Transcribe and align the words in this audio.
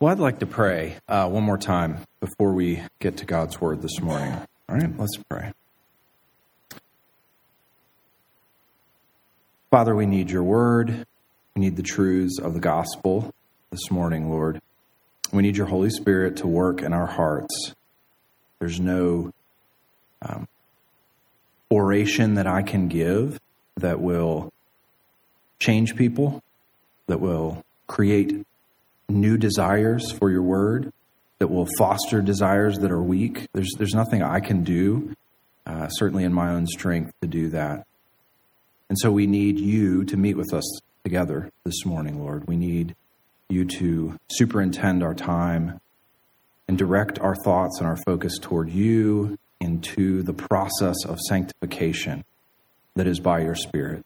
Well, 0.00 0.10
I'd 0.10 0.18
like 0.18 0.38
to 0.38 0.46
pray 0.46 0.96
uh, 1.10 1.28
one 1.28 1.42
more 1.42 1.58
time 1.58 1.98
before 2.20 2.54
we 2.54 2.82
get 3.00 3.18
to 3.18 3.26
God's 3.26 3.60
word 3.60 3.82
this 3.82 4.00
morning. 4.00 4.32
All 4.66 4.76
right, 4.76 4.98
let's 4.98 5.18
pray. 5.28 5.52
Father, 9.70 9.94
we 9.94 10.06
need 10.06 10.30
your 10.30 10.42
word. 10.42 11.04
We 11.54 11.60
need 11.60 11.76
the 11.76 11.82
truths 11.82 12.38
of 12.38 12.54
the 12.54 12.60
gospel 12.60 13.34
this 13.70 13.90
morning, 13.90 14.30
Lord. 14.30 14.62
We 15.34 15.42
need 15.42 15.58
your 15.58 15.66
Holy 15.66 15.90
Spirit 15.90 16.38
to 16.38 16.46
work 16.46 16.80
in 16.80 16.94
our 16.94 17.06
hearts. 17.06 17.74
There's 18.58 18.80
no 18.80 19.32
um, 20.22 20.48
oration 21.70 22.36
that 22.36 22.46
I 22.46 22.62
can 22.62 22.88
give 22.88 23.38
that 23.76 24.00
will 24.00 24.50
change 25.58 25.94
people, 25.94 26.42
that 27.06 27.20
will 27.20 27.62
create 27.86 28.46
new 29.10 29.36
desires 29.36 30.12
for 30.12 30.30
your 30.30 30.42
word, 30.42 30.92
that 31.38 31.48
will 31.48 31.68
foster 31.78 32.20
desires 32.20 32.78
that 32.78 32.90
are 32.90 33.02
weak. 33.02 33.48
There's, 33.52 33.70
there's 33.78 33.94
nothing 33.94 34.22
I 34.22 34.40
can 34.40 34.62
do, 34.62 35.14
uh, 35.66 35.88
certainly 35.88 36.24
in 36.24 36.32
my 36.32 36.50
own 36.50 36.66
strength, 36.66 37.12
to 37.22 37.26
do 37.26 37.48
that. 37.48 37.86
And 38.88 38.98
so 38.98 39.10
we 39.10 39.26
need 39.26 39.58
you 39.58 40.04
to 40.04 40.16
meet 40.16 40.36
with 40.36 40.52
us 40.52 40.80
together 41.04 41.50
this 41.64 41.86
morning, 41.86 42.20
Lord. 42.20 42.46
We 42.46 42.56
need 42.56 42.94
you 43.48 43.64
to 43.64 44.18
superintend 44.28 45.02
our 45.02 45.14
time 45.14 45.80
and 46.68 46.76
direct 46.76 47.18
our 47.18 47.34
thoughts 47.36 47.78
and 47.78 47.86
our 47.86 47.96
focus 48.04 48.38
toward 48.40 48.70
you 48.70 49.38
into 49.60 50.22
the 50.22 50.32
process 50.32 50.96
of 51.04 51.18
sanctification 51.20 52.24
that 52.96 53.06
is 53.06 53.18
by 53.18 53.40
your 53.40 53.54
Spirit. 53.54 54.04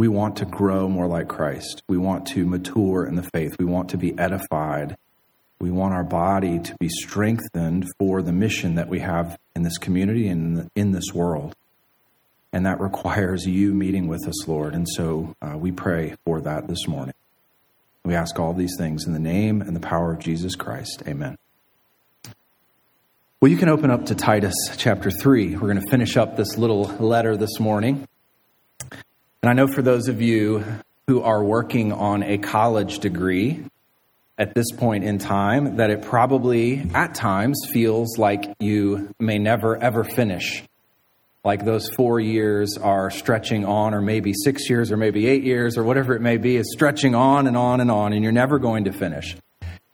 We 0.00 0.08
want 0.08 0.36
to 0.36 0.46
grow 0.46 0.88
more 0.88 1.06
like 1.06 1.28
Christ. 1.28 1.82
We 1.86 1.98
want 1.98 2.26
to 2.28 2.46
mature 2.46 3.04
in 3.04 3.16
the 3.16 3.22
faith. 3.22 3.56
We 3.58 3.66
want 3.66 3.90
to 3.90 3.98
be 3.98 4.18
edified. 4.18 4.96
We 5.60 5.70
want 5.70 5.92
our 5.92 6.04
body 6.04 6.58
to 6.58 6.74
be 6.80 6.88
strengthened 6.88 7.84
for 7.98 8.22
the 8.22 8.32
mission 8.32 8.76
that 8.76 8.88
we 8.88 9.00
have 9.00 9.38
in 9.54 9.62
this 9.62 9.76
community 9.76 10.26
and 10.28 10.70
in 10.74 10.92
this 10.92 11.12
world. 11.12 11.54
And 12.50 12.64
that 12.64 12.80
requires 12.80 13.44
you 13.44 13.74
meeting 13.74 14.08
with 14.08 14.26
us, 14.26 14.48
Lord. 14.48 14.74
And 14.74 14.88
so 14.88 15.36
uh, 15.42 15.58
we 15.58 15.70
pray 15.70 16.14
for 16.24 16.40
that 16.40 16.66
this 16.66 16.88
morning. 16.88 17.14
We 18.02 18.14
ask 18.14 18.40
all 18.40 18.54
these 18.54 18.76
things 18.78 19.04
in 19.06 19.12
the 19.12 19.18
name 19.18 19.60
and 19.60 19.76
the 19.76 19.80
power 19.80 20.14
of 20.14 20.18
Jesus 20.18 20.56
Christ. 20.56 21.02
Amen. 21.06 21.36
Well, 23.42 23.50
you 23.50 23.58
can 23.58 23.68
open 23.68 23.90
up 23.90 24.06
to 24.06 24.14
Titus 24.14 24.54
chapter 24.78 25.10
3. 25.10 25.56
We're 25.56 25.68
going 25.70 25.84
to 25.84 25.90
finish 25.90 26.16
up 26.16 26.38
this 26.38 26.56
little 26.56 26.84
letter 26.84 27.36
this 27.36 27.60
morning. 27.60 28.08
And 29.42 29.48
I 29.48 29.54
know 29.54 29.68
for 29.68 29.80
those 29.80 30.08
of 30.08 30.20
you 30.20 30.64
who 31.06 31.22
are 31.22 31.42
working 31.42 31.92
on 31.92 32.22
a 32.22 32.36
college 32.36 32.98
degree 32.98 33.64
at 34.36 34.54
this 34.54 34.70
point 34.70 35.02
in 35.02 35.16
time, 35.16 35.76
that 35.76 35.88
it 35.88 36.02
probably 36.02 36.86
at 36.94 37.14
times 37.14 37.58
feels 37.72 38.18
like 38.18 38.54
you 38.60 39.14
may 39.18 39.38
never 39.38 39.76
ever 39.76 40.04
finish. 40.04 40.62
Like 41.42 41.64
those 41.64 41.88
four 41.88 42.20
years 42.20 42.76
are 42.76 43.10
stretching 43.10 43.64
on, 43.64 43.94
or 43.94 44.02
maybe 44.02 44.34
six 44.34 44.68
years, 44.68 44.92
or 44.92 44.98
maybe 44.98 45.26
eight 45.26 45.42
years, 45.42 45.78
or 45.78 45.84
whatever 45.84 46.14
it 46.14 46.20
may 46.20 46.36
be, 46.36 46.56
is 46.56 46.70
stretching 46.70 47.14
on 47.14 47.46
and 47.46 47.56
on 47.56 47.80
and 47.80 47.90
on, 47.90 48.12
and 48.12 48.22
you're 48.22 48.32
never 48.32 48.58
going 48.58 48.84
to 48.84 48.92
finish. 48.92 49.38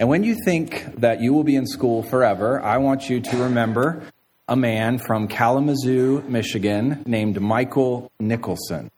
And 0.01 0.09
when 0.09 0.25
you 0.25 0.37
think 0.45 0.97
that 0.97 1.21
you 1.21 1.33
will 1.33 1.45
be 1.45 1.55
in 1.55 1.67
school 1.67 2.03
forever, 2.03 2.61
I 2.61 2.79
want 2.79 3.09
you 3.09 3.21
to 3.21 3.37
remember 3.45 4.03
a 4.49 4.57
man 4.57 4.99
from 4.99 5.29
Kalamazoo, 5.29 6.25
Michigan, 6.27 7.05
named 7.07 7.41
Michael 7.41 8.11
Nicholson. 8.19 8.91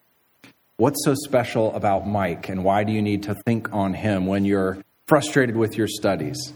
What's 0.79 1.05
so 1.05 1.17
special 1.17 1.75
about 1.75 2.07
Mike, 2.07 2.49
and 2.49 2.63
why 2.63 2.85
do 2.85 2.93
you 2.93 3.03
need 3.03 3.25
to 3.25 3.35
think 3.45 3.73
on 3.73 3.95
him 3.95 4.27
when 4.27 4.45
you're 4.45 4.79
frustrated 5.09 5.57
with 5.57 5.77
your 5.77 5.89
studies? 5.89 6.55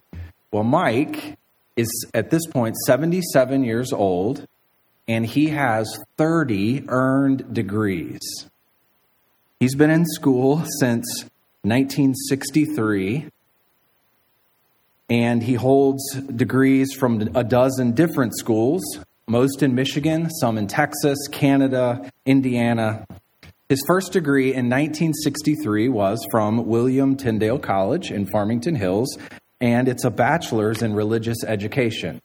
Well, 0.53 0.63
Mike 0.63 1.37
is 1.75 1.89
at 2.15 2.31
this 2.31 2.47
point 2.47 2.77
77 2.87 3.65
years 3.65 3.93
old, 3.93 4.47
and 5.09 5.27
he 5.27 5.49
has 5.49 5.99
30 6.19 6.85
earned 6.87 7.53
degrees. 7.53 8.21
He's 9.59 9.75
been 9.75 9.91
in 9.91 10.07
school 10.07 10.65
since 10.79 11.25
1963, 11.63 13.27
and 15.11 15.43
he 15.43 15.55
holds 15.55 16.15
degrees 16.21 16.93
from 16.93 17.29
a 17.35 17.43
dozen 17.43 17.91
different 17.91 18.39
schools, 18.39 18.85
most 19.27 19.65
in 19.65 19.75
Michigan, 19.75 20.31
some 20.31 20.59
in 20.59 20.69
Texas, 20.69 21.19
Canada, 21.33 22.09
Indiana, 22.25 23.05
his 23.73 23.83
first 23.87 24.13
degree 24.13 24.49
in 24.49 24.69
1963 24.69 25.89
was 25.89 26.23
from 26.31 26.67
William 26.67 27.17
Tyndale 27.17 27.59
College 27.59 28.11
in 28.11 28.27
Farmington 28.27 28.75
Hills, 28.75 29.17
and 29.63 29.89
it's 29.89 30.05
a 30.05 30.11
bachelor's 30.11 30.83
in 30.83 30.93
religious 30.93 31.43
education. 31.43 32.21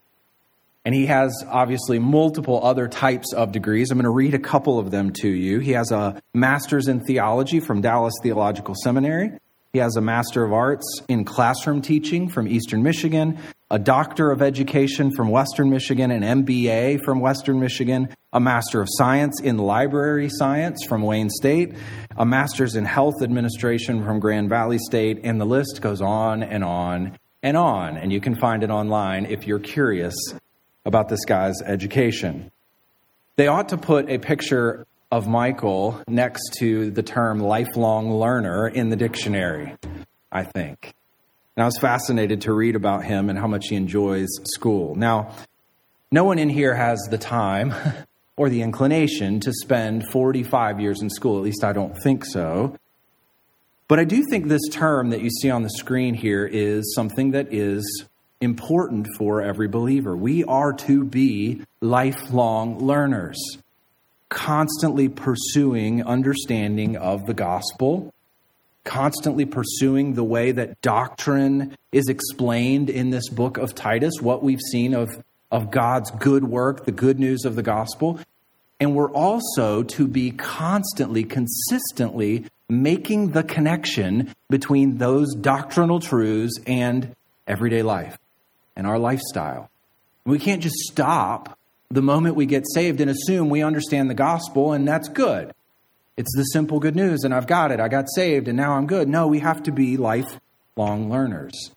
And 0.83 0.93
he 0.93 1.05
has 1.05 1.31
obviously 1.47 1.99
multiple 1.99 2.59
other 2.61 2.89
types 2.89 3.31
of 3.31 3.53
degrees. 3.53 3.91
I'm 3.91 3.97
going 3.97 4.03
to 4.03 4.09
read 4.09 4.33
a 4.33 4.39
couple 4.39 4.77
of 4.77 4.91
them 4.91 5.13
to 5.21 5.29
you. 5.29 5.59
He 5.59 5.71
has 5.71 5.89
a 5.89 6.21
master's 6.33 6.89
in 6.89 6.99
theology 6.99 7.61
from 7.61 7.79
Dallas 7.79 8.15
Theological 8.21 8.75
Seminary. 8.83 9.31
He 9.71 9.79
has 9.79 9.95
a 9.95 10.01
Master 10.01 10.43
of 10.43 10.51
Arts 10.51 11.01
in 11.07 11.23
Classroom 11.23 11.81
Teaching 11.81 12.27
from 12.27 12.49
Eastern 12.49 12.83
Michigan, 12.83 13.39
a 13.69 13.77
Doctor 13.77 14.31
of 14.31 14.41
Education 14.41 15.11
from 15.11 15.29
Western 15.29 15.69
Michigan, 15.69 16.09
an 16.09 16.45
MBA 16.45 17.03
from 17.03 17.19
Western 17.19 17.59
Michigan, 17.59 18.07
a 18.31 18.39
Master 18.39 18.81
of 18.81 18.87
Science 18.89 19.41
in 19.41 19.57
Library 19.57 20.29
Science 20.29 20.85
from 20.87 21.01
Wayne 21.01 21.29
State, 21.29 21.73
a 22.15 22.25
Master's 22.25 22.75
in 22.77 22.85
Health 22.85 23.21
Administration 23.21 24.05
from 24.05 24.21
Grand 24.21 24.49
Valley 24.49 24.77
State, 24.77 25.19
and 25.23 25.41
the 25.41 25.45
list 25.45 25.81
goes 25.81 26.01
on 26.01 26.43
and 26.43 26.63
on 26.63 27.17
and 27.43 27.57
on. 27.57 27.97
And 27.97 28.13
you 28.13 28.21
can 28.21 28.35
find 28.35 28.63
it 28.63 28.69
online 28.69 29.25
if 29.25 29.45
you're 29.45 29.59
curious 29.59 30.15
about 30.85 31.09
this 31.09 31.25
guy's 31.25 31.61
education. 31.61 32.51
They 33.35 33.47
ought 33.47 33.69
to 33.69 33.77
put 33.77 34.09
a 34.09 34.17
picture 34.17 34.87
of 35.11 35.27
Michael 35.27 36.01
next 36.07 36.55
to 36.59 36.89
the 36.91 37.03
term 37.03 37.41
lifelong 37.41 38.13
learner 38.13 38.67
in 38.67 38.89
the 38.89 38.95
dictionary, 38.95 39.75
I 40.31 40.43
think. 40.43 40.93
And 41.57 41.63
I 41.63 41.65
was 41.65 41.79
fascinated 41.79 42.41
to 42.41 42.53
read 42.53 42.75
about 42.75 43.03
him 43.03 43.31
and 43.31 43.39
how 43.39 43.47
much 43.47 43.69
he 43.69 43.75
enjoys 43.75 44.27
school. 44.43 44.93
Now, 44.93 45.33
no 46.11 46.23
one 46.23 46.37
in 46.37 46.49
here 46.49 46.75
has 46.75 46.99
the 47.09 47.17
time 47.17 47.73
or 48.37 48.47
the 48.47 48.61
inclination 48.61 49.39
to 49.39 49.51
spend 49.51 50.07
45 50.11 50.79
years 50.79 51.01
in 51.01 51.09
school. 51.09 51.39
At 51.39 51.43
least 51.43 51.63
I 51.63 51.73
don't 51.73 51.97
think 52.03 52.25
so. 52.25 52.77
But 53.87 53.97
I 53.97 54.03
do 54.03 54.23
think 54.29 54.47
this 54.47 54.67
term 54.69 55.09
that 55.09 55.21
you 55.21 55.31
see 55.31 55.49
on 55.49 55.63
the 55.63 55.71
screen 55.71 56.13
here 56.13 56.45
is 56.45 56.93
something 56.93 57.31
that 57.31 57.51
is 57.51 58.05
important 58.39 59.07
for 59.17 59.41
every 59.41 59.67
believer. 59.67 60.15
We 60.15 60.43
are 60.43 60.73
to 60.73 61.03
be 61.03 61.63
lifelong 61.81 62.77
learners 62.85 63.57
constantly 64.29 65.09
pursuing 65.09 66.03
understanding 66.03 66.97
of 66.97 67.25
the 67.25 67.33
gospel, 67.33 68.13
constantly 68.87 69.45
pursuing 69.45 70.13
the 70.13 70.23
way 70.23 70.51
that 70.53 70.81
doctrine 70.81 71.77
is 71.91 72.07
explained 72.07 72.89
in 72.89 73.11
this 73.11 73.29
book 73.29 73.57
of 73.57 73.75
Titus, 73.75 74.13
what 74.21 74.41
we've 74.41 74.61
seen 74.71 74.95
of, 74.95 75.09
of 75.51 75.69
God's 75.69 76.09
good 76.11 76.45
work, 76.45 76.85
the 76.85 76.91
good 76.91 77.19
news 77.19 77.45
of 77.45 77.55
the 77.55 77.61
gospel. 77.61 78.19
And 78.79 78.95
we're 78.95 79.11
also 79.11 79.83
to 79.83 80.07
be 80.07 80.31
constantly, 80.31 81.23
consistently 81.23 82.45
making 82.69 83.31
the 83.31 83.43
connection 83.43 84.33
between 84.49 84.97
those 84.97 85.35
doctrinal 85.35 85.99
truths 85.99 86.57
and 86.65 87.15
everyday 87.45 87.83
life 87.83 88.17
and 88.75 88.87
our 88.87 88.97
lifestyle. 88.97 89.69
We 90.25 90.39
can't 90.39 90.63
just 90.63 90.77
stop 90.91 91.57
the 91.89 92.01
moment 92.01 92.35
we 92.35 92.45
get 92.45 92.65
saved 92.73 93.01
and 93.01 93.09
assume 93.11 93.49
we 93.49 93.63
understand 93.63 94.09
the 94.09 94.13
gospel 94.13 94.73
and 94.73 94.87
that's 94.87 95.09
good. 95.09 95.53
It's 96.17 96.35
the 96.35 96.43
simple 96.43 96.79
good 96.79 96.95
news 96.95 97.23
and 97.23 97.33
I've 97.33 97.47
got 97.47 97.71
it. 97.71 97.79
I 97.79 97.87
got 97.87 98.05
saved 98.13 98.47
and 98.47 98.57
now 98.57 98.73
I'm 98.73 98.87
good. 98.87 99.07
No, 99.07 99.27
we 99.27 99.39
have 99.39 99.63
to 99.63 99.71
be 99.71 99.97
lifelong 99.97 101.09
learners 101.09 101.71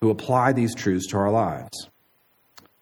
who 0.00 0.10
apply 0.10 0.52
these 0.52 0.74
truths 0.74 1.06
to 1.08 1.16
our 1.16 1.30
lives. 1.30 1.88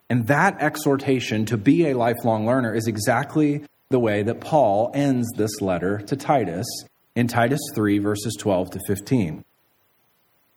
And 0.09 0.27
that 0.27 0.59
exhortation 0.59 1.45
to 1.45 1.57
be 1.57 1.87
a 1.87 1.97
lifelong 1.97 2.45
learner 2.45 2.73
is 2.73 2.87
exactly 2.87 3.63
the 3.89 3.99
way 3.99 4.23
that 4.23 4.41
Paul 4.41 4.91
ends 4.93 5.27
this 5.35 5.61
letter 5.61 5.99
to 5.99 6.15
Titus 6.15 6.67
in 7.15 7.27
Titus 7.27 7.59
3, 7.73 7.99
verses 7.99 8.35
12 8.39 8.71
to 8.71 8.79
15. 8.87 9.43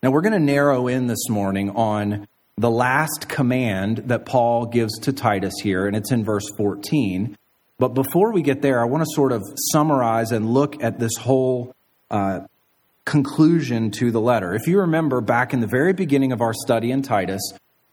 Now, 0.03 0.11
we're 0.11 0.21
going 0.21 0.33
to 0.33 0.39
narrow 0.39 0.89
in 0.89 1.07
this 1.07 1.29
morning 1.29 1.71
on 1.71 2.27
the 2.57 2.71
last 2.71 3.29
command 3.29 3.99
that 4.07 4.27
Paul 4.27 4.67
gives 4.67 4.99
to 5.01 5.13
Titus 5.13 5.55
here, 5.63 5.87
and 5.87 5.97
it's 5.97 6.13
in 6.13 6.25
verse 6.25 6.49
14. 6.57 7.37
But 7.83 7.95
before 7.95 8.31
we 8.31 8.43
get 8.43 8.63
there, 8.63 8.81
I 8.81 8.85
want 8.85 9.03
to 9.03 9.11
sort 9.13 9.33
of 9.33 9.43
summarize 9.73 10.31
and 10.31 10.49
look 10.49 10.81
at 10.85 11.01
this 11.01 11.17
whole 11.19 11.75
uh, 12.13 12.43
conclusion 13.05 13.91
to 13.99 14.13
the 14.13 14.21
letter. 14.21 14.55
If 14.55 14.69
you 14.69 14.83
remember 14.83 15.21
back 15.21 15.53
in 15.53 15.59
the 15.59 15.67
very 15.67 15.93
beginning 15.93 16.31
of 16.31 16.41
our 16.41 16.55
study 16.55 16.93
in 16.93 17.03
Titus, 17.03 17.43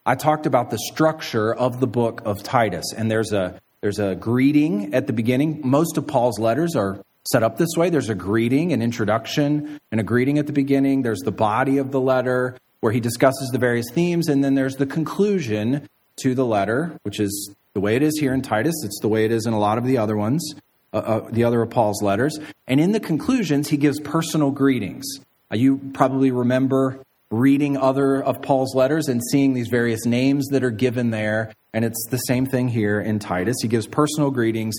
I 0.06 0.14
talked 0.14 0.46
about 0.46 0.70
the 0.70 0.78
structure 0.78 1.52
of 1.52 1.80
the 1.80 1.88
book 1.88 2.22
of 2.24 2.44
Titus, 2.44 2.94
and 2.96 3.10
there's 3.10 3.34
a 3.34 3.60
there's 3.82 3.98
a 3.98 4.14
greeting 4.14 4.94
at 4.94 5.08
the 5.08 5.14
beginning. 5.14 5.62
Most 5.64 5.98
of 5.98 6.06
Paul's 6.06 6.38
letters 6.38 6.76
are 6.76 7.04
set 7.24 7.42
up 7.42 7.58
this 7.58 7.76
way. 7.76 7.90
There's 7.90 8.10
a 8.10 8.16
greeting, 8.16 8.74
an 8.74 8.84
introduction, 8.84 9.80
and 9.92 10.00
a 10.00 10.04
greeting 10.04 10.38
at 10.38 10.46
the 10.46 10.54
beginning. 10.54 11.02
There's 11.02 11.22
the 11.22 11.32
body 11.32 11.80
of 11.80 11.90
the 11.90 12.00
letter, 12.00 12.60
where 12.82 12.92
he 12.92 13.00
discusses 13.00 13.50
the 13.52 13.58
various 13.58 13.90
themes, 13.92 14.28
and 14.28 14.44
then 14.44 14.54
there's 14.54 14.76
the 14.76 14.86
conclusion 14.86 15.90
to 16.18 16.36
the 16.36 16.46
letter, 16.46 16.96
which 17.02 17.20
is 17.20 17.56
the 17.74 17.80
way 17.80 17.96
it 17.96 18.04
is 18.04 18.18
here 18.20 18.34
in 18.34 18.42
Titus. 18.42 18.76
It's 18.84 19.00
the 19.02 19.08
way 19.08 19.26
it 19.26 19.32
is 19.32 19.46
in 19.46 19.54
a 19.54 19.60
lot 19.60 19.78
of 19.78 19.86
the 19.86 19.98
other 19.98 20.18
ones, 20.18 20.54
uh, 20.94 20.98
uh, 20.98 21.30
the 21.32 21.44
other 21.44 21.62
of 21.62 21.70
Paul's 21.70 22.02
letters. 22.02 22.38
And 22.68 22.80
in 22.80 22.92
the 22.92 23.00
conclusions, 23.00 23.70
he 23.70 23.78
gives 23.78 24.00
personal 24.00 24.52
greetings. 24.52 25.06
Uh, 25.52 25.56
you 25.56 25.78
probably 25.94 26.32
remember 26.32 27.04
reading 27.32 27.78
other 27.78 28.22
of 28.24 28.42
Paul's 28.42 28.74
letters 28.74 29.08
and 29.08 29.22
seeing 29.32 29.54
these 29.54 29.68
various 29.68 30.06
names 30.06 30.48
that 30.48 30.64
are 30.64 30.72
given 30.72 31.12
there. 31.12 31.54
And 31.74 31.86
it's 31.86 32.08
the 32.10 32.18
same 32.18 32.48
thing 32.48 32.70
here 32.70 33.00
in 33.00 33.20
Titus. 33.20 33.58
He 33.62 33.68
gives 33.68 33.86
personal 33.86 34.32
greetings 34.32 34.76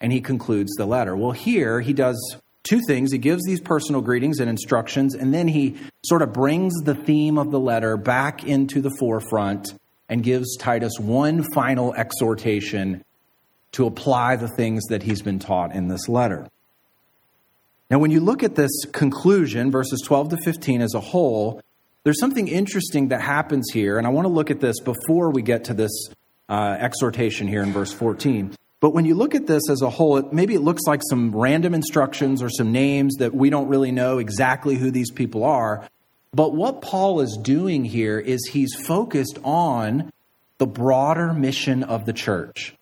and 0.00 0.12
he 0.12 0.20
concludes 0.20 0.72
the 0.76 0.84
letter. 0.84 1.16
Well, 1.16 1.30
here 1.30 1.80
he 1.80 1.92
does 1.92 2.36
two 2.64 2.80
things. 2.86 3.12
He 3.12 3.18
gives 3.18 3.44
these 3.44 3.60
personal 3.60 4.00
greetings 4.00 4.40
and 4.40 4.50
instructions, 4.50 5.14
and 5.14 5.32
then 5.32 5.48
he 5.48 5.76
sort 6.04 6.22
of 6.22 6.32
brings 6.32 6.74
the 6.82 6.94
theme 6.94 7.38
of 7.38 7.50
the 7.50 7.60
letter 7.60 7.96
back 7.96 8.44
into 8.44 8.80
the 8.80 8.90
forefront 8.98 9.74
and 10.08 10.22
gives 10.22 10.56
Titus 10.56 10.98
one 10.98 11.44
final 11.54 11.94
exhortation 11.94 13.02
to 13.72 13.86
apply 13.86 14.36
the 14.36 14.48
things 14.48 14.84
that 14.86 15.02
he's 15.02 15.22
been 15.22 15.38
taught 15.38 15.74
in 15.74 15.88
this 15.88 16.08
letter. 16.08 16.48
Now, 17.90 17.98
when 17.98 18.10
you 18.10 18.20
look 18.20 18.42
at 18.42 18.54
this 18.54 18.84
conclusion, 18.92 19.70
verses 19.70 20.02
12 20.04 20.30
to 20.30 20.36
15 20.38 20.80
as 20.80 20.94
a 20.94 21.00
whole, 21.00 21.60
there's 22.04 22.18
something 22.18 22.48
interesting 22.48 23.08
that 23.08 23.20
happens 23.20 23.70
here, 23.72 23.98
and 23.98 24.06
I 24.06 24.10
want 24.10 24.24
to 24.24 24.32
look 24.32 24.50
at 24.50 24.60
this 24.60 24.80
before 24.80 25.30
we 25.30 25.42
get 25.42 25.64
to 25.64 25.74
this 25.74 26.08
uh, 26.48 26.76
exhortation 26.78 27.48
here 27.48 27.62
in 27.62 27.72
verse 27.72 27.92
14. 27.92 28.56
But 28.80 28.90
when 28.90 29.04
you 29.04 29.14
look 29.14 29.36
at 29.36 29.46
this 29.46 29.70
as 29.70 29.80
a 29.80 29.90
whole, 29.90 30.16
it, 30.16 30.32
maybe 30.32 30.54
it 30.54 30.60
looks 30.60 30.82
like 30.86 31.02
some 31.08 31.34
random 31.34 31.72
instructions 31.72 32.42
or 32.42 32.50
some 32.50 32.72
names 32.72 33.14
that 33.20 33.32
we 33.32 33.48
don't 33.48 33.68
really 33.68 33.92
know 33.92 34.18
exactly 34.18 34.74
who 34.74 34.90
these 34.90 35.10
people 35.10 35.44
are. 35.44 35.88
But 36.34 36.54
what 36.54 36.80
Paul 36.80 37.20
is 37.20 37.38
doing 37.40 37.84
here 37.84 38.18
is 38.18 38.48
he's 38.48 38.74
focused 38.74 39.38
on 39.44 40.10
the 40.56 40.66
broader 40.66 41.34
mission 41.34 41.82
of 41.82 42.06
the 42.06 42.14
church. 42.14 42.74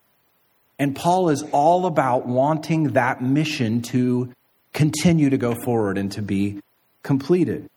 And 0.78 0.94
Paul 0.94 1.30
is 1.30 1.42
all 1.50 1.86
about 1.86 2.26
wanting 2.26 2.92
that 2.92 3.20
mission 3.20 3.82
to 3.82 4.32
continue 4.72 5.30
to 5.30 5.36
go 5.36 5.54
forward 5.64 5.98
and 5.98 6.12
to 6.12 6.22
be 6.22 6.60
completed. 7.02 7.68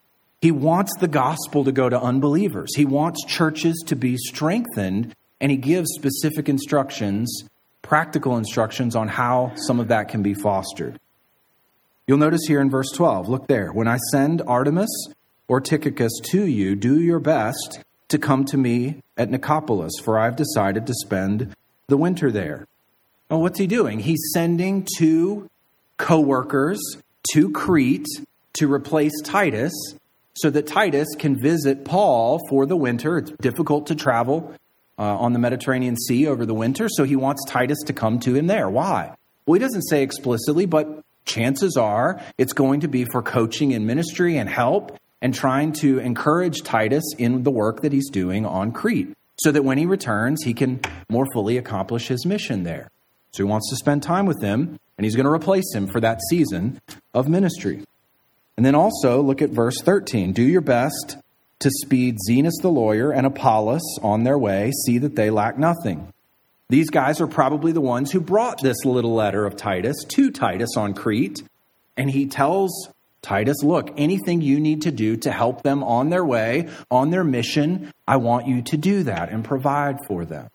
He 0.41 0.51
wants 0.51 0.93
the 0.99 1.07
gospel 1.07 1.63
to 1.63 1.71
go 1.71 1.89
to 1.89 1.99
unbelievers. 1.99 2.75
He 2.75 2.85
wants 2.85 3.25
churches 3.25 3.81
to 3.87 3.95
be 3.95 4.15
strengthened, 4.17 5.15
and 5.41 5.51
he 5.51 5.57
gives 5.57 5.89
specific 5.95 6.49
instructions, 6.49 7.45
practical 7.81 8.37
instructions 8.37 8.95
on 8.95 9.07
how 9.07 9.53
some 9.55 9.79
of 9.79 9.87
that 9.87 10.09
can 10.09 10.21
be 10.21 10.33
fostered. 10.33 10.99
You'll 12.05 12.19
notice 12.19 12.41
here 12.47 12.61
in 12.61 12.69
verse 12.69 12.91
12, 12.93 13.27
look 13.27 13.47
there. 13.47 13.71
When 13.71 13.87
I 13.87 13.97
send 14.11 14.41
Artemas 14.41 14.89
or 15.47 15.61
Tychicus 15.61 16.11
to 16.31 16.45
you, 16.45 16.75
do 16.75 16.99
your 16.99 17.19
best 17.19 17.81
to 18.09 18.17
come 18.17 18.45
to 18.45 18.57
me 18.57 19.01
at 19.17 19.29
Nicopolis, 19.29 19.91
for 20.03 20.19
I've 20.19 20.35
decided 20.35 20.87
to 20.87 20.93
spend 20.93 21.55
the 21.87 21.97
winter 21.97 22.31
there. 22.31 22.67
Well, 23.29 23.41
what's 23.41 23.59
he 23.59 23.67
doing? 23.67 23.99
He's 23.99 24.21
sending 24.33 24.87
two 24.97 25.49
co 25.97 26.19
workers 26.19 26.79
to 27.33 27.51
Crete 27.51 28.07
to 28.53 28.71
replace 28.71 29.13
Titus 29.23 29.73
so 30.35 30.49
that 30.49 30.67
Titus 30.67 31.07
can 31.17 31.39
visit 31.39 31.85
Paul 31.85 32.39
for 32.49 32.65
the 32.65 32.77
winter. 32.77 33.17
It's 33.17 33.31
difficult 33.41 33.87
to 33.87 33.95
travel 33.95 34.53
uh, 34.97 35.03
on 35.17 35.33
the 35.33 35.39
Mediterranean 35.39 35.97
Sea 35.97 36.27
over 36.27 36.45
the 36.45 36.53
winter, 36.53 36.87
so 36.89 37.03
he 37.03 37.15
wants 37.15 37.43
Titus 37.47 37.79
to 37.85 37.93
come 37.93 38.19
to 38.21 38.35
him 38.35 38.47
there. 38.47 38.69
Why? 38.69 39.15
Well, 39.45 39.53
he 39.55 39.59
doesn't 39.59 39.83
say 39.83 40.03
explicitly, 40.03 40.65
but 40.65 41.03
chances 41.25 41.77
are 41.77 42.21
it's 42.37 42.53
going 42.53 42.81
to 42.81 42.87
be 42.87 43.05
for 43.05 43.21
coaching 43.21 43.73
and 43.73 43.87
ministry 43.87 44.37
and 44.37 44.49
help 44.49 44.97
and 45.23 45.33
trying 45.33 45.71
to 45.71 45.97
encourage 45.99 46.61
Titus 46.61 47.03
in 47.17 47.43
the 47.43 47.49
work 47.49 47.81
that 47.81 47.93
he's 47.93 48.09
doing 48.09 48.45
on 48.45 48.73
Crete 48.73 49.15
so 49.39 49.51
that 49.51 49.63
when 49.63 49.77
he 49.77 49.85
returns, 49.85 50.43
he 50.43 50.53
can 50.53 50.81
more 51.09 51.25
fully 51.33 51.57
accomplish 51.57 52.09
his 52.09 52.25
mission 52.25 52.63
there. 52.63 52.89
So 53.31 53.43
he 53.43 53.49
wants 53.49 53.69
to 53.69 53.77
spend 53.77 54.03
time 54.03 54.27
with 54.27 54.41
him, 54.41 54.77
and 54.97 55.05
he's 55.05 55.15
going 55.15 55.25
to 55.25 55.31
replace 55.31 55.73
him 55.73 55.87
for 55.87 55.99
that 56.01 56.19
season 56.29 56.79
of 57.13 57.27
ministry. 57.27 57.83
And 58.57 58.65
then 58.65 58.75
also 58.75 59.21
look 59.21 59.41
at 59.41 59.49
verse 59.49 59.81
13. 59.81 60.33
Do 60.33 60.43
your 60.43 60.61
best 60.61 61.17
to 61.59 61.71
speed 61.81 62.17
Zenas 62.29 62.61
the 62.61 62.69
lawyer 62.69 63.11
and 63.11 63.25
Apollos 63.25 63.81
on 64.03 64.23
their 64.23 64.37
way. 64.37 64.71
See 64.85 64.97
that 64.99 65.15
they 65.15 65.29
lack 65.29 65.57
nothing. 65.57 66.13
These 66.69 66.89
guys 66.89 67.21
are 67.21 67.27
probably 67.27 67.71
the 67.71 67.81
ones 67.81 68.11
who 68.11 68.19
brought 68.19 68.61
this 68.61 68.83
little 68.85 69.15
letter 69.15 69.45
of 69.45 69.55
Titus 69.55 69.95
to 70.09 70.31
Titus 70.31 70.75
on 70.77 70.93
Crete. 70.93 71.41
And 71.95 72.11
he 72.11 72.27
tells 72.27 72.89
Titus, 73.23 73.63
look, 73.63 73.89
anything 73.97 74.41
you 74.41 74.59
need 74.59 74.83
to 74.83 74.91
do 74.91 75.15
to 75.17 75.31
help 75.31 75.63
them 75.63 75.83
on 75.83 76.09
their 76.09 76.25
way, 76.25 76.69
on 76.91 77.09
their 77.09 77.23
mission, 77.23 77.91
I 78.07 78.17
want 78.17 78.47
you 78.47 78.61
to 78.61 78.77
do 78.77 79.03
that 79.03 79.29
and 79.29 79.43
provide 79.43 79.97
for 80.07 80.25
them. 80.25 80.49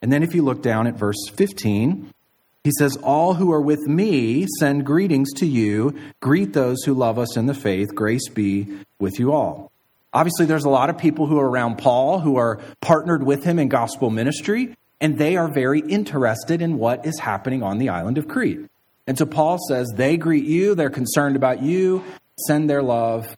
And 0.00 0.12
then 0.12 0.22
if 0.22 0.34
you 0.34 0.42
look 0.42 0.62
down 0.62 0.86
at 0.86 0.94
verse 0.94 1.28
15, 1.34 2.14
he 2.62 2.70
says, 2.78 2.96
All 2.98 3.34
who 3.34 3.52
are 3.52 3.60
with 3.60 3.80
me 3.80 4.46
send 4.60 4.86
greetings 4.86 5.32
to 5.34 5.46
you. 5.46 5.98
Greet 6.20 6.52
those 6.52 6.84
who 6.84 6.94
love 6.94 7.18
us 7.18 7.36
in 7.36 7.46
the 7.46 7.54
faith. 7.54 7.94
Grace 7.94 8.28
be 8.28 8.68
with 8.98 9.18
you 9.18 9.32
all. 9.32 9.72
Obviously, 10.12 10.46
there's 10.46 10.64
a 10.64 10.70
lot 10.70 10.90
of 10.90 10.98
people 10.98 11.26
who 11.26 11.38
are 11.38 11.50
around 11.50 11.78
Paul 11.78 12.20
who 12.20 12.36
are 12.36 12.60
partnered 12.80 13.24
with 13.24 13.44
him 13.44 13.58
in 13.58 13.68
gospel 13.68 14.08
ministry, 14.08 14.76
and 15.00 15.18
they 15.18 15.36
are 15.36 15.48
very 15.48 15.80
interested 15.80 16.62
in 16.62 16.78
what 16.78 17.04
is 17.04 17.18
happening 17.18 17.62
on 17.62 17.78
the 17.78 17.88
island 17.88 18.18
of 18.18 18.28
Crete. 18.28 18.68
And 19.08 19.16
so 19.16 19.24
Paul 19.24 19.58
says 19.68 19.90
they 19.96 20.18
greet 20.18 20.44
you, 20.44 20.74
they're 20.74 20.90
concerned 20.90 21.34
about 21.34 21.62
you, 21.62 22.04
send 22.46 22.68
their 22.68 22.82
love, 22.82 23.36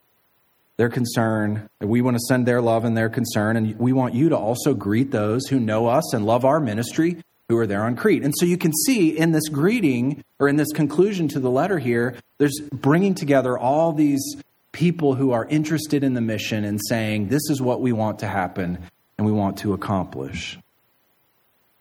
their 0.77 0.89
concern. 0.89 1.71
We 1.81 2.03
want 2.03 2.17
to 2.17 2.23
send 2.27 2.45
their 2.45 2.61
love 2.61 2.85
and 2.85 2.97
their 2.97 3.09
concern, 3.09 3.57
and 3.57 3.79
we 3.79 3.93
want 3.93 4.15
you 4.15 4.31
to 4.31 4.37
also 4.37 4.75
greet 4.75 5.13
those 5.13 5.47
who 5.47 5.61
know 5.61 5.87
us 5.87 6.13
and 6.13 6.27
love 6.27 6.45
our 6.45 6.59
ministry 6.59 7.23
who 7.49 7.57
are 7.57 7.69
there 7.69 7.85
on 7.85 7.95
Crete. 7.95 8.25
And 8.25 8.35
so 8.37 8.47
you 8.47 8.59
can 8.59 8.73
see 8.85 9.17
in 9.17 9.31
this 9.31 9.49
greeting 9.49 10.25
or 10.41 10.49
in 10.49 10.57
this 10.57 10.73
conclusion 10.73 11.29
to 11.29 11.41
the 11.41 11.51
letter 11.51 11.79
here, 11.79 12.17
there's 12.39 12.61
bringing 12.73 13.15
together 13.15 13.57
all 13.57 13.93
these 13.93 14.37
people 14.73 15.15
who 15.15 15.31
are 15.31 15.45
interested 15.47 16.03
in 16.03 16.15
the 16.15 16.21
mission 16.21 16.65
and 16.65 16.81
saying, 16.89 17.29
this 17.29 17.49
is 17.49 17.63
what 17.63 17.81
we 17.81 17.93
want 17.93 18.19
to 18.21 18.27
happen 18.27 18.79
and 19.19 19.27
we 19.27 19.33
want 19.33 19.59
to 19.59 19.73
accomplish. 19.73 20.59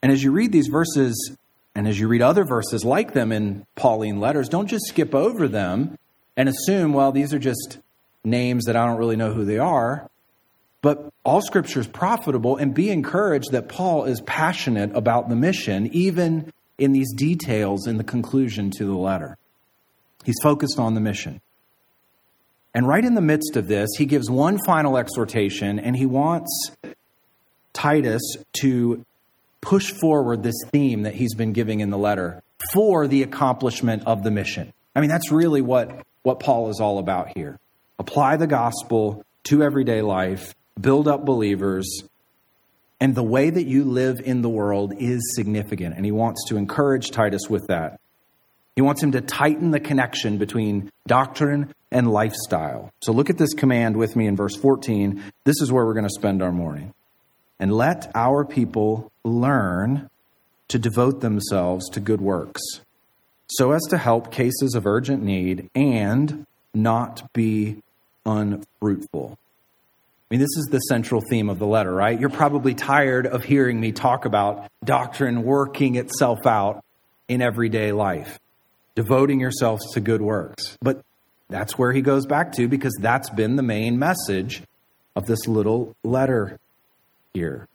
And 0.03 0.11
as 0.11 0.23
you 0.23 0.31
read 0.31 0.51
these 0.51 0.67
verses, 0.67 1.35
and 1.79 1.87
as 1.87 1.97
you 1.97 2.09
read 2.09 2.21
other 2.21 2.43
verses 2.43 2.83
like 2.83 3.13
them 3.13 3.31
in 3.31 3.65
Pauline 3.75 4.19
letters, 4.19 4.49
don't 4.49 4.67
just 4.67 4.87
skip 4.87 5.15
over 5.15 5.47
them 5.47 5.97
and 6.35 6.49
assume, 6.49 6.91
well, 6.91 7.13
these 7.13 7.33
are 7.33 7.39
just 7.39 7.77
names 8.21 8.65
that 8.65 8.75
I 8.75 8.85
don't 8.85 8.97
really 8.97 9.15
know 9.15 9.31
who 9.31 9.45
they 9.45 9.59
are. 9.59 10.09
But 10.81 11.09
all 11.23 11.41
scripture 11.41 11.79
is 11.79 11.87
profitable, 11.87 12.57
and 12.57 12.73
be 12.73 12.89
encouraged 12.89 13.53
that 13.53 13.69
Paul 13.69 14.03
is 14.03 14.19
passionate 14.19 14.93
about 14.93 15.29
the 15.29 15.37
mission, 15.37 15.87
even 15.93 16.51
in 16.77 16.91
these 16.91 17.13
details 17.13 17.87
in 17.87 17.95
the 17.95 18.03
conclusion 18.03 18.71
to 18.71 18.83
the 18.83 18.97
letter. 18.97 19.37
He's 20.25 20.41
focused 20.43 20.79
on 20.79 20.95
the 20.95 21.01
mission. 21.01 21.39
And 22.75 22.89
right 22.89 23.05
in 23.05 23.13
the 23.13 23.21
midst 23.21 23.55
of 23.55 23.67
this, 23.67 23.89
he 23.97 24.05
gives 24.05 24.29
one 24.29 24.59
final 24.65 24.97
exhortation, 24.97 25.79
and 25.79 25.95
he 25.95 26.05
wants 26.05 26.71
Titus 27.71 28.21
to 28.59 29.05
push 29.61 29.91
forward 29.91 30.43
this 30.43 30.61
theme 30.71 31.03
that 31.03 31.15
he's 31.15 31.35
been 31.35 31.53
giving 31.53 31.79
in 31.79 31.89
the 31.89 31.97
letter 31.97 32.41
for 32.73 33.07
the 33.07 33.23
accomplishment 33.23 34.03
of 34.05 34.23
the 34.23 34.31
mission. 34.31 34.73
I 34.95 35.01
mean, 35.01 35.09
that's 35.09 35.31
really 35.31 35.61
what, 35.61 36.05
what 36.23 36.39
Paul 36.39 36.69
is 36.69 36.79
all 36.79 36.99
about 36.99 37.35
here. 37.35 37.57
Apply 37.97 38.37
the 38.37 38.47
gospel 38.47 39.23
to 39.45 39.63
everyday 39.63 40.01
life, 40.01 40.55
build 40.79 41.07
up 41.07 41.25
believers, 41.25 42.03
and 42.99 43.15
the 43.15 43.23
way 43.23 43.49
that 43.49 43.65
you 43.65 43.85
live 43.85 44.19
in 44.19 44.41
the 44.41 44.49
world 44.49 44.93
is 44.97 45.35
significant. 45.35 45.95
And 45.95 46.05
he 46.05 46.11
wants 46.11 46.45
to 46.49 46.57
encourage 46.57 47.11
Titus 47.11 47.49
with 47.49 47.67
that. 47.67 47.99
He 48.75 48.81
wants 48.81 49.01
him 49.03 49.13
to 49.13 49.21
tighten 49.21 49.71
the 49.71 49.79
connection 49.79 50.37
between 50.37 50.91
doctrine 51.07 51.73
and 51.91 52.11
lifestyle. 52.11 52.91
So 53.01 53.11
look 53.11 53.29
at 53.29 53.37
this 53.37 53.53
command 53.53 53.97
with 53.97 54.15
me 54.15 54.27
in 54.27 54.35
verse 54.35 54.55
14. 54.55 55.23
This 55.43 55.61
is 55.61 55.71
where 55.71 55.85
we're 55.85 55.93
going 55.93 56.07
to 56.07 56.09
spend 56.09 56.41
our 56.41 56.51
morning 56.51 56.93
and 57.59 57.73
let 57.73 58.11
our 58.15 58.45
people 58.45 59.11
learn 59.23 60.09
to 60.69 60.79
devote 60.79 61.21
themselves 61.21 61.89
to 61.89 61.99
good 61.99 62.21
works, 62.21 62.61
so 63.47 63.71
as 63.71 63.81
to 63.89 63.97
help 63.97 64.31
cases 64.31 64.75
of 64.75 64.85
urgent 64.85 65.23
need 65.23 65.69
and 65.75 66.45
not 66.73 67.31
be 67.33 67.77
unfruitful. 68.25 69.37
I 70.29 70.35
mean, 70.35 70.39
this 70.41 70.57
is 70.57 70.67
the 70.69 70.79
central 70.79 71.21
theme 71.27 71.49
of 71.49 71.57
the 71.57 71.65
letter, 71.65 71.91
right? 71.91 72.19
You're 72.19 72.29
probably 72.29 72.75
tired 72.75 73.25
of 73.25 73.43
hearing 73.43 73.79
me 73.79 73.91
talk 73.91 74.25
about 74.25 74.67
doctrine 74.83 75.41
working 75.41 75.95
itself 75.95 76.45
out 76.45 76.83
in 77.27 77.41
everyday 77.41 77.91
life, 77.91 78.39
devoting 78.93 79.39
yourselves 79.39 79.83
to 79.93 79.99
good 79.99 80.21
works. 80.21 80.77
But 80.81 81.01
that's 81.49 81.79
where 81.79 81.91
he 81.91 82.03
goes 82.03 82.27
back 82.27 82.53
to 82.53 82.67
because 82.67 82.95
that's 83.01 83.31
been 83.31 83.55
the 83.55 83.63
main 83.63 83.97
message 83.97 84.61
of 85.15 85.25
this 85.25 85.47
little 85.47 85.95
letter 86.03 86.59
here. 87.39 87.67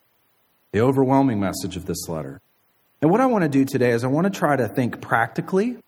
The 0.73 0.80
overwhelming 0.80 1.40
message 1.40 1.76
of 1.76 1.87
this 1.87 2.09
letter. 2.09 2.40
And 3.00 3.11
what 3.11 3.21
I 3.21 3.26
want 3.26 3.42
to 3.42 3.49
do 3.49 3.64
today 3.64 3.90
is 3.90 4.04
I 4.04 4.09
want 4.09 4.25
to 4.33 4.38
try 4.38 4.56
to 4.56 4.68
think 4.68 5.00
practically 5.00 5.78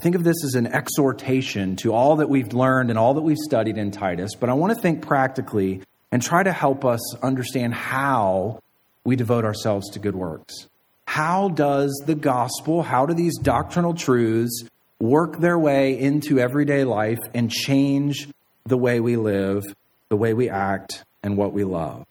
think 0.00 0.14
of 0.14 0.24
this 0.24 0.44
as 0.44 0.54
an 0.54 0.66
exhortation 0.66 1.76
to 1.76 1.92
all 1.92 2.16
that 2.16 2.28
we've 2.28 2.52
learned 2.52 2.90
and 2.90 2.98
all 2.98 3.14
that 3.14 3.22
we've 3.22 3.38
studied 3.38 3.78
in 3.78 3.90
Titus, 3.90 4.34
but 4.38 4.50
I 4.50 4.52
want 4.52 4.74
to 4.74 4.80
think 4.80 5.02
practically 5.02 5.82
and 6.12 6.22
try 6.22 6.42
to 6.42 6.52
help 6.52 6.84
us 6.84 7.16
understand 7.22 7.74
how 7.74 8.62
we 9.04 9.16
devote 9.16 9.44
ourselves 9.44 9.90
to 9.92 9.98
good 9.98 10.14
works. 10.14 10.68
How 11.06 11.48
does 11.48 12.02
the 12.04 12.14
gospel, 12.14 12.82
how 12.82 13.06
do 13.06 13.14
these 13.14 13.38
doctrinal 13.38 13.94
truths 13.94 14.64
work 15.00 15.38
their 15.38 15.58
way 15.58 15.98
into 15.98 16.38
everyday 16.38 16.84
life 16.84 17.20
and 17.32 17.50
change 17.50 18.28
the 18.64 18.76
way 18.76 19.00
we 19.00 19.16
live, 19.16 19.62
the 20.10 20.16
way 20.16 20.34
we 20.34 20.50
act, 20.50 21.04
and 21.22 21.38
what 21.38 21.52
we 21.52 21.64
love? 21.64 22.04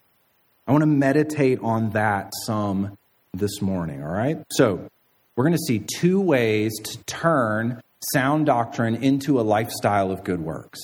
I 0.66 0.72
want 0.72 0.82
to 0.82 0.86
meditate 0.86 1.60
on 1.62 1.90
that 1.90 2.32
some 2.44 2.98
this 3.32 3.62
morning, 3.62 4.02
all 4.02 4.12
right? 4.12 4.44
So, 4.50 4.88
we're 5.36 5.44
going 5.44 5.52
to 5.52 5.64
see 5.66 5.84
two 6.00 6.20
ways 6.20 6.72
to 6.82 6.98
turn 7.04 7.82
sound 8.12 8.46
doctrine 8.46 9.02
into 9.02 9.38
a 9.38 9.42
lifestyle 9.42 10.10
of 10.10 10.24
good 10.24 10.40
works. 10.40 10.80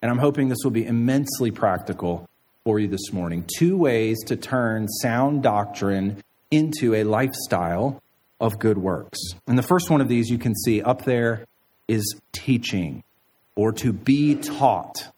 And 0.00 0.10
I'm 0.10 0.18
hoping 0.18 0.48
this 0.48 0.58
will 0.64 0.70
be 0.70 0.86
immensely 0.86 1.50
practical 1.50 2.28
for 2.64 2.78
you 2.78 2.88
this 2.88 3.12
morning. 3.12 3.44
Two 3.58 3.76
ways 3.76 4.18
to 4.26 4.36
turn 4.36 4.88
sound 4.88 5.42
doctrine 5.42 6.22
into 6.50 6.94
a 6.94 7.04
lifestyle 7.04 8.00
of 8.40 8.58
good 8.58 8.78
works. 8.78 9.18
And 9.46 9.58
the 9.58 9.62
first 9.62 9.90
one 9.90 10.00
of 10.00 10.08
these 10.08 10.30
you 10.30 10.38
can 10.38 10.54
see 10.54 10.80
up 10.80 11.04
there 11.04 11.44
is 11.88 12.14
teaching 12.32 13.02
or 13.56 13.72
to 13.72 13.92
be 13.92 14.36
taught 14.36 15.12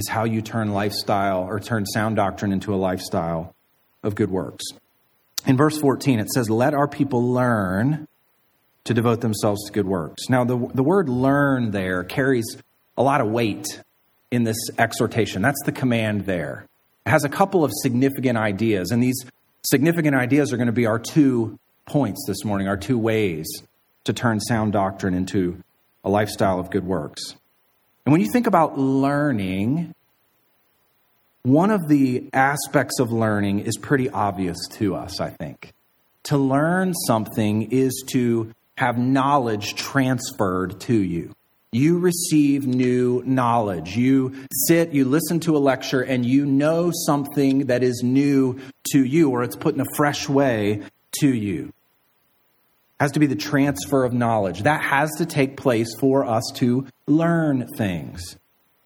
is 0.00 0.08
how 0.08 0.24
you 0.24 0.40
turn 0.40 0.72
lifestyle 0.72 1.42
or 1.42 1.60
turn 1.60 1.84
sound 1.84 2.16
doctrine 2.16 2.52
into 2.52 2.74
a 2.74 2.76
lifestyle 2.76 3.54
of 4.02 4.14
good 4.14 4.30
works. 4.30 4.64
In 5.46 5.56
verse 5.56 5.78
14, 5.78 6.18
it 6.18 6.30
says, 6.30 6.48
Let 6.48 6.72
our 6.72 6.88
people 6.88 7.32
learn 7.32 8.08
to 8.84 8.94
devote 8.94 9.20
themselves 9.20 9.62
to 9.66 9.72
good 9.72 9.86
works. 9.86 10.30
Now, 10.30 10.44
the, 10.44 10.56
the 10.72 10.82
word 10.82 11.10
learn 11.10 11.70
there 11.70 12.02
carries 12.02 12.56
a 12.96 13.02
lot 13.02 13.20
of 13.20 13.28
weight 13.28 13.66
in 14.30 14.44
this 14.44 14.56
exhortation. 14.78 15.42
That's 15.42 15.62
the 15.66 15.72
command 15.72 16.24
there. 16.24 16.66
It 17.04 17.10
has 17.10 17.24
a 17.24 17.28
couple 17.28 17.62
of 17.62 17.70
significant 17.82 18.38
ideas, 18.38 18.90
and 18.90 19.02
these 19.02 19.26
significant 19.62 20.16
ideas 20.16 20.50
are 20.52 20.56
going 20.56 20.66
to 20.66 20.72
be 20.72 20.86
our 20.86 20.98
two 20.98 21.58
points 21.84 22.24
this 22.26 22.42
morning, 22.42 22.68
our 22.68 22.78
two 22.78 22.98
ways 22.98 23.46
to 24.04 24.14
turn 24.14 24.40
sound 24.40 24.72
doctrine 24.72 25.12
into 25.12 25.62
a 26.04 26.08
lifestyle 26.08 26.58
of 26.58 26.70
good 26.70 26.86
works. 26.86 27.34
And 28.04 28.12
when 28.12 28.20
you 28.20 28.28
think 28.32 28.46
about 28.46 28.78
learning, 28.78 29.94
one 31.42 31.70
of 31.70 31.88
the 31.88 32.28
aspects 32.32 32.98
of 33.00 33.12
learning 33.12 33.60
is 33.60 33.76
pretty 33.76 34.10
obvious 34.10 34.58
to 34.72 34.94
us, 34.94 35.20
I 35.20 35.30
think. 35.30 35.72
To 36.24 36.36
learn 36.36 36.92
something 36.94 37.70
is 37.70 38.04
to 38.12 38.52
have 38.76 38.98
knowledge 38.98 39.74
transferred 39.74 40.80
to 40.80 40.94
you. 40.94 41.34
You 41.72 41.98
receive 41.98 42.66
new 42.66 43.22
knowledge. 43.24 43.96
You 43.96 44.34
sit, 44.66 44.92
you 44.92 45.04
listen 45.04 45.38
to 45.40 45.56
a 45.56 45.58
lecture, 45.58 46.02
and 46.02 46.26
you 46.26 46.44
know 46.44 46.90
something 47.06 47.66
that 47.66 47.82
is 47.84 48.02
new 48.02 48.58
to 48.92 49.04
you, 49.04 49.30
or 49.30 49.44
it's 49.44 49.54
put 49.54 49.74
in 49.74 49.80
a 49.80 49.94
fresh 49.96 50.28
way 50.28 50.82
to 51.20 51.32
you. 51.32 51.66
It 51.68 53.04
has 53.04 53.12
to 53.12 53.20
be 53.20 53.26
the 53.26 53.36
transfer 53.36 54.04
of 54.04 54.12
knowledge. 54.12 54.64
That 54.64 54.82
has 54.82 55.10
to 55.18 55.26
take 55.26 55.56
place 55.56 55.94
for 56.00 56.26
us 56.26 56.42
to 56.56 56.86
learn 57.10 57.66
things. 57.76 58.36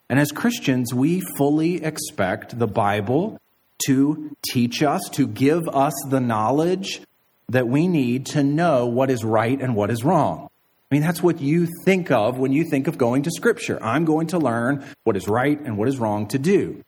And 0.08 0.18
as 0.18 0.32
Christians, 0.32 0.92
we 0.92 1.22
fully 1.36 1.82
expect 1.82 2.58
the 2.58 2.66
Bible 2.66 3.40
to 3.86 4.36
teach 4.42 4.82
us, 4.82 5.02
to 5.12 5.26
give 5.26 5.68
us 5.68 5.94
the 6.08 6.20
knowledge 6.20 7.02
that 7.48 7.68
we 7.68 7.88
need 7.88 8.26
to 8.26 8.42
know 8.42 8.86
what 8.86 9.10
is 9.10 9.24
right 9.24 9.60
and 9.60 9.74
what 9.74 9.90
is 9.90 10.04
wrong. 10.04 10.48
I 10.90 10.94
mean, 10.94 11.02
that's 11.02 11.22
what 11.22 11.40
you 11.40 11.66
think 11.84 12.10
of 12.10 12.38
when 12.38 12.52
you 12.52 12.68
think 12.70 12.86
of 12.86 12.98
going 12.98 13.22
to 13.24 13.30
Scripture. 13.30 13.82
I'm 13.82 14.04
going 14.04 14.28
to 14.28 14.38
learn 14.38 14.84
what 15.02 15.16
is 15.16 15.26
right 15.26 15.58
and 15.58 15.76
what 15.76 15.88
is 15.88 15.98
wrong 15.98 16.28
to 16.28 16.38
do. 16.38 16.84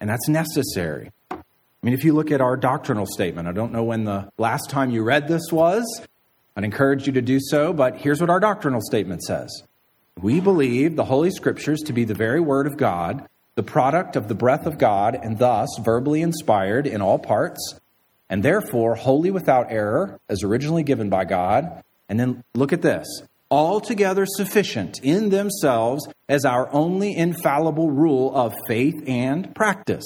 And 0.00 0.10
that's 0.10 0.28
necessary. 0.28 1.10
I 1.30 1.36
mean, 1.82 1.94
if 1.94 2.04
you 2.04 2.12
look 2.12 2.30
at 2.30 2.40
our 2.40 2.56
doctrinal 2.56 3.06
statement, 3.06 3.48
I 3.48 3.52
don't 3.52 3.72
know 3.72 3.84
when 3.84 4.04
the 4.04 4.30
last 4.38 4.68
time 4.70 4.90
you 4.90 5.02
read 5.02 5.28
this 5.28 5.50
was. 5.50 5.84
I'd 6.56 6.64
encourage 6.64 7.06
you 7.06 7.12
to 7.14 7.22
do 7.22 7.38
so, 7.40 7.72
but 7.72 7.96
here's 7.96 8.20
what 8.20 8.30
our 8.30 8.40
doctrinal 8.40 8.80
statement 8.80 9.22
says 9.22 9.50
We 10.20 10.40
believe 10.40 10.96
the 10.96 11.04
Holy 11.04 11.30
Scriptures 11.30 11.80
to 11.82 11.92
be 11.92 12.04
the 12.04 12.14
very 12.14 12.40
Word 12.40 12.66
of 12.66 12.76
God, 12.76 13.28
the 13.54 13.62
product 13.62 14.16
of 14.16 14.28
the 14.28 14.34
breath 14.34 14.66
of 14.66 14.78
God, 14.78 15.18
and 15.20 15.38
thus 15.38 15.68
verbally 15.80 16.22
inspired 16.22 16.86
in 16.86 17.02
all 17.02 17.18
parts 17.18 17.78
and 18.30 18.42
therefore 18.42 18.94
wholly 18.94 19.30
without 19.30 19.70
error, 19.70 20.18
as 20.28 20.42
originally 20.42 20.82
given 20.82 21.08
by 21.08 21.24
God. 21.24 21.82
And 22.08 22.18
then 22.18 22.44
look 22.54 22.72
at 22.72 22.82
this 22.82 23.06
altogether 23.50 24.26
sufficient 24.26 24.98
in 25.04 25.28
themselves 25.28 26.08
as 26.28 26.44
our 26.44 26.68
only 26.72 27.16
infallible 27.16 27.90
rule 27.90 28.34
of 28.34 28.52
faith 28.66 28.94
and 29.06 29.54
practice. 29.54 30.04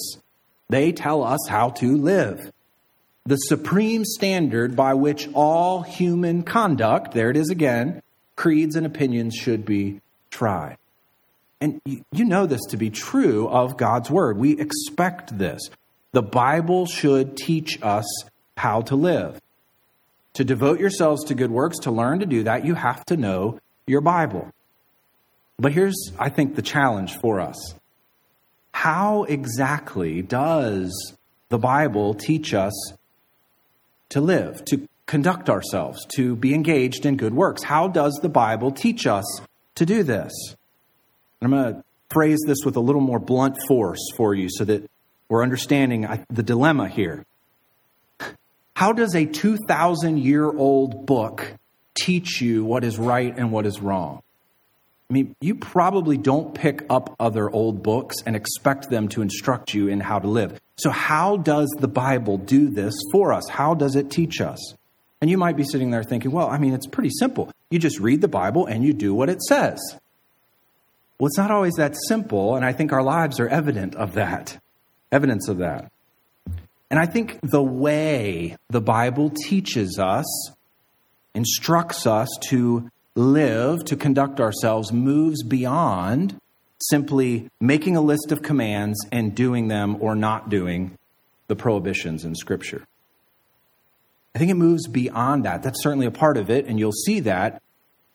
They 0.69 0.93
tell 0.93 1.25
us 1.25 1.41
how 1.49 1.71
to 1.71 1.97
live. 1.97 2.53
The 3.25 3.37
supreme 3.37 4.05
standard 4.05 4.77
by 4.77 4.95
which 4.95 5.29
all 5.33 5.83
human 5.83 6.43
conduct, 6.43 7.13
there 7.13 7.31
it 7.31 7.37
is 7.37 7.49
again, 7.49 8.03
creeds 8.39 8.77
and 8.77 8.87
opinions 8.87 9.35
should 9.35 9.65
be 9.65 10.01
tried. 10.31 10.79
And 11.61 11.81
you 11.85 12.25
know 12.25 12.47
this 12.47 12.65
to 12.71 12.77
be 12.77 12.89
true 12.89 13.49
of 13.49 13.77
God's 13.77 14.09
word. 14.11 14.39
We 14.39 14.59
expect 14.59 15.37
this. 15.37 15.61
The 16.13 16.23
Bible 16.23 16.87
should 16.87 17.37
teach 17.37 17.83
us 17.83 18.07
how 18.57 18.83
to 18.83 18.95
live. 18.95 19.41
To 20.35 20.45
devote 20.45 20.79
yourselves 20.79 21.25
to 21.25 21.35
good 21.35 21.51
works, 21.51 21.81
to 21.81 21.91
learn 21.91 22.21
to 22.21 22.27
do 22.27 22.45
that, 22.45 22.65
you 22.65 22.75
have 22.75 23.05
to 23.07 23.17
know 23.17 23.59
your 23.89 24.01
Bible. 24.01 24.49
But 25.59 25.73
here's, 25.73 26.13
I 26.17 26.29
think, 26.29 26.55
the 26.55 26.63
challenge 26.63 27.19
for 27.19 27.41
us. 27.41 27.75
How 28.71 29.25
exactly 29.25 30.23
does 30.23 30.95
the 31.49 31.59
Bible 31.59 32.15
teach 32.15 32.55
us 32.55 32.93
to 34.11 34.21
live, 34.21 34.65
to 34.67 34.88
conduct 35.09 35.51
ourselves, 35.51 36.07
to 36.15 36.37
be 36.37 36.55
engaged 36.55 37.05
in 37.05 37.17
good 37.17 37.35
works? 37.35 37.65
How 37.65 37.89
does 37.89 38.17
the 38.23 38.29
Bible 38.29 38.71
teach 38.71 39.09
us 39.09 39.25
to 39.75 39.85
do 39.85 40.05
this? 40.05 40.33
I'm 41.43 41.51
going 41.51 41.75
to 41.75 41.85
phrase 42.11 42.39
this 42.47 42.59
with 42.65 42.77
a 42.77 42.81
little 42.81 43.01
more 43.01 43.19
blunt 43.19 43.57
force 43.67 44.13
for 44.17 44.35
you 44.35 44.49
so 44.51 44.65
that 44.67 44.89
we're 45.29 45.43
understanding 45.43 46.07
the 46.31 46.43
dilemma 46.43 46.89
here. 46.89 47.25
How 48.75 48.93
does 48.93 49.17
a 49.17 49.25
2,000 49.25 50.19
year 50.19 50.49
old 50.49 51.07
book 51.07 51.55
teach 51.95 52.41
you 52.41 52.65
what 52.65 52.85
is 52.85 52.99
right 52.99 53.37
and 53.37 53.51
what 53.51 53.67
is 53.67 53.81
wrong? 53.81 54.23
I 55.11 55.15
mean, 55.15 55.35
you 55.41 55.55
probably 55.55 56.19
don't 56.19 56.55
pick 56.55 56.85
up 56.91 57.17
other 57.19 57.51
old 57.51 57.83
books 57.83 58.17
and 58.27 58.37
expect 58.37 58.91
them 58.91 59.09
to 59.09 59.23
instruct 59.23 59.73
you 59.73 59.89
in 59.89 60.01
how 60.01 60.19
to 60.19 60.29
live. 60.29 60.61
So, 60.77 60.91
how 60.91 61.39
does 61.39 61.75
the 61.79 61.89
Bible 61.89 62.37
do 62.37 62.69
this 62.69 62.95
for 63.11 63.33
us? 63.33 63.49
How 63.49 63.75
does 63.75 63.97
it 63.97 64.11
teach 64.11 64.43
us? 64.43 64.75
And 65.21 65.31
you 65.31 65.37
might 65.39 65.57
be 65.57 65.65
sitting 65.65 65.91
there 65.91 66.05
thinking, 66.05 66.31
well, 66.31 66.49
I 66.49 66.59
mean, 66.59 66.75
it's 66.75 66.87
pretty 66.87 67.11
simple. 67.11 67.51
You 67.71 67.79
just 67.79 67.99
read 67.99 68.21
the 68.21 68.29
Bible 68.29 68.67
and 68.67 68.85
you 68.85 68.93
do 68.93 69.15
what 69.15 69.29
it 69.29 69.43
says. 69.43 69.79
Well, 71.19 71.27
it's 71.27 71.39
not 71.39 71.51
always 71.51 71.75
that 71.75 71.97
simple, 72.07 72.55
and 72.55 72.65
I 72.65 72.73
think 72.73 72.93
our 72.93 73.03
lives 73.03 73.41
are 73.41 73.49
evident 73.49 73.97
of 73.97 74.15
that 74.15 74.59
evidence 75.11 75.49
of 75.49 75.59
that. 75.59 75.91
And 76.91 76.99
I 76.99 77.07
think 77.07 77.39
the 77.43 77.63
way 77.63 78.57
the 78.71 78.81
Bible 78.81 79.31
teaches 79.31 79.99
us, 79.99 80.27
instructs 81.35 82.07
us 82.07 82.29
to 82.49 82.91
live, 83.15 83.85
to 83.87 83.97
conduct 83.97 84.41
ourselves, 84.41 84.93
moves 84.93 85.43
beyond 85.43 86.37
simply 86.81 87.49
making 87.61 87.97
a 87.97 88.01
list 88.01 88.31
of 88.31 88.43
commands 88.43 88.99
and 89.11 89.35
doing 89.35 89.69
them 89.69 89.97
or 90.01 90.15
not 90.15 90.49
doing 90.49 90.97
the 91.49 91.57
prohibitions 91.57 92.25
in 92.25 92.35
Scripture. 92.35 92.85
I 94.35 94.39
think 94.39 94.51
it 94.51 94.55
moves 94.55 94.87
beyond 94.87 95.45
that. 95.45 95.63
That's 95.63 95.83
certainly 95.83 96.07
a 96.07 96.11
part 96.11 96.37
of 96.37 96.51
it, 96.51 96.67
and 96.67 96.79
you'll 96.79 96.93
see 96.93 97.21
that. 97.21 97.63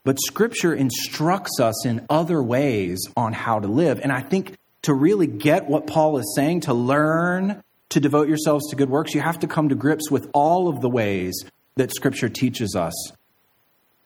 But 0.03 0.17
Scripture 0.25 0.73
instructs 0.73 1.59
us 1.59 1.85
in 1.85 2.05
other 2.09 2.41
ways 2.43 3.01
on 3.15 3.33
how 3.33 3.59
to 3.59 3.67
live. 3.67 3.99
And 4.01 4.11
I 4.11 4.21
think 4.21 4.57
to 4.83 4.93
really 4.93 5.27
get 5.27 5.67
what 5.67 5.87
Paul 5.87 6.17
is 6.17 6.33
saying, 6.35 6.61
to 6.61 6.73
learn 6.73 7.63
to 7.89 7.99
devote 7.99 8.27
yourselves 8.27 8.69
to 8.69 8.75
good 8.75 8.89
works, 8.89 9.13
you 9.13 9.21
have 9.21 9.39
to 9.39 9.47
come 9.47 9.69
to 9.69 9.75
grips 9.75 10.11
with 10.11 10.29
all 10.33 10.67
of 10.67 10.81
the 10.81 10.89
ways 10.89 11.43
that 11.75 11.93
Scripture 11.93 12.29
teaches 12.29 12.75
us 12.75 12.93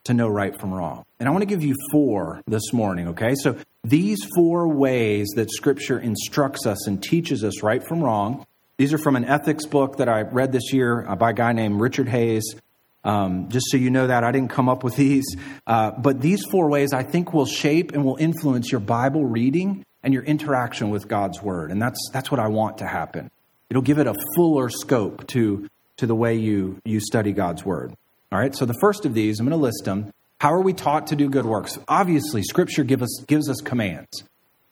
to 0.03 0.13
know 0.13 0.27
right 0.27 0.57
from 0.59 0.73
wrong. 0.73 1.05
And 1.19 1.27
I 1.27 1.31
want 1.31 1.41
to 1.41 1.47
give 1.47 1.63
you 1.63 1.75
four 1.91 2.41
this 2.47 2.71
morning, 2.73 3.09
okay? 3.09 3.33
So 3.35 3.57
these 3.83 4.19
four 4.35 4.67
ways 4.67 5.27
that 5.35 5.51
Scripture 5.51 5.99
instructs 5.99 6.65
us 6.65 6.87
and 6.87 7.01
teaches 7.01 7.43
us 7.43 7.63
right 7.63 7.85
from 7.85 8.03
wrong, 8.03 8.45
these 8.77 8.93
are 8.93 8.98
from 8.98 9.15
an 9.15 9.25
ethics 9.25 9.65
book 9.65 9.98
that 9.98 10.07
I 10.07 10.22
read 10.22 10.51
this 10.51 10.72
year 10.72 11.05
uh, 11.07 11.15
by 11.15 11.31
a 11.31 11.34
guy 11.34 11.51
named 11.51 11.81
Richard 11.81 12.07
Hays. 12.07 12.55
Um, 13.03 13.50
just 13.50 13.67
so 13.72 13.77
you 13.77 13.89
know 13.89 14.07
that, 14.07 14.24
I 14.24 14.31
didn't 14.31 14.50
come 14.50 14.69
up 14.69 14.84
with 14.84 14.96
these. 14.96 15.25
Uh, 15.65 15.91
but 15.91 16.22
these 16.22 16.43
four 16.51 16.69
ways 16.69 16.93
I 16.93 17.03
think 17.03 17.34
will 17.34 17.46
shape 17.46 17.93
and 17.93 18.03
will 18.03 18.17
influence 18.17 18.72
your 18.72 18.81
Bible 18.81 19.25
reading 19.25 19.84
and 20.03 20.13
your 20.13 20.24
interaction 20.24 20.89
with 20.89 21.07
God's 21.07 21.41
word. 21.41 21.72
And 21.72 21.81
that's, 21.81 22.00
that's 22.13 22.29
what 22.29 22.39
I 22.39 22.48
want 22.48 22.79
to 22.79 22.88
happen. 22.88 23.31
It'll 23.69 23.81
give 23.81 23.98
it 23.98 24.07
a 24.07 24.15
fuller 24.36 24.69
scope 24.69 25.27
to, 25.27 25.69
to 25.98 26.05
the 26.05 26.15
way 26.15 26.36
you, 26.36 26.79
you 26.86 27.00
study 27.00 27.31
God's 27.31 27.65
word. 27.65 27.93
All 28.31 28.39
right, 28.39 28.55
so 28.55 28.65
the 28.65 28.77
first 28.79 29.05
of 29.05 29.13
these, 29.13 29.39
I'm 29.39 29.48
going 29.48 29.57
to 29.57 29.63
list 29.63 29.86
them. 29.86 30.13
How 30.39 30.53
are 30.53 30.62
we 30.62 30.74
taught 30.74 31.07
to 31.07 31.15
do 31.15 31.29
good 31.29 31.46
works? 31.46 31.79
Obviously, 31.88 32.43
Scripture 32.43 32.84
give 32.84 33.01
us, 33.01 33.24
gives 33.25 33.50
us 33.50 33.57
commands. 33.62 34.22
I 34.22 34.25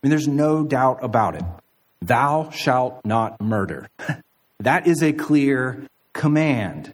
mean, 0.03 0.09
there's 0.11 0.27
no 0.27 0.63
doubt 0.63 0.99
about 1.01 1.35
it. 1.35 1.43
Thou 2.01 2.49
shalt 2.51 3.05
not 3.05 3.39
murder. 3.41 3.89
that 4.59 4.87
is 4.87 5.01
a 5.01 5.13
clear 5.13 5.87
command. 6.13 6.93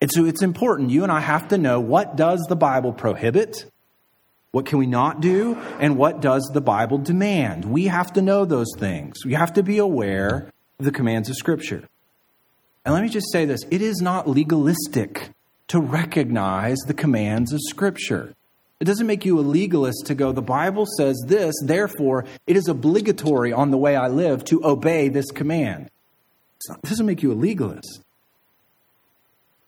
And 0.00 0.10
so 0.10 0.24
it's 0.24 0.42
important. 0.42 0.90
You 0.90 1.02
and 1.02 1.12
I 1.12 1.20
have 1.20 1.48
to 1.48 1.58
know 1.58 1.80
what 1.80 2.16
does 2.16 2.44
the 2.48 2.56
Bible 2.56 2.92
prohibit? 2.92 3.64
What 4.52 4.66
can 4.66 4.78
we 4.78 4.86
not 4.86 5.20
do? 5.20 5.54
And 5.80 5.96
what 5.96 6.20
does 6.20 6.50
the 6.52 6.60
Bible 6.60 6.98
demand? 6.98 7.64
We 7.64 7.86
have 7.86 8.12
to 8.14 8.22
know 8.22 8.44
those 8.44 8.72
things. 8.78 9.24
We 9.24 9.34
have 9.34 9.52
to 9.54 9.62
be 9.62 9.78
aware 9.78 10.50
of 10.78 10.84
the 10.84 10.92
commands 10.92 11.28
of 11.28 11.36
Scripture. 11.36 11.88
And 12.84 12.94
let 12.94 13.02
me 13.02 13.08
just 13.08 13.30
say 13.32 13.44
this 13.44 13.64
it 13.70 13.82
is 13.82 14.00
not 14.00 14.28
legalistic 14.28 15.30
to 15.68 15.80
recognize 15.80 16.78
the 16.86 16.94
commands 16.94 17.52
of 17.52 17.60
Scripture. 17.68 18.34
It 18.78 18.84
doesn't 18.84 19.06
make 19.06 19.24
you 19.24 19.38
a 19.38 19.40
legalist 19.40 20.06
to 20.06 20.14
go, 20.14 20.32
the 20.32 20.42
Bible 20.42 20.86
says 20.98 21.22
this, 21.26 21.54
therefore 21.62 22.26
it 22.46 22.56
is 22.56 22.68
obligatory 22.68 23.52
on 23.52 23.70
the 23.70 23.78
way 23.78 23.96
I 23.96 24.08
live 24.08 24.44
to 24.46 24.64
obey 24.64 25.08
this 25.08 25.30
command. 25.30 25.88
Not, 26.68 26.80
it 26.84 26.88
doesn't 26.88 27.06
make 27.06 27.22
you 27.22 27.32
a 27.32 27.34
legalist. 27.34 28.02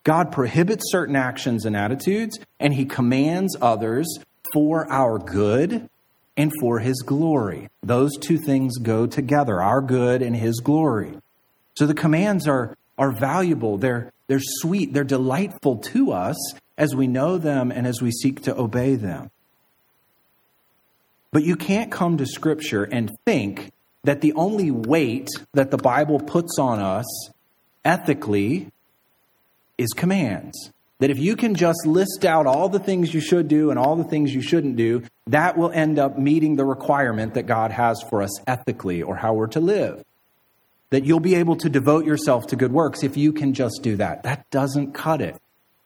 God 0.04 0.30
prohibits 0.32 0.90
certain 0.90 1.16
actions 1.16 1.64
and 1.64 1.76
attitudes, 1.76 2.38
and 2.60 2.74
He 2.74 2.84
commands 2.84 3.56
others 3.60 4.06
for 4.52 4.90
our 4.90 5.18
good 5.18 5.88
and 6.36 6.52
for 6.60 6.78
His 6.78 7.02
glory. 7.02 7.68
Those 7.82 8.16
two 8.18 8.38
things 8.38 8.78
go 8.78 9.06
together 9.06 9.62
our 9.62 9.80
good 9.80 10.22
and 10.22 10.36
His 10.36 10.60
glory. 10.60 11.12
So 11.76 11.86
the 11.86 11.94
commands 11.94 12.46
are, 12.46 12.76
are 12.98 13.12
valuable, 13.12 13.78
they're, 13.78 14.12
they're 14.26 14.40
sweet, 14.42 14.92
they're 14.92 15.04
delightful 15.04 15.76
to 15.76 16.12
us 16.12 16.36
as 16.78 16.94
we 16.94 17.08
know 17.08 17.36
them 17.36 17.70
and 17.70 17.86
as 17.86 18.00
we 18.00 18.10
seek 18.10 18.40
to 18.42 18.56
obey 18.56 18.94
them. 18.94 19.30
But 21.32 21.42
you 21.42 21.56
can't 21.56 21.92
come 21.92 22.16
to 22.16 22.24
Scripture 22.24 22.84
and 22.84 23.10
think 23.26 23.70
that 24.04 24.22
the 24.22 24.32
only 24.32 24.70
weight 24.70 25.28
that 25.52 25.70
the 25.70 25.76
Bible 25.76 26.20
puts 26.20 26.58
on 26.58 26.78
us 26.78 27.30
ethically 27.84 28.68
is 29.76 29.90
commands. 29.94 30.70
That 31.00 31.10
if 31.10 31.18
you 31.18 31.36
can 31.36 31.54
just 31.54 31.86
list 31.86 32.24
out 32.24 32.46
all 32.46 32.68
the 32.68 32.78
things 32.78 33.12
you 33.12 33.20
should 33.20 33.46
do 33.46 33.70
and 33.70 33.78
all 33.78 33.94
the 33.94 34.04
things 34.04 34.34
you 34.34 34.40
shouldn't 34.40 34.76
do, 34.76 35.02
that 35.26 35.56
will 35.58 35.70
end 35.70 35.98
up 35.98 36.18
meeting 36.18 36.56
the 36.56 36.64
requirement 36.64 37.34
that 37.34 37.44
God 37.44 37.70
has 37.70 38.02
for 38.08 38.22
us 38.22 38.40
ethically 38.48 39.02
or 39.02 39.16
how 39.16 39.34
we're 39.34 39.46
to 39.48 39.60
live. 39.60 40.02
That 40.90 41.04
you'll 41.04 41.20
be 41.20 41.34
able 41.34 41.56
to 41.56 41.68
devote 41.68 42.06
yourself 42.06 42.46
to 42.48 42.56
good 42.56 42.72
works 42.72 43.02
if 43.02 43.16
you 43.16 43.32
can 43.32 43.52
just 43.52 43.80
do 43.82 43.96
that. 43.96 44.22
That 44.22 44.48
doesn't 44.50 44.92
cut 44.92 45.20
it 45.20 45.36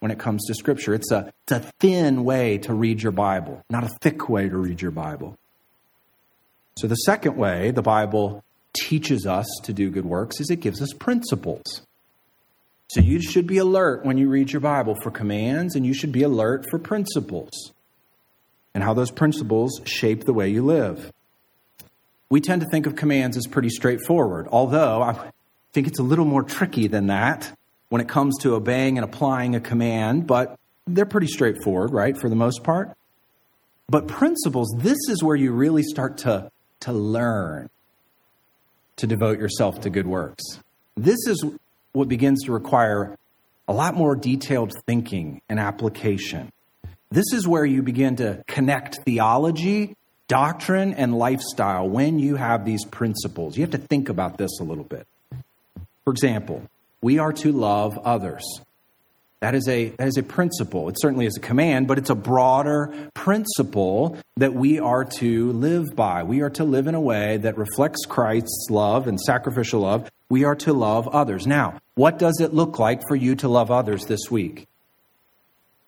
when 0.03 0.11
it 0.11 0.19
comes 0.19 0.45
to 0.47 0.55
Scripture. 0.55 0.95
It's 0.95 1.13
a, 1.13 1.33
it's 1.45 1.53
a 1.53 1.61
thin 1.79 2.25
way 2.25 2.59
to 2.59 2.75
read 2.75 3.01
your 3.01 3.13
Bible, 3.13 3.63
not 3.71 3.85
a 3.85 3.89
thick 4.01 4.29
way 4.29 4.49
to 4.49 4.57
read 4.57 4.83
your 4.83 4.91
Bible. 4.91 5.39
So, 6.77 6.89
the 6.89 6.97
second 6.97 7.37
way 7.37 7.71
the 7.71 7.83
Bible 7.83 8.43
teaches 8.75 9.27
us 9.27 9.47
to 9.63 9.73
do 9.73 9.91
good 9.91 10.05
works 10.05 10.41
is 10.41 10.51
it 10.51 10.57
gives 10.57 10.83
us 10.83 10.93
principles. 10.93 11.83
So 12.89 13.01
you 13.01 13.23
should 13.23 13.47
be 13.47 13.59
alert 13.59 14.05
when 14.05 14.19
you 14.19 14.29
read 14.29 14.51
your 14.51 14.61
Bible 14.61 14.97
for 15.03 15.13
commands, 15.13 15.77
and 15.77 15.87
you 15.87 15.95
should 15.95 16.11
be 16.11 16.25
alert 16.25 16.67
for 16.69 16.81
principles 16.81 17.73
and 18.75 18.83
how 18.83 18.95
those 18.95 19.13
principles 19.13 19.81
shape 19.85 20.25
the 20.25 20.33
way 20.33 20.49
you 20.49 20.65
live. 20.65 21.13
We 22.29 22.41
tend 22.41 22.63
to 22.63 22.69
think 22.69 22.87
of 22.87 22.97
commands 22.97 23.37
as 23.37 23.47
pretty 23.47 23.69
straightforward, 23.69 24.49
although 24.51 25.01
I 25.01 25.31
think 25.73 25.87
it's 25.87 26.01
a 26.01 26.03
little 26.03 26.25
more 26.25 26.43
tricky 26.43 26.89
than 26.89 27.07
that 27.07 27.57
when 27.93 28.01
it 28.01 28.09
comes 28.09 28.39
to 28.39 28.55
obeying 28.55 28.97
and 28.97 29.05
applying 29.05 29.55
a 29.55 29.61
command, 29.61 30.27
but 30.27 30.59
they're 30.87 31.05
pretty 31.05 31.27
straightforward, 31.27 31.93
right, 31.93 32.17
for 32.17 32.31
the 32.31 32.35
most 32.35 32.65
part. 32.65 32.97
But 33.87 34.09
principles, 34.09 34.75
this 34.79 34.97
is 35.11 35.23
where 35.23 35.37
you 35.37 35.53
really 35.53 35.83
start 35.83 36.17
to, 36.19 36.51
to 36.81 36.93
learn 36.95 37.69
to 38.97 39.07
devote 39.07 39.39
yourself 39.39 39.83
to 39.83 39.91
good 39.91 40.07
works. 40.07 40.43
This 40.97 41.19
is 41.27 41.45
what 41.93 42.09
begins 42.09 42.45
to 42.45 42.53
require 42.53 43.19
a 43.69 43.75
lot 43.75 43.95
more 43.95 44.17
detailed 44.17 44.73
thinking 44.87 45.43
and 45.51 45.61
application. 45.61 46.51
This 47.11 47.27
is 47.35 47.47
where 47.47 47.67
you 47.67 47.83
begin 47.83 48.17
to 48.17 48.43
connect 48.47 49.01
theology, 49.05 49.97
doctrine, 50.29 50.95
and 50.95 51.19
lifestyle 51.19 51.91
when 51.91 52.19
you 52.19 52.37
have 52.37 52.65
these 52.65 52.87
principles. 52.87 53.59
You 53.59 53.65
have 53.65 53.73
to 53.73 53.77
think 53.77 54.09
about 54.09 54.39
this 54.39 54.61
a 54.61 54.65
little 54.65 54.85
bit. 54.85 55.07
For 56.07 56.11
example, 56.11 56.63
we 57.03 57.19
are 57.19 57.33
to 57.33 57.53
love 57.53 57.99
others. 57.99 58.45
That 59.41 59.57
is 59.57 59.67
a 59.67 59.89
that 59.99 60.07
is 60.07 60.17
a 60.17 60.23
principle. 60.23 60.89
It 60.89 61.01
certainly 61.01 61.27
is 61.27 61.37
a 61.37 61.41
command, 61.41 61.89
but 61.89 61.99
it's 61.99 62.11
a 62.11 62.15
broader 62.15 62.95
principle 63.13 64.17
that 64.37 64.55
we 64.55 64.79
are 64.79 65.05
to 65.19 65.51
live 65.51 65.97
by. 65.97 66.23
We 66.23 66.43
are 66.43 66.51
to 66.51 66.65
live 66.65 66.87
in 66.87 66.95
a 66.95 67.01
way 67.01 67.39
that 67.39 67.59
reflects 67.59 68.07
Christ's 68.07 68.69
love 68.71 69.09
and 69.09 69.21
sacrificial 69.21 69.81
love. 69.81 70.09
We 70.31 70.45
are 70.45 70.55
to 70.57 70.73
love 70.73 71.09
others. 71.09 71.45
Now, 71.45 71.81
what 71.97 72.21
does 72.21 72.41
it 72.41 72.55
look 72.55 72.79
like 72.79 73.03
for 73.09 73.17
you 73.17 73.35
to 73.35 73.49
love 73.49 73.73
others 73.73 74.07
this 74.07 74.31
week? 74.31 74.69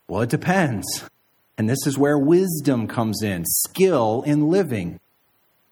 Well, 0.09 0.23
it 0.23 0.31
depends. 0.31 1.05
And 1.57 1.71
this 1.71 1.87
is 1.87 1.97
where 1.97 2.19
wisdom 2.19 2.89
comes 2.89 3.23
in, 3.23 3.45
skill 3.47 4.25
in 4.27 4.49
living. 4.49 4.99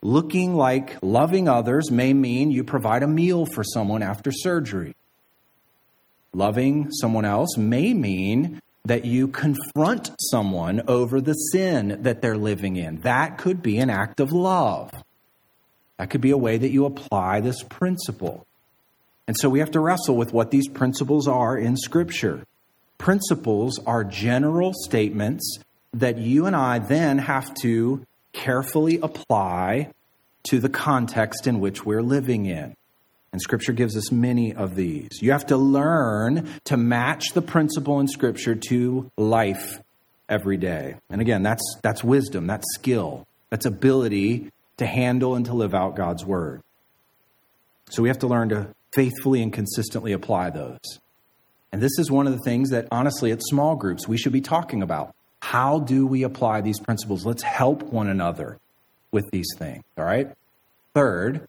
Looking 0.03 0.55
like 0.55 0.97
loving 1.03 1.49
others 1.49 1.91
may 1.91 2.13
mean 2.13 2.53
you 2.53 2.63
provide 2.63 3.03
a 3.03 3.09
meal 3.09 3.45
for 3.45 3.65
someone 3.65 4.03
after 4.05 4.31
surgery. 4.31 4.95
Loving 6.35 6.91
someone 6.93 7.25
else 7.25 7.57
may 7.59 7.93
mean 7.93 8.61
that 8.85 9.05
you 9.05 9.29
confront 9.29 10.11
someone 10.19 10.83
over 10.89 11.21
the 11.21 11.35
sin 11.35 11.99
that 12.03 12.23
they're 12.23 12.37
living 12.37 12.77
in. 12.77 13.01
That 13.03 13.39
could 13.39 13.63
be 13.63 13.79
an 13.79 13.91
act 13.91 14.19
of 14.19 14.33
love. 14.33 14.91
That 15.99 16.11
could 16.11 16.21
be 16.21 16.31
a 16.31 16.39
way 16.39 16.59
that 16.59 16.71
you 16.71 16.85
apply 16.85 17.41
this 17.41 17.63
principle. 17.63 18.47
And 19.29 19.37
so 19.37 19.49
we 19.49 19.61
have 19.61 19.71
to 19.73 19.81
wrestle 19.81 20.17
with 20.17 20.33
what 20.33 20.51
these 20.51 20.69
principles 20.69 21.29
are 21.29 21.57
in 21.57 21.77
Scripture. 21.77 22.45
Principles 22.99 23.79
are 23.87 24.03
general 24.03 24.73
statements 24.75 25.59
that 25.93 26.19
you 26.19 26.47
and 26.47 26.57
I 26.57 26.79
then 26.79 27.19
have 27.19 27.55
to 27.57 28.05
carefully 28.33 28.99
apply 29.01 29.91
to 30.45 30.59
the 30.59 30.69
context 30.69 31.47
in 31.47 31.61
which 31.61 31.85
we're 31.85 32.03
living 32.03 32.47
in. 32.47 32.75
And 33.33 33.41
Scripture 33.41 33.73
gives 33.73 33.97
us 33.97 34.13
many 34.13 34.55
of 34.55 34.75
these. 34.75 35.23
You 35.23 35.33
have 35.33 35.47
to 35.47 35.57
learn 35.57 36.49
to 36.65 36.77
match 36.77 37.31
the 37.33 37.43
principle 37.43 37.99
in 37.99 38.07
Scripture 38.07 38.55
to 38.69 39.11
life 39.17 39.81
every 40.29 40.59
day. 40.59 40.97
And 41.11 41.21
again, 41.21 41.43
that's, 41.43 41.63
that's 41.83 42.05
wisdom, 42.05 42.47
that's 42.47 42.67
skill, 42.75 43.27
that's 43.51 43.65
ability 43.65 44.51
to 44.77 44.87
handle 44.87 45.35
and 45.35 45.47
to 45.47 45.55
live 45.55 45.75
out 45.75 45.97
God's 45.97 46.25
Word. 46.25 46.63
So 47.91 48.03
we 48.03 48.09
have 48.09 48.19
to 48.21 48.27
learn 48.27 48.51
to 48.51 48.69
faithfully 48.93 49.43
and 49.43 49.53
consistently 49.53 50.13
apply 50.13 50.51
those. 50.51 51.01
And 51.73 51.81
this 51.81 51.99
is 51.99 52.11
one 52.11 52.27
of 52.27 52.35
the 52.35 52.43
things 52.45 52.71
that, 52.71 52.89
honestly, 52.91 53.33
at 53.33 53.41
small 53.43 53.77
groups, 53.77 54.07
we 54.07 54.19
should 54.19 54.33
be 54.33 54.43
talking 54.43 54.83
about. 54.83 55.15
How 55.41 55.81
do 55.81 56.07
we 56.07 56.23
apply 56.23 56.61
these 56.61 56.79
principles? 56.79 57.25
Let's 57.25 57.43
help 57.43 57.83
one 57.83 58.09
another 58.09 58.59
with 59.11 59.25
these 59.33 59.49
things, 59.59 59.83
all 59.97 60.05
right? 60.05 60.31
Third, 60.95 61.49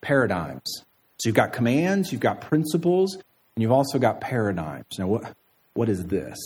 paradigms. 0.00 0.84
So 1.20 1.28
you've 1.28 1.36
got 1.36 1.52
commands, 1.52 2.12
you've 2.12 2.22
got 2.22 2.40
principles, 2.40 3.14
and 3.14 3.62
you've 3.62 3.72
also 3.72 3.98
got 3.98 4.22
paradigms. 4.22 4.98
Now, 4.98 5.06
what, 5.06 5.34
what 5.74 5.90
is 5.90 6.06
this? 6.06 6.38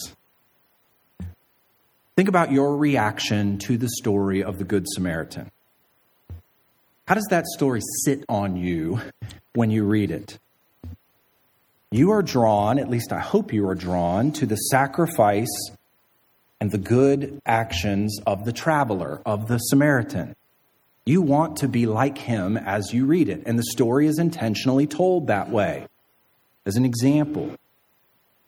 Think 2.17 2.29
about 2.29 2.51
your 2.51 2.77
reaction 2.77 3.59
to 3.59 3.79
the 3.79 3.89
story 3.89 4.43
of 4.43 4.59
the 4.59 4.65
Good 4.65 4.87
Samaritan. 4.89 5.53
How 7.07 7.15
does 7.15 7.29
that 7.31 7.47
story 7.47 7.83
sit 8.05 8.25
on 8.29 8.57
you 8.57 9.01
when 9.53 9.71
you 9.71 9.85
read 9.85 10.11
it? 10.11 10.41
You 11.93 12.11
are 12.11 12.23
drawn, 12.23 12.81
at 12.81 12.91
least 12.91 13.13
I 13.13 13.21
hope 13.21 13.53
you 13.53 13.69
are 13.69 13.77
drawn, 13.77 14.33
to 14.33 14.47
the 14.47 14.57
sacrifice 14.57 15.71
and 16.61 16.73
the 16.73 16.79
good 16.79 17.41
actions 17.47 18.19
of 18.27 18.45
the 18.45 18.53
traveler, 18.53 19.23
of 19.25 19.47
the 19.47 19.59
Samaritan. 19.59 20.35
You 21.07 21.21
want 21.21 21.59
to 21.59 21.69
be 21.69 21.87
like 21.87 22.17
him 22.17 22.57
as 22.57 22.93
you 22.93 23.05
read 23.07 23.29
it, 23.29 23.43
and 23.47 23.59
the 23.59 23.65
story 23.73 24.07
is 24.07 24.19
intentionally 24.19 24.87
told 24.87 25.27
that 25.27 25.51
way. 25.51 25.87
As 26.65 26.77
an 26.77 26.85
example, 26.85 27.55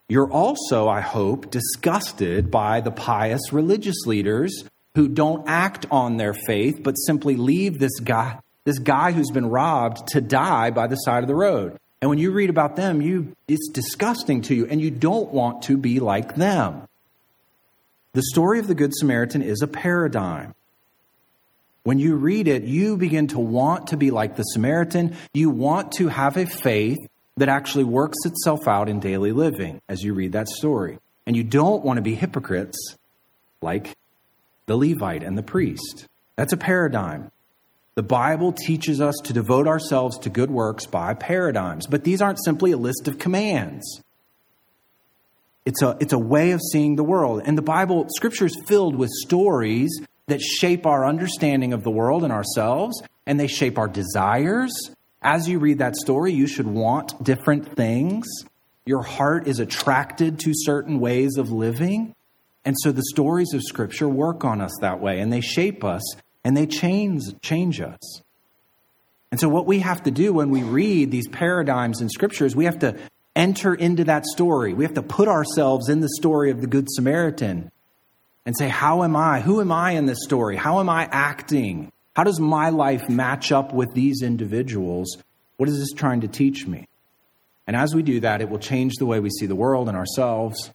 you're 0.08 0.30
also, 0.30 0.88
I 0.88 1.00
hope, 1.00 1.50
disgusted 1.50 2.50
by 2.50 2.80
the 2.80 2.90
pious 2.90 3.52
religious 3.52 4.06
leaders 4.06 4.64
who 4.94 5.08
don't 5.08 5.46
act 5.46 5.84
on 5.90 6.16
their 6.16 6.32
faith 6.32 6.82
but 6.82 6.94
simply 6.94 7.36
leave 7.36 7.78
this 7.78 8.00
guy 8.00 8.40
this 8.66 8.78
guy 8.80 9.12
who's 9.12 9.30
been 9.30 9.48
robbed 9.48 10.08
to 10.08 10.20
die 10.20 10.70
by 10.70 10.88
the 10.88 10.96
side 10.96 11.22
of 11.22 11.28
the 11.28 11.34
road. 11.36 11.78
And 12.02 12.10
when 12.10 12.18
you 12.18 12.32
read 12.32 12.50
about 12.50 12.74
them, 12.74 13.00
you 13.00 13.34
it's 13.46 13.68
disgusting 13.68 14.42
to 14.42 14.54
you 14.54 14.66
and 14.66 14.80
you 14.80 14.90
don't 14.90 15.30
want 15.30 15.62
to 15.62 15.76
be 15.76 16.00
like 16.00 16.34
them. 16.34 16.82
The 18.12 18.24
story 18.24 18.58
of 18.58 18.66
the 18.66 18.74
good 18.74 18.92
Samaritan 18.92 19.42
is 19.42 19.62
a 19.62 19.68
paradigm. 19.68 20.54
When 21.86 22.00
you 22.00 22.16
read 22.16 22.48
it, 22.48 22.64
you 22.64 22.96
begin 22.96 23.28
to 23.28 23.38
want 23.38 23.86
to 23.88 23.96
be 23.96 24.10
like 24.10 24.34
the 24.34 24.42
Samaritan. 24.42 25.14
You 25.32 25.50
want 25.50 25.92
to 25.98 26.08
have 26.08 26.36
a 26.36 26.44
faith 26.44 26.98
that 27.36 27.48
actually 27.48 27.84
works 27.84 28.16
itself 28.24 28.66
out 28.66 28.88
in 28.88 28.98
daily 28.98 29.30
living 29.30 29.80
as 29.88 30.02
you 30.02 30.12
read 30.12 30.32
that 30.32 30.48
story. 30.48 30.98
And 31.28 31.36
you 31.36 31.44
don't 31.44 31.84
want 31.84 31.98
to 31.98 32.02
be 32.02 32.16
hypocrites 32.16 32.96
like 33.62 33.96
the 34.66 34.76
Levite 34.76 35.22
and 35.22 35.38
the 35.38 35.44
priest. 35.44 36.08
That's 36.34 36.52
a 36.52 36.56
paradigm. 36.56 37.30
The 37.94 38.02
Bible 38.02 38.50
teaches 38.50 39.00
us 39.00 39.14
to 39.22 39.32
devote 39.32 39.68
ourselves 39.68 40.18
to 40.18 40.28
good 40.28 40.50
works 40.50 40.86
by 40.86 41.14
paradigms, 41.14 41.86
but 41.86 42.02
these 42.02 42.20
aren't 42.20 42.44
simply 42.44 42.72
a 42.72 42.76
list 42.76 43.06
of 43.06 43.20
commands. 43.20 44.00
It's 45.64 45.82
a, 45.82 45.96
it's 46.00 46.12
a 46.12 46.18
way 46.18 46.50
of 46.50 46.60
seeing 46.72 46.96
the 46.96 47.04
world. 47.04 47.42
And 47.44 47.56
the 47.56 47.62
Bible, 47.62 48.08
Scripture 48.16 48.46
is 48.46 48.60
filled 48.66 48.96
with 48.96 49.10
stories 49.10 50.00
that 50.26 50.40
shape 50.40 50.86
our 50.86 51.06
understanding 51.06 51.72
of 51.72 51.82
the 51.82 51.90
world 51.90 52.24
and 52.24 52.32
ourselves, 52.32 53.00
and 53.26 53.38
they 53.38 53.46
shape 53.46 53.78
our 53.78 53.88
desires. 53.88 54.72
As 55.22 55.48
you 55.48 55.58
read 55.58 55.78
that 55.78 55.96
story, 55.96 56.32
you 56.32 56.46
should 56.46 56.66
want 56.66 57.22
different 57.22 57.74
things. 57.76 58.26
Your 58.84 59.02
heart 59.02 59.46
is 59.48 59.60
attracted 59.60 60.38
to 60.40 60.52
certain 60.54 61.00
ways 61.00 61.36
of 61.36 61.50
living. 61.50 62.14
And 62.64 62.76
so 62.80 62.92
the 62.92 63.04
stories 63.10 63.54
of 63.54 63.62
Scripture 63.62 64.08
work 64.08 64.44
on 64.44 64.60
us 64.60 64.72
that 64.80 65.00
way, 65.00 65.20
and 65.20 65.32
they 65.32 65.40
shape 65.40 65.84
us 65.84 66.02
and 66.44 66.56
they 66.56 66.66
change, 66.66 67.22
change 67.40 67.80
us. 67.80 68.22
And 69.32 69.40
so, 69.40 69.48
what 69.48 69.66
we 69.66 69.80
have 69.80 70.04
to 70.04 70.12
do 70.12 70.32
when 70.32 70.50
we 70.50 70.62
read 70.62 71.10
these 71.10 71.28
paradigms 71.28 72.00
in 72.00 72.08
Scripture 72.08 72.46
is 72.46 72.54
we 72.54 72.66
have 72.66 72.78
to 72.80 72.96
enter 73.34 73.74
into 73.74 74.04
that 74.04 74.24
story. 74.24 74.72
We 74.72 74.84
have 74.84 74.94
to 74.94 75.02
put 75.02 75.28
ourselves 75.28 75.88
in 75.88 76.00
the 76.00 76.08
story 76.08 76.50
of 76.50 76.60
the 76.60 76.66
Good 76.68 76.88
Samaritan 76.88 77.70
and 78.46 78.56
say, 78.56 78.68
How 78.68 79.02
am 79.02 79.16
I? 79.16 79.40
Who 79.40 79.60
am 79.60 79.72
I 79.72 79.92
in 79.92 80.06
this 80.06 80.22
story? 80.22 80.56
How 80.56 80.80
am 80.80 80.88
I 80.88 81.08
acting? 81.10 81.92
How 82.14 82.24
does 82.24 82.40
my 82.40 82.70
life 82.70 83.10
match 83.10 83.52
up 83.52 83.74
with 83.74 83.92
these 83.92 84.22
individuals? 84.22 85.18
What 85.58 85.68
is 85.68 85.78
this 85.78 85.92
trying 85.92 86.22
to 86.22 86.28
teach 86.28 86.66
me? 86.66 86.86
And 87.66 87.76
as 87.76 87.94
we 87.94 88.02
do 88.02 88.20
that, 88.20 88.40
it 88.40 88.48
will 88.48 88.60
change 88.60 88.94
the 88.94 89.06
way 89.06 89.20
we 89.20 89.28
see 89.28 89.46
the 89.46 89.56
world 89.56 89.88
and 89.88 89.96
ourselves 89.96 90.70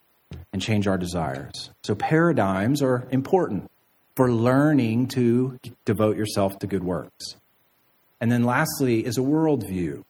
and 0.52 0.60
change 0.60 0.86
our 0.86 0.98
desires. 0.98 1.70
So, 1.82 1.94
paradigms 1.94 2.82
are 2.82 3.08
important 3.10 3.70
for 4.14 4.30
learning 4.30 5.08
to 5.08 5.58
devote 5.86 6.16
yourself 6.16 6.58
to 6.58 6.66
good 6.66 6.84
works. 6.84 7.36
And 8.20 8.30
then 8.30 8.44
lastly 8.44 9.04
is 9.04 9.16
a 9.16 9.22
worldview. 9.22 10.04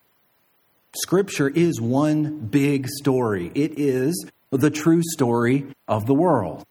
Scripture 0.95 1.49
is 1.49 1.81
one 1.81 2.39
big 2.39 2.89
story. 2.89 3.51
It 3.55 3.79
is 3.79 4.27
the 4.51 4.71
true 4.71 5.01
story 5.03 5.67
of 5.89 6.07
the 6.07 6.15
world. 6.15 6.67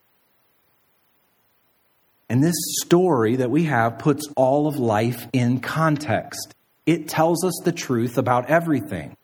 And 2.32 2.42
this 2.42 2.56
story 2.80 3.36
that 3.36 3.50
we 3.50 3.64
have 3.64 3.98
puts 3.98 4.26
all 4.36 4.66
of 4.66 4.78
life 4.78 5.28
in 5.34 5.60
context. 5.60 6.54
It 6.86 7.06
tells 7.06 7.44
us 7.44 7.60
the 7.62 7.72
truth 7.72 8.16
about 8.16 8.48
everything. 8.48 9.18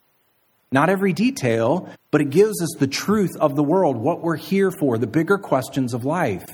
Not 0.71 0.91
every 0.91 1.15
detail, 1.15 1.89
but 2.11 2.21
it 2.21 2.29
gives 2.29 2.61
us 2.61 2.77
the 2.79 2.87
truth 2.87 3.35
of 3.41 3.57
the 3.57 3.63
world, 3.63 3.97
what 3.97 4.21
we're 4.21 4.37
here 4.37 4.71
for, 4.71 4.99
the 4.99 5.07
bigger 5.07 5.39
questions 5.39 5.95
of 5.95 6.05
life. 6.05 6.45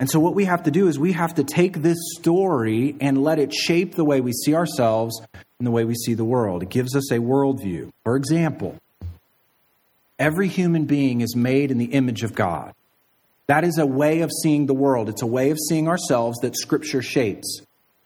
And 0.00 0.10
so, 0.10 0.18
what 0.18 0.34
we 0.34 0.46
have 0.46 0.64
to 0.64 0.72
do 0.72 0.88
is 0.88 0.98
we 0.98 1.12
have 1.12 1.34
to 1.34 1.44
take 1.44 1.76
this 1.76 1.98
story 2.18 2.96
and 3.00 3.22
let 3.22 3.38
it 3.38 3.54
shape 3.54 3.94
the 3.94 4.04
way 4.04 4.20
we 4.20 4.32
see 4.32 4.56
ourselves 4.56 5.22
and 5.60 5.64
the 5.64 5.70
way 5.70 5.84
we 5.84 5.94
see 5.94 6.14
the 6.14 6.24
world. 6.24 6.64
It 6.64 6.70
gives 6.70 6.96
us 6.96 7.12
a 7.12 7.18
worldview. 7.18 7.90
For 8.02 8.16
example, 8.16 8.76
every 10.18 10.48
human 10.48 10.86
being 10.86 11.20
is 11.20 11.36
made 11.36 11.70
in 11.70 11.78
the 11.78 11.92
image 11.92 12.24
of 12.24 12.34
God. 12.34 12.74
That 13.48 13.64
is 13.64 13.78
a 13.78 13.86
way 13.86 14.20
of 14.20 14.30
seeing 14.42 14.66
the 14.66 14.74
world, 14.74 15.08
it's 15.08 15.22
a 15.22 15.26
way 15.26 15.50
of 15.50 15.58
seeing 15.68 15.88
ourselves 15.88 16.38
that 16.40 16.56
Scripture 16.56 17.02
shapes. 17.02 17.62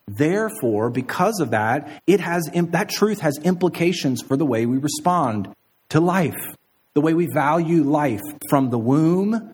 Therefore, 0.08 0.88
because 0.90 1.40
of 1.40 1.50
that, 1.50 2.02
it 2.06 2.20
has 2.20 2.48
that 2.54 2.88
truth 2.88 3.20
has 3.20 3.38
implications 3.38 4.22
for 4.22 4.36
the 4.36 4.46
way 4.46 4.64
we 4.64 4.78
respond 4.78 5.52
to 5.88 6.00
life, 6.00 6.54
the 6.94 7.00
way 7.00 7.12
we 7.12 7.26
value 7.32 7.82
life 7.82 8.22
from 8.48 8.70
the 8.70 8.78
womb 8.78 9.52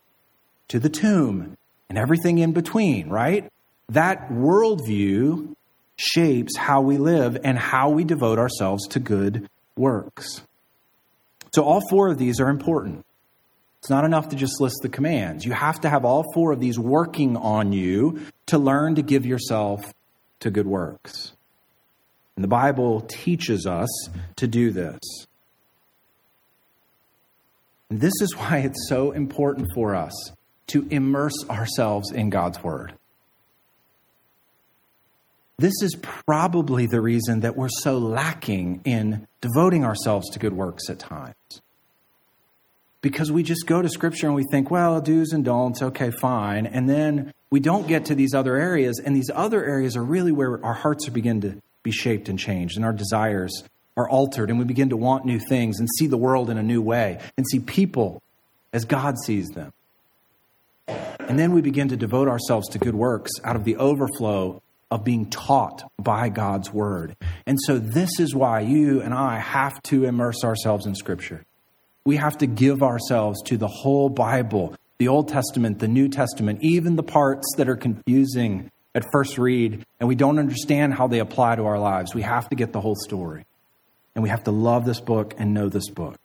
to 0.68 0.78
the 0.78 0.90
tomb 0.90 1.56
and 1.88 1.98
everything 1.98 2.38
in 2.38 2.52
between, 2.52 3.08
right? 3.08 3.50
That 3.88 4.28
worldview 4.30 5.54
shapes 5.96 6.56
how 6.56 6.80
we 6.80 6.98
live 6.98 7.38
and 7.44 7.58
how 7.58 7.90
we 7.90 8.04
devote 8.04 8.38
ourselves 8.38 8.86
to 8.88 9.00
good 9.00 9.48
works. 9.76 10.42
So, 11.54 11.62
all 11.62 11.82
four 11.90 12.08
of 12.08 12.18
these 12.18 12.40
are 12.40 12.48
important. 12.48 13.04
It's 13.82 13.90
not 13.90 14.04
enough 14.04 14.28
to 14.28 14.36
just 14.36 14.60
list 14.60 14.78
the 14.82 14.88
commands. 14.88 15.44
You 15.44 15.50
have 15.54 15.80
to 15.80 15.90
have 15.90 16.04
all 16.04 16.24
four 16.34 16.52
of 16.52 16.60
these 16.60 16.78
working 16.78 17.36
on 17.36 17.72
you 17.72 18.20
to 18.46 18.56
learn 18.56 18.94
to 18.94 19.02
give 19.02 19.26
yourself 19.26 19.92
to 20.38 20.52
good 20.52 20.68
works. 20.68 21.32
And 22.36 22.44
the 22.44 22.48
Bible 22.48 23.00
teaches 23.00 23.66
us 23.66 23.88
to 24.36 24.46
do 24.46 24.70
this. 24.70 25.00
And 27.90 28.00
this 28.00 28.12
is 28.20 28.36
why 28.36 28.58
it's 28.58 28.88
so 28.88 29.10
important 29.10 29.66
for 29.74 29.96
us 29.96 30.12
to 30.68 30.86
immerse 30.88 31.44
ourselves 31.50 32.12
in 32.12 32.30
God's 32.30 32.62
Word. 32.62 32.94
This 35.58 35.74
is 35.82 35.96
probably 36.00 36.86
the 36.86 37.00
reason 37.00 37.40
that 37.40 37.56
we're 37.56 37.68
so 37.68 37.98
lacking 37.98 38.82
in 38.84 39.26
devoting 39.40 39.84
ourselves 39.84 40.30
to 40.30 40.38
good 40.38 40.52
works 40.52 40.88
at 40.88 41.00
times. 41.00 41.61
Because 43.02 43.30
we 43.30 43.42
just 43.42 43.66
go 43.66 43.82
to 43.82 43.88
Scripture 43.88 44.26
and 44.26 44.34
we 44.34 44.44
think, 44.44 44.70
well, 44.70 45.00
do's 45.00 45.32
and 45.32 45.44
don'ts, 45.44 45.82
okay, 45.82 46.10
fine. 46.10 46.66
And 46.66 46.88
then 46.88 47.32
we 47.50 47.60
don't 47.60 47.86
get 47.86 48.06
to 48.06 48.14
these 48.14 48.32
other 48.32 48.56
areas, 48.56 48.98
and 48.98 49.14
these 49.14 49.30
other 49.34 49.62
areas 49.62 49.96
are 49.96 50.04
really 50.04 50.32
where 50.32 50.64
our 50.64 50.72
hearts 50.72 51.08
begin 51.08 51.40
to 51.42 51.60
be 51.82 51.90
shaped 51.90 52.28
and 52.28 52.38
changed, 52.38 52.76
and 52.76 52.84
our 52.84 52.92
desires 52.92 53.64
are 53.96 54.08
altered, 54.08 54.48
and 54.48 54.58
we 54.58 54.64
begin 54.64 54.88
to 54.88 54.96
want 54.96 55.24
new 55.24 55.38
things 55.38 55.78
and 55.78 55.88
see 55.98 56.06
the 56.06 56.16
world 56.16 56.48
in 56.48 56.56
a 56.56 56.62
new 56.62 56.80
way 56.80 57.18
and 57.36 57.46
see 57.46 57.58
people 57.58 58.22
as 58.72 58.84
God 58.84 59.18
sees 59.18 59.50
them. 59.50 59.72
And 60.88 61.38
then 61.38 61.52
we 61.52 61.60
begin 61.60 61.88
to 61.88 61.96
devote 61.96 62.28
ourselves 62.28 62.68
to 62.70 62.78
good 62.78 62.94
works 62.94 63.30
out 63.44 63.56
of 63.56 63.64
the 63.64 63.76
overflow 63.76 64.62
of 64.90 65.04
being 65.04 65.30
taught 65.30 65.90
by 65.98 66.28
God's 66.28 66.72
word. 66.72 67.16
And 67.46 67.58
so, 67.60 67.78
this 67.78 68.18
is 68.18 68.34
why 68.34 68.60
you 68.60 69.00
and 69.00 69.14
I 69.14 69.38
have 69.38 69.82
to 69.84 70.04
immerse 70.04 70.44
ourselves 70.44 70.86
in 70.86 70.94
Scripture. 70.94 71.44
We 72.04 72.16
have 72.16 72.38
to 72.38 72.46
give 72.46 72.82
ourselves 72.82 73.40
to 73.44 73.56
the 73.56 73.68
whole 73.68 74.08
Bible, 74.08 74.74
the 74.98 75.08
Old 75.08 75.28
Testament, 75.28 75.78
the 75.78 75.88
New 75.88 76.08
Testament, 76.08 76.58
even 76.62 76.96
the 76.96 77.02
parts 77.02 77.46
that 77.56 77.68
are 77.68 77.76
confusing 77.76 78.70
at 78.94 79.04
first 79.10 79.38
read 79.38 79.84
and 80.00 80.08
we 80.08 80.14
don't 80.14 80.38
understand 80.38 80.94
how 80.94 81.06
they 81.06 81.20
apply 81.20 81.56
to 81.56 81.64
our 81.64 81.78
lives. 81.78 82.14
We 82.14 82.22
have 82.22 82.48
to 82.50 82.56
get 82.56 82.72
the 82.72 82.80
whole 82.80 82.96
story. 82.96 83.44
And 84.14 84.22
we 84.22 84.28
have 84.28 84.44
to 84.44 84.50
love 84.50 84.84
this 84.84 85.00
book 85.00 85.34
and 85.38 85.54
know 85.54 85.68
this 85.68 85.88
book. 85.88 86.16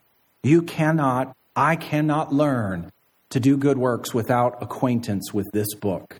You 0.44 0.62
cannot, 0.62 1.36
I 1.56 1.76
cannot 1.76 2.34
learn 2.34 2.92
to 3.30 3.40
do 3.40 3.56
good 3.56 3.78
works 3.78 4.14
without 4.14 4.62
acquaintance 4.62 5.34
with 5.34 5.48
this 5.54 5.74
book 5.76 6.20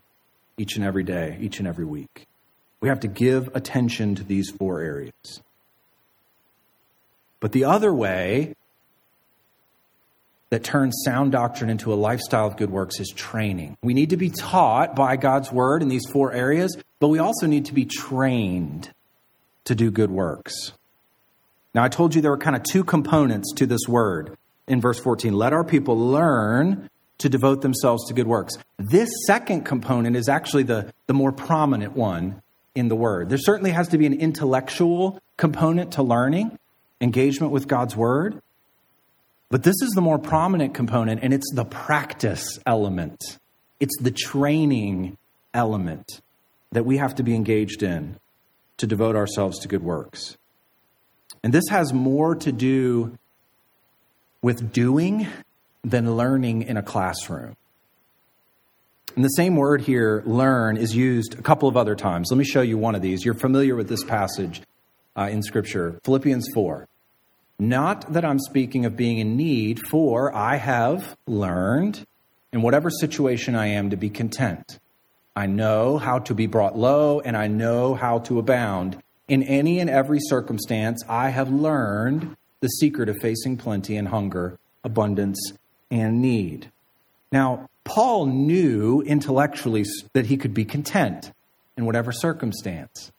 each 0.56 0.76
and 0.76 0.84
every 0.84 1.04
day, 1.04 1.36
each 1.40 1.58
and 1.58 1.68
every 1.68 1.84
week. 1.84 2.26
We 2.80 2.88
have 2.88 3.00
to 3.00 3.08
give 3.08 3.54
attention 3.54 4.14
to 4.16 4.24
these 4.24 4.50
four 4.50 4.80
areas. 4.80 5.42
But 7.40 7.52
the 7.52 7.64
other 7.64 7.92
way 7.92 8.54
that 10.50 10.64
turns 10.64 11.02
sound 11.04 11.32
doctrine 11.32 11.70
into 11.70 11.92
a 11.92 11.96
lifestyle 11.96 12.46
of 12.46 12.56
good 12.56 12.70
works 12.70 13.00
is 13.00 13.12
training. 13.14 13.76
We 13.82 13.94
need 13.94 14.10
to 14.10 14.16
be 14.16 14.30
taught 14.30 14.96
by 14.96 15.16
God's 15.16 15.52
word 15.52 15.82
in 15.82 15.88
these 15.88 16.06
four 16.10 16.32
areas, 16.32 16.76
but 17.00 17.08
we 17.08 17.18
also 17.18 17.46
need 17.46 17.66
to 17.66 17.74
be 17.74 17.84
trained 17.84 18.90
to 19.64 19.74
do 19.74 19.90
good 19.90 20.10
works. 20.10 20.72
Now, 21.74 21.84
I 21.84 21.88
told 21.88 22.14
you 22.14 22.22
there 22.22 22.30
were 22.30 22.38
kind 22.38 22.56
of 22.56 22.62
two 22.62 22.82
components 22.82 23.52
to 23.56 23.66
this 23.66 23.86
word 23.86 24.36
in 24.66 24.80
verse 24.80 24.98
14. 24.98 25.34
Let 25.34 25.52
our 25.52 25.64
people 25.64 25.98
learn 25.98 26.88
to 27.18 27.28
devote 27.28 27.62
themselves 27.62 28.06
to 28.06 28.14
good 28.14 28.26
works. 28.26 28.54
This 28.78 29.10
second 29.26 29.62
component 29.62 30.16
is 30.16 30.28
actually 30.28 30.62
the, 30.62 30.92
the 31.06 31.14
more 31.14 31.32
prominent 31.32 31.94
one 31.94 32.42
in 32.74 32.88
the 32.88 32.96
word. 32.96 33.28
There 33.28 33.38
certainly 33.38 33.72
has 33.72 33.88
to 33.88 33.98
be 33.98 34.06
an 34.06 34.14
intellectual 34.14 35.20
component 35.36 35.92
to 35.92 36.02
learning, 36.02 36.58
engagement 37.00 37.52
with 37.52 37.66
God's 37.68 37.96
word. 37.96 38.40
But 39.50 39.62
this 39.62 39.76
is 39.82 39.90
the 39.94 40.02
more 40.02 40.18
prominent 40.18 40.74
component, 40.74 41.22
and 41.22 41.32
it's 41.32 41.50
the 41.54 41.64
practice 41.64 42.58
element. 42.66 43.38
It's 43.80 43.96
the 44.00 44.10
training 44.10 45.16
element 45.54 46.20
that 46.72 46.84
we 46.84 46.98
have 46.98 47.14
to 47.14 47.22
be 47.22 47.34
engaged 47.34 47.82
in 47.82 48.18
to 48.76 48.86
devote 48.86 49.16
ourselves 49.16 49.58
to 49.60 49.68
good 49.68 49.82
works. 49.82 50.36
And 51.42 51.52
this 51.52 51.68
has 51.70 51.92
more 51.92 52.34
to 52.36 52.52
do 52.52 53.16
with 54.42 54.72
doing 54.72 55.26
than 55.82 56.16
learning 56.16 56.62
in 56.62 56.76
a 56.76 56.82
classroom. 56.82 57.56
And 59.16 59.24
the 59.24 59.30
same 59.30 59.56
word 59.56 59.80
here, 59.80 60.22
learn, 60.26 60.76
is 60.76 60.94
used 60.94 61.38
a 61.38 61.42
couple 61.42 61.68
of 61.68 61.76
other 61.76 61.96
times. 61.96 62.28
Let 62.30 62.38
me 62.38 62.44
show 62.44 62.60
you 62.60 62.78
one 62.78 62.94
of 62.94 63.02
these. 63.02 63.24
You're 63.24 63.34
familiar 63.34 63.74
with 63.74 63.88
this 63.88 64.04
passage 64.04 64.62
uh, 65.16 65.28
in 65.30 65.42
Scripture 65.42 65.98
Philippians 66.04 66.48
4. 66.54 66.86
Not 67.58 68.12
that 68.12 68.24
I'm 68.24 68.38
speaking 68.38 68.84
of 68.84 68.96
being 68.96 69.18
in 69.18 69.36
need, 69.36 69.80
for 69.80 70.34
I 70.34 70.56
have 70.56 71.16
learned 71.26 72.06
in 72.52 72.62
whatever 72.62 72.88
situation 72.88 73.56
I 73.56 73.68
am 73.68 73.90
to 73.90 73.96
be 73.96 74.10
content. 74.10 74.78
I 75.34 75.46
know 75.46 75.98
how 75.98 76.20
to 76.20 76.34
be 76.34 76.46
brought 76.46 76.78
low, 76.78 77.20
and 77.20 77.36
I 77.36 77.48
know 77.48 77.94
how 77.94 78.20
to 78.20 78.38
abound. 78.38 79.02
In 79.26 79.42
any 79.42 79.80
and 79.80 79.90
every 79.90 80.18
circumstance, 80.20 81.02
I 81.08 81.30
have 81.30 81.50
learned 81.50 82.36
the 82.60 82.68
secret 82.68 83.08
of 83.08 83.16
facing 83.20 83.56
plenty 83.56 83.96
and 83.96 84.08
hunger, 84.08 84.58
abundance 84.84 85.52
and 85.90 86.22
need. 86.22 86.70
Now, 87.32 87.68
Paul 87.84 88.26
knew 88.26 89.02
intellectually 89.02 89.84
that 90.12 90.26
he 90.26 90.36
could 90.36 90.54
be 90.54 90.64
content 90.64 91.32
in 91.76 91.86
whatever 91.86 92.12
circumstance. 92.12 93.10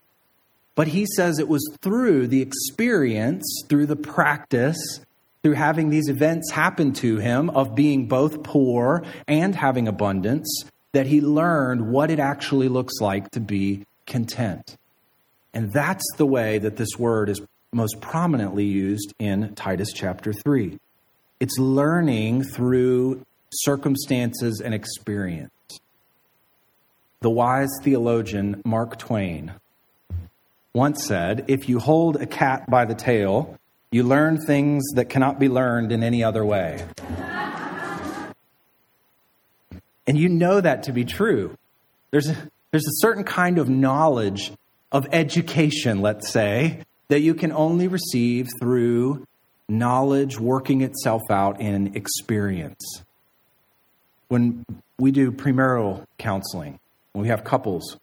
But 0.75 0.87
he 0.89 1.05
says 1.15 1.39
it 1.39 1.47
was 1.47 1.67
through 1.81 2.27
the 2.27 2.41
experience, 2.41 3.45
through 3.67 3.87
the 3.87 3.95
practice, 3.95 5.01
through 5.43 5.53
having 5.53 5.89
these 5.89 6.09
events 6.09 6.51
happen 6.51 6.93
to 6.93 7.17
him 7.17 7.49
of 7.49 7.75
being 7.75 8.07
both 8.07 8.43
poor 8.43 9.03
and 9.27 9.55
having 9.55 9.87
abundance, 9.87 10.63
that 10.93 11.07
he 11.07 11.21
learned 11.21 11.91
what 11.91 12.09
it 12.09 12.19
actually 12.19 12.67
looks 12.67 12.99
like 12.99 13.29
to 13.31 13.39
be 13.39 13.85
content. 14.05 14.77
And 15.53 15.71
that's 15.71 16.05
the 16.17 16.25
way 16.25 16.57
that 16.59 16.77
this 16.77 16.97
word 16.97 17.29
is 17.29 17.41
most 17.71 18.01
prominently 18.01 18.65
used 18.65 19.13
in 19.19 19.53
Titus 19.55 19.91
chapter 19.93 20.33
3. 20.33 20.79
It's 21.39 21.57
learning 21.57 22.43
through 22.43 23.25
circumstances 23.51 24.61
and 24.63 24.73
experience. 24.73 25.51
The 27.21 27.29
wise 27.29 27.69
theologian 27.83 28.61
Mark 28.65 28.97
Twain 28.97 29.53
once 30.73 31.05
said 31.05 31.45
If 31.47 31.67
you 31.69 31.79
hold 31.79 32.17
a 32.17 32.25
cat 32.25 32.69
by 32.69 32.85
the 32.85 32.95
tail, 32.95 33.57
you 33.91 34.03
learn 34.03 34.39
things 34.39 34.83
that 34.95 35.09
cannot 35.09 35.39
be 35.39 35.49
learned 35.49 35.91
in 35.91 36.03
any 36.03 36.23
other 36.23 36.45
way. 36.45 36.85
and 40.07 40.17
you 40.17 40.29
know 40.29 40.61
that 40.61 40.83
to 40.83 40.91
be 40.91 41.05
true. 41.05 41.57
There's 42.11 42.29
a, 42.29 42.35
there's 42.71 42.85
a 42.85 42.97
certain 43.01 43.23
kind 43.23 43.57
of 43.57 43.69
knowledge 43.69 44.51
of 44.91 45.07
education, 45.11 46.01
let's 46.01 46.29
say, 46.29 46.83
that 47.07 47.21
you 47.21 47.33
can 47.33 47.51
only 47.51 47.87
receive 47.87 48.47
through 48.59 49.25
knowledge 49.67 50.39
working 50.39 50.81
itself 50.81 51.21
out 51.29 51.59
in 51.61 51.95
experience. 51.95 53.03
When 54.27 54.65
we 54.99 55.11
do 55.11 55.31
premarital 55.31 56.05
counseling, 56.17 56.79
when 57.13 57.23
we 57.23 57.29
have 57.29 57.43
couples 57.43 57.97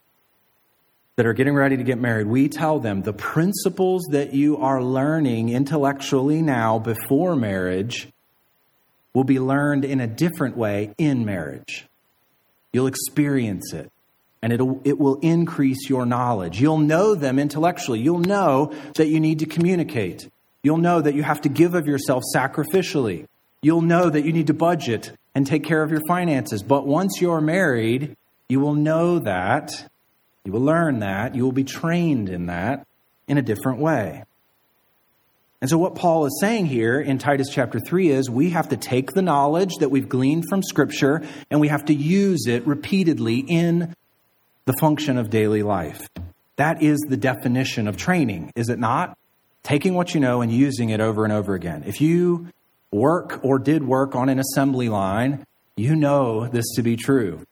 that 1.16 1.26
are 1.26 1.32
getting 1.32 1.54
ready 1.54 1.76
to 1.76 1.82
get 1.82 1.98
married, 1.98 2.26
we 2.26 2.48
tell 2.48 2.78
them 2.78 3.02
the 3.02 3.12
principles 3.12 4.04
that 4.10 4.34
you 4.34 4.58
are 4.58 4.82
learning 4.82 5.48
intellectually 5.48 6.42
now 6.42 6.78
before 6.78 7.34
marriage 7.34 8.08
will 9.14 9.24
be 9.24 9.40
learned 9.40 9.84
in 9.84 9.98
a 9.98 10.06
different 10.06 10.56
way 10.56 10.94
in 10.98 11.24
marriage. 11.24 11.86
You'll 12.72 12.86
experience 12.86 13.72
it 13.72 13.90
and 14.42 14.52
it'll, 14.52 14.80
it 14.84 14.98
will 14.98 15.18
increase 15.20 15.88
your 15.88 16.04
knowledge. 16.04 16.60
You'll 16.60 16.78
know 16.78 17.14
them 17.14 17.38
intellectually. 17.38 18.00
You'll 18.00 18.18
know 18.18 18.74
that 18.96 19.08
you 19.08 19.18
need 19.18 19.38
to 19.38 19.46
communicate. 19.46 20.28
You'll 20.62 20.76
know 20.76 21.00
that 21.00 21.14
you 21.14 21.22
have 21.22 21.40
to 21.42 21.48
give 21.48 21.74
of 21.74 21.86
yourself 21.86 22.22
sacrificially. 22.34 23.26
You'll 23.62 23.80
know 23.80 24.10
that 24.10 24.24
you 24.26 24.32
need 24.32 24.48
to 24.48 24.54
budget 24.54 25.12
and 25.34 25.46
take 25.46 25.64
care 25.64 25.82
of 25.82 25.90
your 25.90 26.02
finances. 26.06 26.62
But 26.62 26.86
once 26.86 27.20
you're 27.20 27.40
married, 27.40 28.16
you 28.48 28.60
will 28.60 28.74
know 28.74 29.18
that. 29.20 29.88
You 30.46 30.52
will 30.52 30.60
learn 30.60 31.00
that. 31.00 31.34
You 31.34 31.42
will 31.42 31.52
be 31.52 31.64
trained 31.64 32.28
in 32.28 32.46
that 32.46 32.86
in 33.26 33.36
a 33.36 33.42
different 33.42 33.80
way. 33.80 34.22
And 35.60 35.68
so, 35.68 35.76
what 35.76 35.96
Paul 35.96 36.26
is 36.26 36.38
saying 36.40 36.66
here 36.66 37.00
in 37.00 37.18
Titus 37.18 37.48
chapter 37.50 37.80
3 37.80 38.10
is 38.10 38.30
we 38.30 38.50
have 38.50 38.68
to 38.68 38.76
take 38.76 39.12
the 39.12 39.22
knowledge 39.22 39.72
that 39.80 39.88
we've 39.88 40.08
gleaned 40.08 40.44
from 40.48 40.62
Scripture 40.62 41.26
and 41.50 41.60
we 41.60 41.66
have 41.66 41.86
to 41.86 41.94
use 41.94 42.46
it 42.46 42.64
repeatedly 42.64 43.38
in 43.38 43.92
the 44.66 44.74
function 44.74 45.18
of 45.18 45.30
daily 45.30 45.64
life. 45.64 46.08
That 46.54 46.80
is 46.80 47.00
the 47.08 47.16
definition 47.16 47.88
of 47.88 47.96
training, 47.96 48.52
is 48.54 48.68
it 48.68 48.78
not? 48.78 49.18
Taking 49.64 49.94
what 49.94 50.14
you 50.14 50.20
know 50.20 50.42
and 50.42 50.52
using 50.52 50.90
it 50.90 51.00
over 51.00 51.24
and 51.24 51.32
over 51.32 51.54
again. 51.54 51.82
If 51.86 52.00
you 52.00 52.48
work 52.92 53.40
or 53.42 53.58
did 53.58 53.82
work 53.82 54.14
on 54.14 54.28
an 54.28 54.38
assembly 54.38 54.88
line, 54.88 55.44
you 55.76 55.96
know 55.96 56.46
this 56.46 56.66
to 56.76 56.82
be 56.82 56.96
true. 56.96 57.44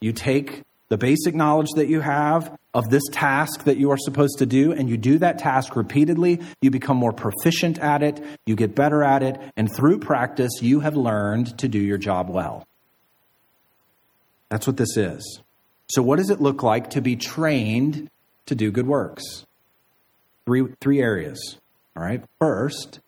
You 0.00 0.12
take 0.12 0.62
the 0.88 0.98
basic 0.98 1.34
knowledge 1.34 1.68
that 1.76 1.88
you 1.88 2.00
have 2.00 2.56
of 2.72 2.88
this 2.88 3.02
task 3.12 3.64
that 3.64 3.76
you 3.76 3.90
are 3.90 3.98
supposed 3.98 4.38
to 4.38 4.46
do, 4.46 4.72
and 4.72 4.88
you 4.88 4.96
do 4.96 5.18
that 5.18 5.38
task 5.38 5.76
repeatedly, 5.76 6.40
you 6.62 6.70
become 6.70 6.96
more 6.96 7.12
proficient 7.12 7.78
at 7.78 8.02
it, 8.02 8.22
you 8.46 8.56
get 8.56 8.74
better 8.74 9.02
at 9.02 9.22
it, 9.22 9.38
and 9.56 9.70
through 9.74 9.98
practice, 9.98 10.52
you 10.60 10.80
have 10.80 10.96
learned 10.96 11.58
to 11.58 11.68
do 11.68 11.78
your 11.78 11.98
job 11.98 12.30
well. 12.30 12.66
That's 14.48 14.66
what 14.66 14.76
this 14.76 14.96
is. 14.96 15.40
So, 15.90 16.02
what 16.02 16.16
does 16.16 16.30
it 16.30 16.40
look 16.40 16.62
like 16.62 16.90
to 16.90 17.00
be 17.00 17.16
trained 17.16 18.10
to 18.46 18.54
do 18.54 18.70
good 18.70 18.86
works? 18.86 19.46
Three, 20.46 20.66
three 20.80 21.00
areas. 21.00 21.58
All 21.96 22.02
right. 22.02 22.22
First, 22.38 23.00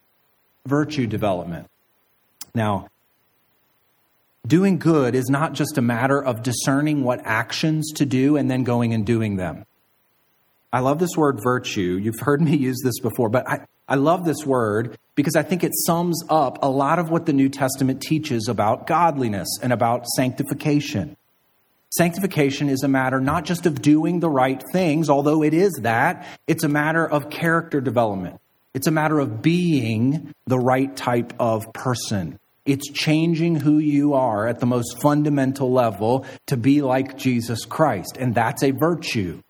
virtue 0.66 1.06
development. 1.06 1.68
Now, 2.54 2.88
doing 4.46 4.78
good 4.78 5.14
is 5.14 5.28
not 5.28 5.52
just 5.52 5.78
a 5.78 5.82
matter 5.82 6.22
of 6.22 6.42
discerning 6.42 7.04
what 7.04 7.20
actions 7.24 7.92
to 7.96 8.06
do 8.06 8.36
and 8.36 8.50
then 8.50 8.64
going 8.64 8.94
and 8.94 9.04
doing 9.06 9.36
them. 9.36 9.66
I 10.72 10.80
love 10.80 10.98
this 10.98 11.16
word 11.16 11.40
virtue. 11.42 11.98
You've 12.00 12.20
heard 12.20 12.40
me 12.42 12.56
use 12.56 12.80
this 12.82 13.00
before, 13.00 13.28
but 13.28 13.48
I, 13.48 13.66
I 13.88 13.96
love 13.96 14.24
this 14.24 14.46
word 14.46 14.98
because 15.14 15.36
I 15.36 15.42
think 15.42 15.64
it 15.64 15.72
sums 15.86 16.22
up 16.28 16.58
a 16.62 16.68
lot 16.68 16.98
of 16.98 17.10
what 17.10 17.26
the 17.26 17.32
New 17.32 17.48
Testament 17.48 18.00
teaches 18.00 18.48
about 18.48 18.86
godliness 18.86 19.48
and 19.62 19.72
about 19.72 20.06
sanctification. 20.06 21.16
Sanctification 21.90 22.68
is 22.68 22.84
a 22.84 22.88
matter 22.88 23.20
not 23.20 23.44
just 23.44 23.66
of 23.66 23.82
doing 23.82 24.20
the 24.20 24.30
right 24.30 24.62
things, 24.72 25.10
although 25.10 25.42
it 25.42 25.52
is 25.52 25.72
that, 25.82 26.24
it's 26.46 26.62
a 26.62 26.68
matter 26.68 27.04
of 27.04 27.30
character 27.30 27.80
development. 27.80 28.40
It's 28.74 28.86
a 28.86 28.92
matter 28.92 29.18
of 29.18 29.42
being 29.42 30.32
the 30.46 30.58
right 30.58 30.94
type 30.94 31.32
of 31.40 31.72
person. 31.72 32.38
It's 32.70 32.88
changing 32.88 33.56
who 33.56 33.78
you 33.78 34.14
are 34.14 34.46
at 34.46 34.60
the 34.60 34.66
most 34.66 35.02
fundamental 35.02 35.72
level 35.72 36.24
to 36.46 36.56
be 36.56 36.82
like 36.82 37.18
Jesus 37.18 37.64
Christ. 37.64 38.16
And 38.16 38.32
that's 38.32 38.62
a 38.62 38.70
virtue. 38.70 39.42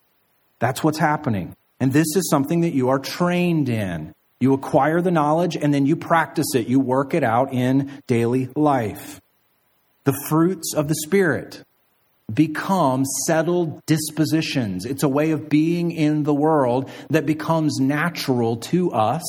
That's 0.59 0.83
what's 0.83 0.96
happening. 0.96 1.54
And 1.80 1.92
this 1.92 2.16
is 2.16 2.30
something 2.30 2.62
that 2.62 2.72
you 2.72 2.88
are 2.88 2.98
trained 2.98 3.68
in. 3.68 4.14
You 4.40 4.54
acquire 4.54 5.02
the 5.02 5.11
knowledge 5.11 5.54
and 5.54 5.74
then 5.74 5.85
you 5.85 5.96
practice 5.96 6.46
it. 6.54 6.66
You 6.66 6.80
work 6.80 7.12
it 7.12 7.22
out 7.22 7.52
in 7.52 7.90
daily 8.06 8.48
life. 8.56 9.20
The 10.04 10.18
fruits 10.30 10.72
of 10.74 10.88
the 10.88 10.94
Spirit 10.94 11.62
become 12.33 13.04
settled 13.26 13.85
dispositions. 13.85 14.87
It's 14.87 15.02
a 15.02 15.11
way 15.11 15.33
of 15.33 15.50
being 15.50 15.90
in 15.90 16.22
the 16.22 16.33
world 16.33 16.90
that 17.11 17.26
becomes 17.26 17.80
natural 17.80 18.56
to 18.72 18.92
us 18.92 19.22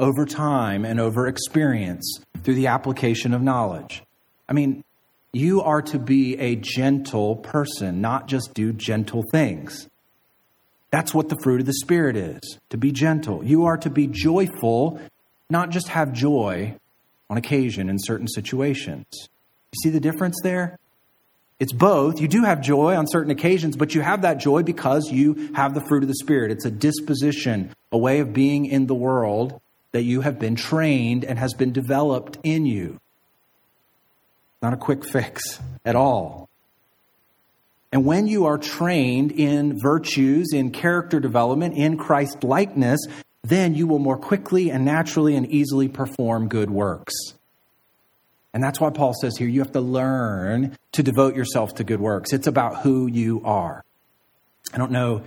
over 0.00 0.24
time 0.24 0.84
and 0.84 0.98
over 0.98 1.28
experience 1.28 2.20
through 2.42 2.54
the 2.54 2.66
application 2.66 3.34
of 3.34 3.42
knowledge. 3.42 4.02
I 4.48 4.54
mean, 4.54 4.82
you 5.32 5.60
are 5.62 5.82
to 5.82 5.98
be 5.98 6.36
a 6.38 6.56
gentle 6.56 7.36
person, 7.36 8.00
not 8.00 8.26
just 8.26 8.54
do 8.54 8.72
gentle 8.72 9.22
things. 9.30 9.88
That's 10.90 11.14
what 11.14 11.28
the 11.28 11.36
fruit 11.42 11.60
of 11.60 11.66
the 11.66 11.74
Spirit 11.74 12.16
is 12.16 12.58
to 12.70 12.78
be 12.78 12.90
gentle. 12.90 13.44
You 13.44 13.66
are 13.66 13.76
to 13.76 13.90
be 13.90 14.08
joyful, 14.08 15.00
not 15.48 15.70
just 15.70 15.88
have 15.88 16.12
joy 16.12 16.74
on 17.28 17.36
occasion 17.36 17.88
in 17.88 17.98
certain 18.00 18.26
situations. 18.26 19.06
You 19.12 19.78
see 19.84 19.90
the 19.90 20.00
difference 20.00 20.36
there? 20.42 20.78
It's 21.60 21.72
both. 21.72 22.20
You 22.20 22.26
do 22.26 22.42
have 22.42 22.62
joy 22.62 22.96
on 22.96 23.06
certain 23.06 23.30
occasions, 23.30 23.76
but 23.76 23.94
you 23.94 24.00
have 24.00 24.22
that 24.22 24.38
joy 24.38 24.62
because 24.62 25.10
you 25.12 25.52
have 25.54 25.74
the 25.74 25.82
fruit 25.82 26.02
of 26.02 26.08
the 26.08 26.14
Spirit. 26.14 26.50
It's 26.50 26.64
a 26.64 26.70
disposition, 26.70 27.72
a 27.92 27.98
way 27.98 28.20
of 28.20 28.32
being 28.32 28.64
in 28.64 28.86
the 28.86 28.94
world 28.94 29.60
that 29.92 30.02
you 30.02 30.20
have 30.20 30.38
been 30.38 30.56
trained 30.56 31.24
and 31.24 31.38
has 31.38 31.54
been 31.54 31.72
developed 31.72 32.38
in 32.42 32.66
you. 32.66 33.00
Not 34.62 34.72
a 34.72 34.76
quick 34.76 35.04
fix 35.04 35.58
at 35.84 35.96
all. 35.96 36.48
And 37.92 38.04
when 38.04 38.26
you 38.28 38.46
are 38.46 38.58
trained 38.58 39.32
in 39.32 39.80
virtues, 39.80 40.52
in 40.52 40.70
character 40.70 41.18
development, 41.18 41.76
in 41.76 41.96
Christ 41.96 42.44
likeness, 42.44 43.00
then 43.42 43.74
you 43.74 43.86
will 43.86 43.98
more 43.98 44.18
quickly 44.18 44.70
and 44.70 44.84
naturally 44.84 45.34
and 45.34 45.50
easily 45.50 45.88
perform 45.88 46.48
good 46.48 46.70
works. 46.70 47.14
And 48.52 48.62
that's 48.62 48.80
why 48.80 48.90
Paul 48.90 49.14
says 49.14 49.36
here 49.36 49.48
you 49.48 49.60
have 49.60 49.72
to 49.72 49.80
learn 49.80 50.76
to 50.92 51.02
devote 51.02 51.34
yourself 51.34 51.74
to 51.76 51.84
good 51.84 52.00
works. 52.00 52.32
It's 52.32 52.46
about 52.46 52.82
who 52.82 53.06
you 53.06 53.42
are. 53.44 53.84
I 54.72 54.78
don't 54.78 54.92
know 54.92 55.24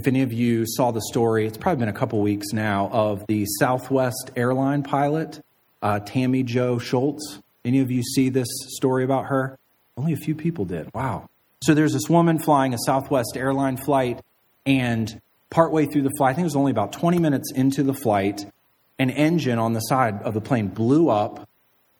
if 0.00 0.06
any 0.06 0.22
of 0.22 0.32
you 0.32 0.64
saw 0.66 0.90
the 0.92 1.02
story, 1.02 1.46
it's 1.46 1.58
probably 1.58 1.80
been 1.80 1.94
a 1.94 1.98
couple 1.98 2.22
weeks 2.22 2.54
now, 2.54 2.88
of 2.90 3.22
the 3.26 3.44
Southwest 3.58 4.30
airline 4.34 4.82
pilot, 4.82 5.44
uh, 5.82 6.00
Tammie 6.00 6.42
Jo 6.42 6.78
Shults. 6.78 7.42
Any 7.66 7.80
of 7.80 7.90
you 7.90 8.02
see 8.02 8.30
this 8.30 8.48
story 8.68 9.04
about 9.04 9.26
her? 9.26 9.58
Only 9.98 10.14
a 10.14 10.16
few 10.16 10.34
people 10.34 10.64
did. 10.64 10.88
Wow. 10.94 11.28
So 11.62 11.74
there's 11.74 11.92
this 11.92 12.08
woman 12.08 12.38
flying 12.38 12.72
a 12.72 12.78
Southwest 12.78 13.36
airline 13.36 13.76
flight, 13.76 14.22
and 14.64 15.20
partway 15.50 15.84
through 15.84 16.02
the 16.02 16.12
flight, 16.16 16.30
I 16.30 16.32
think 16.32 16.44
it 16.44 16.46
was 16.46 16.56
only 16.56 16.70
about 16.70 16.94
20 16.94 17.18
minutes 17.18 17.52
into 17.52 17.82
the 17.82 17.92
flight, 17.92 18.50
an 18.98 19.10
engine 19.10 19.58
on 19.58 19.74
the 19.74 19.80
side 19.80 20.22
of 20.22 20.32
the 20.32 20.40
plane 20.40 20.68
blew 20.68 21.10
up 21.10 21.46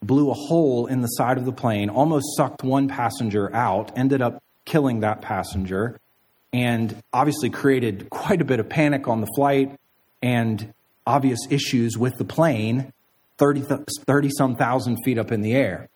blew 0.02 0.30
a 0.30 0.34
hole 0.34 0.86
in 0.86 1.02
the 1.02 1.08
side 1.08 1.36
of 1.36 1.44
the 1.44 1.52
plane, 1.52 1.90
almost 1.90 2.34
sucked 2.34 2.64
one 2.64 2.88
passenger 2.88 3.54
out, 3.54 3.92
ended 3.98 4.22
up 4.22 4.42
killing 4.64 5.00
that 5.00 5.20
passenger, 5.20 5.99
and 6.52 7.02
obviously 7.12 7.50
created 7.50 8.10
quite 8.10 8.40
a 8.40 8.44
bit 8.44 8.60
of 8.60 8.68
panic 8.68 9.08
on 9.08 9.20
the 9.20 9.28
flight 9.36 9.78
and 10.22 10.72
obvious 11.06 11.40
issues 11.50 11.96
with 11.96 12.16
the 12.18 12.24
plane 12.24 12.92
30, 13.38 13.64
30 14.06 14.30
some 14.36 14.56
thousand 14.56 14.98
feet 15.04 15.18
up 15.18 15.32
in 15.32 15.40
the 15.40 15.54
air. 15.54 15.88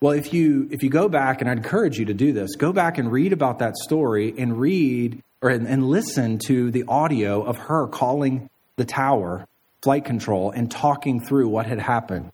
Well, 0.00 0.12
if 0.12 0.32
you 0.32 0.66
if 0.70 0.82
you 0.82 0.88
go 0.88 1.10
back, 1.10 1.42
and 1.42 1.50
I 1.50 1.52
encourage 1.52 1.98
you 1.98 2.06
to 2.06 2.14
do 2.14 2.32
this, 2.32 2.56
go 2.56 2.72
back 2.72 2.96
and 2.96 3.12
read 3.12 3.34
about 3.34 3.58
that 3.58 3.76
story 3.76 4.32
and 4.38 4.58
read 4.58 5.22
or 5.42 5.50
and 5.50 5.86
listen 5.86 6.38
to 6.46 6.70
the 6.70 6.84
audio 6.88 7.42
of 7.42 7.58
her 7.58 7.86
calling 7.86 8.48
the 8.76 8.86
tower 8.86 9.46
flight 9.82 10.06
control 10.06 10.50
and 10.50 10.70
talking 10.70 11.20
through 11.20 11.48
what 11.48 11.66
had 11.66 11.78
happened. 11.78 12.32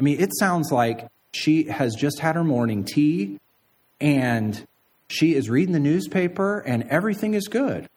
I 0.00 0.02
mean, 0.02 0.20
it 0.20 0.30
sounds 0.36 0.72
like 0.72 1.08
she 1.32 1.64
has 1.64 1.94
just 1.94 2.18
had 2.18 2.34
her 2.34 2.44
morning 2.44 2.84
tea 2.84 3.38
and 4.00 4.66
she 5.10 5.34
is 5.34 5.48
reading 5.48 5.72
the 5.72 5.80
newspaper 5.80 6.60
and 6.60 6.84
everything 6.84 7.34
is 7.34 7.48
good. 7.48 7.88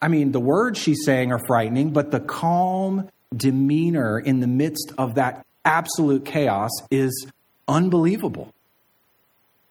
I 0.00 0.08
mean, 0.08 0.32
the 0.32 0.40
words 0.40 0.78
she's 0.78 1.04
saying 1.04 1.32
are 1.32 1.40
frightening, 1.46 1.92
but 1.92 2.10
the 2.10 2.20
calm 2.20 3.08
demeanor 3.34 4.18
in 4.18 4.40
the 4.40 4.46
midst 4.46 4.92
of 4.98 5.14
that 5.14 5.44
absolute 5.64 6.24
chaos 6.24 6.70
is 6.90 7.26
unbelievable. 7.66 8.52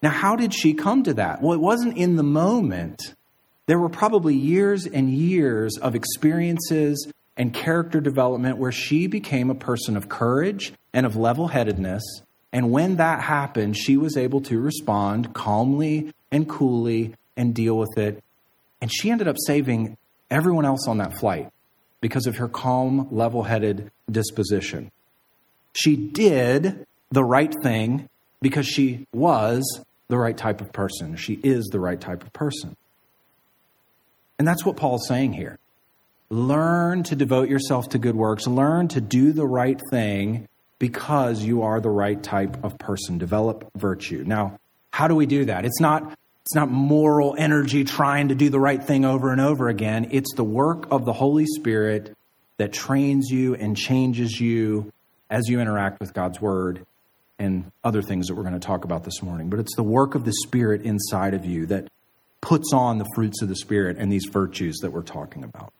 Now, 0.01 0.10
how 0.10 0.36
did 0.36 0.53
she 0.53 0.73
come 0.73 1.03
to 1.03 1.13
that? 1.15 1.41
Well, 1.41 1.53
it 1.53 1.62
wasn't 1.62 1.97
in 1.97 2.15
the 2.15 2.23
moment. 2.23 3.15
There 3.67 3.79
were 3.79 3.89
probably 3.89 4.36
years 4.36 4.86
and 4.86 5.10
years 5.10 5.77
of 5.77 5.95
experiences 5.95 7.12
and 7.38 7.53
character 7.53 7.99
development 7.99 8.58
where 8.58 8.71
she 8.71 9.08
became 9.08 9.49
a 9.49 9.55
person 9.55 9.97
of 9.97 10.08
courage 10.08 10.73
and 10.93 11.05
of 11.05 11.15
level 11.15 11.47
headedness. 11.47 12.03
And 12.53 12.71
when 12.71 12.97
that 12.97 13.21
happened, 13.21 13.75
she 13.75 13.97
was 13.97 14.15
able 14.15 14.41
to 14.41 14.60
respond 14.60 15.34
calmly 15.34 16.13
and 16.36 16.50
coolly 16.50 17.13
and 17.38 17.56
deal 17.56 17.78
with 17.78 17.98
it. 17.98 18.21
And 18.82 18.91
she 18.93 19.10
ended 19.10 19.28
up 19.28 19.38
saving 19.48 19.98
everyone 20.30 20.65
else 20.65 20.86
on 20.88 20.98
that 20.98 21.17
flight 21.17 21.50
because 22.02 22.28
of 22.28 22.38
her 22.38 22.50
calm, 22.50 23.08
level 23.10 23.43
headed 23.43 23.89
disposition. 24.12 24.91
She 25.74 25.95
did 25.95 26.86
the 27.10 27.24
right 27.24 27.54
thing 27.63 28.10
because 28.41 28.67
she 28.67 29.08
was 29.13 29.63
the 30.10 30.17
right 30.17 30.38
type 30.38 30.60
of 30.60 30.74
person. 30.74 31.15
She 31.15 31.39
is 31.41 31.69
the 31.71 31.80
right 31.80 32.00
type 32.00 32.21
of 32.21 32.34
person. 32.34 32.76
And 34.38 34.45
that's 34.45 34.65
what 34.65 34.76
Paul's 34.76 35.08
saying 35.08 35.34
here. 35.34 35.58
Learn 36.30 37.04
to 37.04 37.15
devote 37.15 37.50
yourself 37.50 37.89
to 37.89 37.98
good 37.98 38.15
works. 38.15 38.45
Learn 38.45 38.89
to 38.89 39.00
do 39.00 39.32
the 39.32 39.48
right 39.48 39.80
thing 39.89 40.48
because 40.80 41.43
you 41.43 41.62
are 41.62 41.80
the 41.80 41.89
right 41.89 42.21
type 42.21 42.62
of 42.63 42.78
person. 42.78 43.17
Develop 43.17 43.71
virtue. 43.76 44.24
Now, 44.28 44.60
how 44.91 45.08
do 45.08 45.15
we 45.15 45.26
do 45.26 45.45
that? 45.45 45.65
It's 45.65 45.80
not 45.80 46.17
it's 46.45 46.53
not 46.53 46.69
moral 46.69 47.36
energy 47.36 47.84
trying 47.84 48.27
to 48.27 48.36
do 48.36 48.49
the 48.49 48.60
right 48.60 48.84
thing 48.84 49.03
over 49.03 49.31
and 49.31 49.41
over 49.41 49.67
again. 49.67 50.10
It's 50.12 50.36
the 50.36 50.43
work 50.43 50.86
of 50.91 51.03
the 51.03 51.13
Holy 51.13 51.47
Spirit 51.47 52.15
that 52.58 52.71
trains 52.71 53.31
you 53.31 53.55
and 53.55 53.75
changes 53.75 54.39
you 54.39 54.93
as 55.27 55.47
you 55.47 55.60
interact 55.60 55.99
with 55.99 56.13
God's 56.13 56.39
word 56.39 56.86
and 57.39 57.71
other 57.84 58.03
things 58.03 58.27
that 58.27 58.36
we're 58.36 58.43
going 58.43 58.53
to 58.53 58.60
talk 58.60 58.86
about 58.86 59.03
this 59.03 59.23
morning. 59.23 59.49
But 59.49 59.60
it's 59.60 59.75
the 59.75 59.81
work 59.81 60.13
of 60.13 60.23
the 60.23 60.34
Spirit 60.45 60.84
inside 60.84 61.34
of 61.34 61.45
you 61.45 61.65
that 61.65 61.88
puts 62.41 62.73
on 62.73 62.99
the 62.99 63.08
fruits 63.15 63.41
of 63.41 63.49
the 63.49 63.55
Spirit 63.55 63.97
and 63.97 64.12
these 64.12 64.25
virtues 64.31 64.77
that 64.84 64.91
we're 64.91 65.01
talking 65.01 65.43
about. 65.43 65.73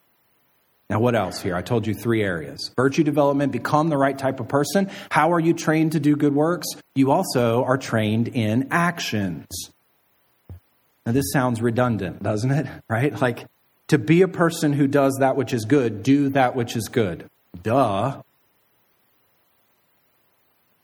Now, 0.90 1.00
what 1.00 1.14
else 1.14 1.42
here? 1.42 1.56
I 1.56 1.62
told 1.62 1.86
you 1.86 1.94
three 1.94 2.24
areas 2.24 2.72
virtue 2.76 3.04
development, 3.04 3.52
become 3.52 3.90
the 3.90 3.98
right 3.98 4.18
type 4.18 4.40
of 4.40 4.48
person. 4.48 4.90
How 5.12 5.32
are 5.34 5.40
you 5.40 5.54
trained 5.54 5.92
to 5.92 6.00
do 6.00 6.16
good 6.16 6.34
works? 6.34 6.68
You 6.96 7.12
also 7.12 7.64
are 7.64 7.78
trained 7.78 8.30
in 8.30 8.70
actions. 8.72 9.46
Now, 11.06 11.12
this 11.12 11.32
sounds 11.32 11.62
redundant, 11.62 12.24
doesn't 12.24 12.52
it? 12.52 12.68
Right? 12.90 13.20
Like 13.20 13.46
to 13.88 13.98
be 13.98 14.22
a 14.22 14.28
person 14.28 14.74
who 14.74 14.88
does 14.88 15.18
that 15.20 15.36
which 15.36 15.54
is 15.54 15.66
good, 15.66 16.04
do 16.04 16.30
that 16.30 16.56
which 16.56 16.76
is 16.76 16.88
good. 16.88 17.30
Duh. 17.62 18.22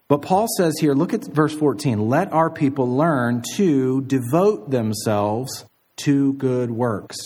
But 0.07 0.21
Paul 0.21 0.47
says 0.57 0.73
here, 0.79 0.93
look 0.93 1.13
at 1.13 1.23
verse 1.23 1.55
14 1.55 2.10
let 2.10 2.31
our 2.34 2.49
people 2.49 2.88
learn 2.88 3.43
to 3.55 4.01
devote 4.01 4.69
themselves 4.69 5.65
to 5.97 6.34
good 6.34 6.71
works. 6.71 7.17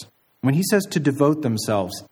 When 0.41 0.53
he 0.53 0.63
says 0.69 0.85
to 0.91 0.99
devote 0.99 1.41
themselves, 1.41 2.03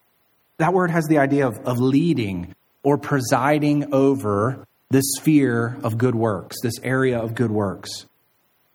that 0.57 0.73
word 0.73 0.89
has 0.91 1.05
the 1.05 1.19
idea 1.19 1.47
of, 1.47 1.59
of 1.59 1.77
leading 1.79 2.55
or 2.81 2.97
presiding 2.97 3.93
over 3.93 4.65
this 4.89 5.05
sphere 5.17 5.77
of 5.83 5.97
good 5.97 6.15
works, 6.15 6.57
this 6.61 6.79
area 6.83 7.19
of 7.19 7.35
good 7.35 7.51
works. 7.51 8.07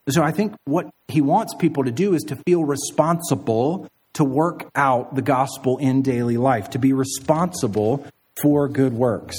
So 0.09 0.23
I 0.23 0.33
think 0.33 0.55
what 0.65 0.91
he 1.09 1.21
wants 1.21 1.55
people 1.55 1.85
to 1.85 1.91
do 1.91 2.15
is 2.15 2.23
to 2.25 2.37
feel 2.47 2.65
responsible 2.65 3.89
to 4.15 4.25
work 4.25 4.69
out 4.75 5.15
the 5.15 5.23
gospel 5.23 5.79
in 5.79 6.03
daily 6.03 6.37
life, 6.37 6.71
to 6.71 6.79
be 6.79 6.93
responsible 6.93 8.07
for 8.41 8.69
good 8.69 8.93
works. 8.93 9.37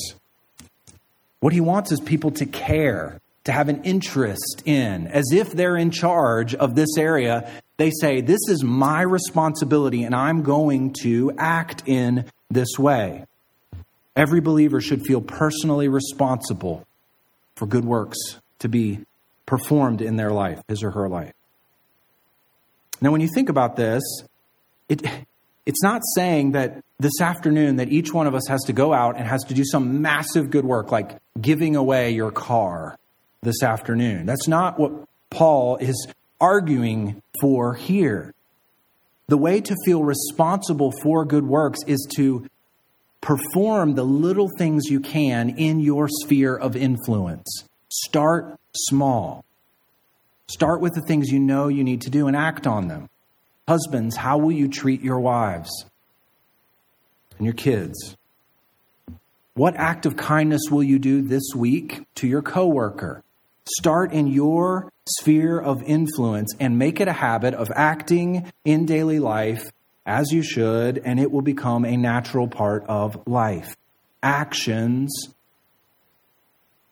What 1.40 1.54
he 1.54 1.62
wants 1.62 1.92
is 1.92 2.00
people 2.00 2.32
to 2.32 2.46
care, 2.46 3.20
to 3.46 3.52
have 3.52 3.70
an 3.70 3.84
interest 3.84 4.64
in, 4.66 5.08
as 5.08 5.26
if 5.32 5.52
they're 5.52 5.78
in 5.78 5.90
charge 5.90 6.54
of 6.54 6.76
this 6.76 6.98
area. 6.98 7.50
They 7.78 7.92
say, 7.92 8.22
This 8.22 8.42
is 8.48 8.64
my 8.64 9.02
responsibility, 9.02 10.04
and 10.04 10.14
I'm 10.14 10.44
going 10.44 10.94
to 11.02 11.34
act 11.38 11.84
in 11.88 12.26
this 12.50 12.78
way. 12.78 13.26
Every 14.16 14.42
believer 14.42 14.82
should 14.82 15.04
feel 15.04 15.22
personally 15.22 15.88
responsible 15.88 16.86
for 17.56 17.66
good 17.66 17.86
works 17.86 18.18
to 18.60 18.68
be 18.68 19.00
performed 19.50 20.00
in 20.00 20.16
their 20.16 20.32
life, 20.32 20.62
his 20.68 20.84
or 20.84 20.92
her 20.92 21.10
life. 21.10 21.34
Now, 23.02 23.12
when 23.12 23.20
you 23.20 23.30
think 23.34 23.50
about 23.50 23.76
this, 23.76 24.04
it, 24.88 25.02
it's 25.66 25.82
not 25.82 26.04
saying 26.14 26.52
that 26.52 26.84
this 27.00 27.20
afternoon 27.20 27.78
that 27.78 27.90
each 27.90 28.14
one 28.14 28.28
of 28.28 28.36
us 28.36 28.44
has 28.48 28.62
to 28.66 28.74
go 28.74 28.94
out 28.94 29.18
and 29.18 29.28
has 29.28 29.44
to 29.46 29.56
do 29.56 29.64
some 29.66 30.04
massive 30.04 30.52
good 30.52 30.66
work 30.66 30.92
like 30.92 31.18
giving 31.42 31.76
away 31.76 32.12
your 32.12 32.30
car 32.30 33.00
this 33.42 33.64
afternoon. 33.64 34.28
That's 34.28 34.48
not 34.48 34.80
what 34.80 34.92
Paul 35.32 35.78
is 35.78 36.08
arguing 36.40 37.24
for 37.42 37.74
here. 37.74 38.36
The 39.30 39.38
way 39.38 39.62
to 39.62 39.76
feel 39.84 40.04
responsible 40.04 40.94
for 41.02 41.26
good 41.26 41.48
works 41.48 41.80
is 41.88 42.08
to 42.18 42.48
perform 43.20 43.96
the 43.96 44.04
little 44.04 44.50
things 44.60 44.86
you 44.90 45.00
can 45.00 45.50
in 45.58 45.80
your 45.80 46.08
sphere 46.08 46.56
of 46.56 46.76
influence. 46.76 47.64
Start 47.90 48.60
small. 48.76 49.44
Start 50.48 50.80
with 50.82 50.94
the 50.94 51.02
things 51.02 51.32
you 51.32 51.40
know 51.40 51.68
you 51.68 51.84
need 51.84 52.02
to 52.02 52.10
do 52.10 52.28
and 52.28 52.36
act 52.36 52.68
on 52.68 52.88
them. 52.88 53.10
Husbands, 53.68 54.16
how 54.16 54.38
will 54.38 54.52
you 54.52 54.68
treat 54.68 55.02
your 55.02 55.20
wives 55.20 55.86
and 57.38 57.46
your 57.46 57.54
kids? 57.54 58.16
What 59.54 59.76
act 59.76 60.06
of 60.06 60.16
kindness 60.16 60.64
will 60.72 60.84
you 60.84 61.00
do 61.00 61.22
this 61.22 61.44
week 61.56 62.04
to 62.16 62.28
your 62.28 62.42
coworker? 62.42 63.24
Start 63.66 64.12
in 64.14 64.28
your 64.28 64.92
sphere 65.08 65.60
of 65.60 65.84
influence 65.84 66.56
and 66.60 66.80
make 66.80 67.00
it 67.00 67.08
a 67.08 67.14
habit 67.14 67.54
of 67.54 67.70
acting 67.76 68.52
in 68.66 68.86
daily 68.86 69.20
life 69.20 69.72
as 70.06 70.32
you 70.32 70.42
should, 70.42 70.98
and 71.00 71.20
it 71.20 71.32
will 71.32 71.42
become 71.42 71.86
a 71.86 71.98
natural 71.98 72.48
part 72.48 72.84
of 72.88 73.28
life. 73.28 73.76
Actions 74.24 75.12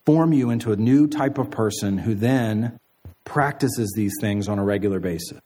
form 0.07 0.31
you 0.31 0.49
into 0.49 0.71
a 0.71 0.77
new 0.77 1.05
type 1.05 1.37
of 1.37 1.51
person 1.51 1.97
who 1.97 2.15
then 2.15 2.79
practices 3.25 3.91
these 3.93 4.13
things 4.21 4.47
on 4.47 4.57
a 4.57 4.63
regular 4.63 5.01
basis. 5.01 5.41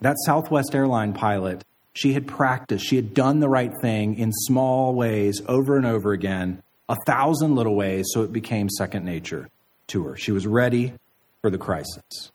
That 0.00 0.14
Southwest 0.24 0.76
airline 0.76 1.12
pilot, 1.12 1.64
she 1.92 2.12
had 2.12 2.28
practiced, 2.28 2.86
she 2.86 2.94
had 2.94 3.12
done 3.14 3.40
the 3.40 3.48
right 3.48 3.72
thing 3.82 4.16
in 4.16 4.30
small 4.32 4.94
ways 4.94 5.42
over 5.48 5.76
and 5.76 5.84
over 5.84 6.12
again, 6.12 6.62
a 6.88 6.94
thousand 7.04 7.56
little 7.56 7.74
ways, 7.74 8.06
so 8.12 8.22
it 8.22 8.32
became 8.32 8.68
second 8.70 9.04
nature 9.04 9.48
to 9.88 10.04
her. 10.04 10.16
She 10.16 10.30
was 10.30 10.46
ready 10.46 10.92
for 11.42 11.50
the 11.50 11.58
crisis. 11.58 12.30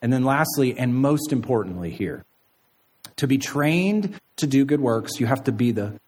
And 0.00 0.10
then, 0.10 0.24
lastly, 0.24 0.78
and 0.78 0.94
most 0.94 1.32
importantly, 1.32 1.90
here, 1.90 2.24
to 3.16 3.26
be 3.26 3.36
trained 3.36 4.18
to 4.36 4.46
do 4.46 4.64
good 4.64 4.80
works, 4.80 5.20
you 5.20 5.26
have 5.26 5.44
to 5.44 5.52
be 5.52 5.70
the 5.70 6.00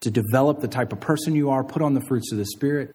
to 0.00 0.10
develop 0.10 0.60
the 0.60 0.68
type 0.68 0.92
of 0.92 1.00
person 1.00 1.34
you 1.36 1.50
are, 1.50 1.62
put 1.62 1.82
on 1.82 1.94
the 1.94 2.00
fruits 2.00 2.30
of 2.32 2.36
the 2.36 2.44
Spirit, 2.44 2.94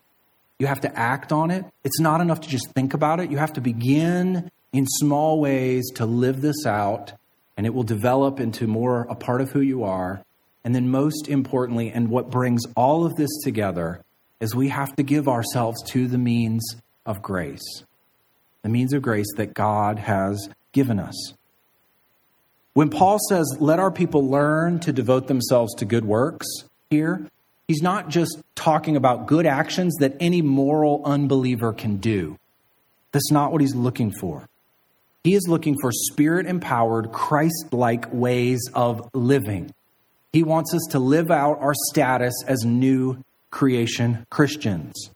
you 0.59 0.67
have 0.67 0.81
to 0.81 0.99
act 0.99 1.31
on 1.31 1.49
it. 1.49 1.65
It's 1.83 1.99
not 1.99 2.21
enough 2.21 2.41
to 2.41 2.49
just 2.49 2.71
think 2.73 2.93
about 2.93 3.19
it. 3.19 3.31
You 3.31 3.37
have 3.37 3.53
to 3.53 3.61
begin 3.61 4.51
in 4.71 4.85
small 4.85 5.39
ways 5.39 5.89
to 5.95 6.05
live 6.05 6.41
this 6.41 6.65
out, 6.65 7.13
and 7.57 7.65
it 7.65 7.73
will 7.73 7.83
develop 7.83 8.39
into 8.39 8.67
more 8.67 9.07
a 9.09 9.15
part 9.15 9.41
of 9.41 9.51
who 9.51 9.61
you 9.61 9.83
are. 9.83 10.23
And 10.63 10.75
then, 10.75 10.89
most 10.89 11.29
importantly, 11.29 11.89
and 11.89 12.09
what 12.09 12.29
brings 12.29 12.63
all 12.75 13.05
of 13.05 13.15
this 13.15 13.29
together, 13.43 14.03
is 14.41 14.53
we 14.53 14.67
have 14.69 14.95
to 14.97 15.03
give 15.03 15.27
ourselves 15.27 15.81
to 15.91 16.07
the 16.07 16.17
means 16.17 16.75
of 17.05 17.21
grace, 17.21 17.83
the 18.61 18.69
means 18.69 18.93
of 18.93 19.01
grace 19.01 19.33
that 19.37 19.53
God 19.53 19.99
has 19.99 20.49
given 20.73 20.99
us. 20.99 21.33
When 22.73 22.89
Paul 22.89 23.17
says, 23.29 23.57
let 23.59 23.79
our 23.79 23.91
people 23.91 24.29
learn 24.29 24.79
to 24.81 24.93
devote 24.93 25.27
themselves 25.27 25.73
to 25.75 25.85
good 25.85 26.05
works 26.05 26.47
here, 26.89 27.27
He's 27.69 27.83
not 27.83 28.09
just 28.09 28.41
talking 28.55 28.95
about 28.95 29.27
good 29.27 29.45
actions 29.45 29.95
that 29.99 30.15
any 30.19 30.41
moral 30.41 31.03
unbeliever 31.05 31.71
can 31.71 31.97
do. 31.97 32.35
That's 33.11 33.31
not 33.31 33.51
what 33.51 33.61
he's 33.61 33.75
looking 33.75 34.11
for. 34.11 34.49
He 35.23 35.35
is 35.35 35.47
looking 35.47 35.75
for 35.79 35.91
spirit 35.91 36.47
empowered, 36.47 37.11
Christ 37.11 37.67
like 37.71 38.11
ways 38.11 38.59
of 38.73 39.07
living. 39.13 39.71
He 40.33 40.41
wants 40.41 40.73
us 40.73 40.81
to 40.89 40.99
live 40.99 41.29
out 41.29 41.59
our 41.61 41.75
status 41.91 42.33
as 42.47 42.65
new 42.65 43.23
creation 43.51 44.25
Christians. 44.31 45.11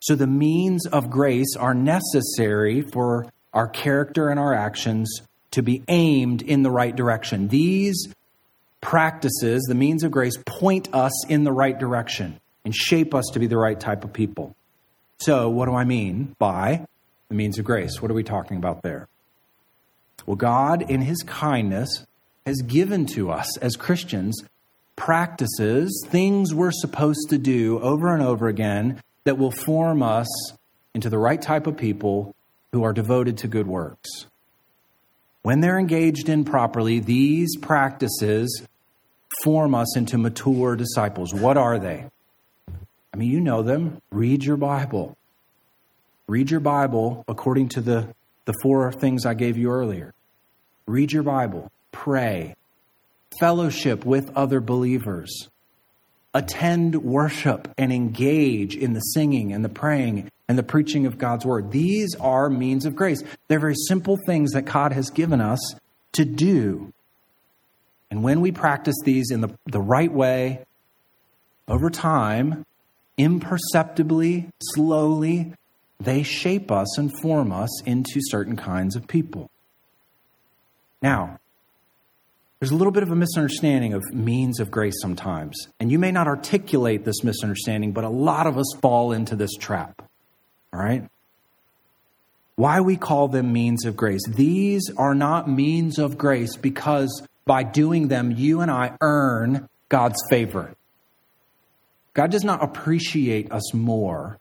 So 0.00 0.14
the 0.14 0.26
means 0.26 0.86
of 0.86 1.08
grace 1.08 1.56
are 1.58 1.72
necessary 1.72 2.82
for 2.82 3.32
our 3.54 3.68
character 3.68 4.28
and 4.28 4.38
our 4.38 4.52
actions 4.52 5.22
to 5.52 5.62
be 5.62 5.82
aimed 5.88 6.42
in 6.42 6.62
the 6.62 6.70
right 6.70 6.94
direction. 6.94 7.48
These 7.48 8.12
practices, 8.80 9.62
the 9.68 9.74
means 9.74 10.04
of 10.04 10.10
grace, 10.10 10.36
point 10.46 10.88
us 10.92 11.26
in 11.26 11.44
the 11.44 11.52
right 11.52 11.78
direction 11.78 12.40
and 12.64 12.74
shape 12.74 13.14
us 13.14 13.26
to 13.32 13.38
be 13.38 13.46
the 13.46 13.56
right 13.56 13.78
type 13.78 14.04
of 14.04 14.12
people. 14.12 14.54
So, 15.20 15.48
what 15.48 15.66
do 15.66 15.74
I 15.74 15.84
mean 15.84 16.36
by 16.38 16.86
the 17.28 17.34
means 17.34 17.58
of 17.58 17.64
grace? 17.64 18.00
What 18.00 18.10
are 18.10 18.14
we 18.14 18.22
talking 18.22 18.56
about 18.56 18.82
there? 18.82 19.08
Well, 20.26 20.36
God, 20.36 20.88
in 20.90 21.00
His 21.00 21.22
kindness, 21.22 22.06
has 22.46 22.62
given 22.62 23.06
to 23.06 23.30
us 23.30 23.58
as 23.58 23.76
Christians 23.76 24.42
practices, 24.96 26.04
things 26.08 26.54
we're 26.54 26.72
supposed 26.72 27.30
to 27.30 27.38
do 27.38 27.78
over 27.80 28.12
and 28.12 28.22
over 28.22 28.48
again 28.48 29.02
that 29.24 29.38
will 29.38 29.50
form 29.50 30.02
us 30.02 30.28
into 30.94 31.10
the 31.10 31.18
right 31.18 31.40
type 31.40 31.66
of 31.66 31.76
people 31.76 32.34
who 32.72 32.82
are 32.82 32.92
devoted 32.92 33.38
to 33.38 33.48
good 33.48 33.66
works. 33.66 34.26
When 35.42 35.60
they're 35.60 35.78
engaged 35.78 36.28
in 36.28 36.44
properly, 36.44 37.00
these 37.00 37.56
practices 37.56 38.66
form 39.42 39.74
us 39.74 39.96
into 39.96 40.18
mature 40.18 40.76
disciples. 40.76 41.32
What 41.32 41.56
are 41.56 41.78
they? 41.78 42.06
I 43.12 43.16
mean, 43.16 43.30
you 43.30 43.40
know 43.40 43.62
them. 43.62 44.00
Read 44.10 44.44
your 44.44 44.56
Bible. 44.56 45.16
Read 46.26 46.50
your 46.50 46.60
Bible 46.60 47.24
according 47.28 47.70
to 47.70 47.80
the, 47.80 48.14
the 48.44 48.54
four 48.62 48.92
things 48.92 49.24
I 49.24 49.34
gave 49.34 49.56
you 49.56 49.70
earlier. 49.70 50.12
Read 50.86 51.12
your 51.12 51.22
Bible. 51.22 51.70
Pray. 51.92 52.54
Fellowship 53.40 54.04
with 54.04 54.30
other 54.36 54.60
believers. 54.60 55.48
Attend 56.34 57.02
worship 57.02 57.68
and 57.78 57.92
engage 57.92 58.76
in 58.76 58.92
the 58.92 59.00
singing 59.00 59.52
and 59.52 59.64
the 59.64 59.68
praying 59.68 60.30
and 60.48 60.58
the 60.58 60.62
preaching 60.62 61.06
of 61.06 61.18
God's 61.18 61.44
word. 61.44 61.70
These 61.70 62.14
are 62.20 62.48
means 62.48 62.86
of 62.86 62.96
grace. 62.96 63.22
They're 63.48 63.60
very 63.60 63.74
simple 63.74 64.16
things 64.26 64.52
that 64.52 64.62
God 64.62 64.92
has 64.92 65.10
given 65.10 65.40
us 65.40 65.60
to 66.12 66.24
do. 66.24 66.92
And 68.10 68.22
when 68.22 68.40
we 68.40 68.52
practice 68.52 68.96
these 69.04 69.30
in 69.30 69.42
the, 69.42 69.50
the 69.66 69.80
right 69.80 70.10
way, 70.10 70.64
over 71.68 71.90
time, 71.90 72.64
imperceptibly, 73.18 74.48
slowly, 74.74 75.52
they 76.00 76.22
shape 76.22 76.72
us 76.72 76.96
and 76.96 77.12
form 77.20 77.52
us 77.52 77.82
into 77.82 78.20
certain 78.22 78.56
kinds 78.56 78.96
of 78.96 79.06
people. 79.06 79.50
Now, 81.02 81.38
there's 82.58 82.70
a 82.72 82.76
little 82.76 82.92
bit 82.92 83.02
of 83.02 83.10
a 83.10 83.16
misunderstanding 83.16 83.92
of 83.92 84.02
means 84.12 84.58
of 84.58 84.70
grace 84.70 84.96
sometimes. 85.00 85.68
And 85.78 85.92
you 85.92 85.98
may 85.98 86.10
not 86.10 86.26
articulate 86.26 87.04
this 87.04 87.22
misunderstanding, 87.22 87.92
but 87.92 88.04
a 88.04 88.08
lot 88.08 88.46
of 88.46 88.56
us 88.58 88.66
fall 88.80 89.12
into 89.12 89.36
this 89.36 89.54
trap. 89.54 90.07
All 90.72 90.80
right? 90.80 91.08
Why 92.56 92.80
we 92.80 92.96
call 92.96 93.28
them 93.28 93.52
means 93.52 93.84
of 93.84 93.96
grace. 93.96 94.20
These 94.28 94.90
are 94.96 95.14
not 95.14 95.48
means 95.48 95.98
of 95.98 96.18
grace 96.18 96.56
because 96.56 97.22
by 97.46 97.62
doing 97.62 98.08
them, 98.08 98.32
you 98.32 98.60
and 98.60 98.70
I 98.70 98.96
earn 99.00 99.68
God's 99.88 100.20
favor. 100.28 100.74
God 102.14 102.30
does 102.30 102.44
not 102.44 102.62
appreciate 102.62 103.52
us 103.52 103.72
more 103.72 104.38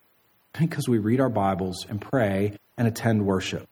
because 0.59 0.89
we 0.89 0.97
read 0.97 1.19
our 1.19 1.29
Bibles 1.29 1.85
and 1.87 2.01
pray 2.01 2.53
and 2.75 2.87
attend 2.87 3.25
worship. 3.25 3.67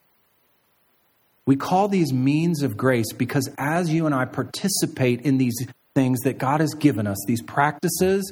We 1.47 1.55
call 1.55 1.87
these 1.87 2.13
means 2.13 2.61
of 2.61 2.77
grace 2.77 3.13
because 3.13 3.49
as 3.57 3.91
you 3.91 4.05
and 4.05 4.15
I 4.15 4.25
participate 4.25 5.21
in 5.21 5.37
these 5.37 5.55
things 5.93 6.19
that 6.21 6.37
God 6.37 6.59
has 6.59 6.73
given 6.73 7.07
us, 7.07 7.17
these 7.27 7.41
practices 7.41 8.31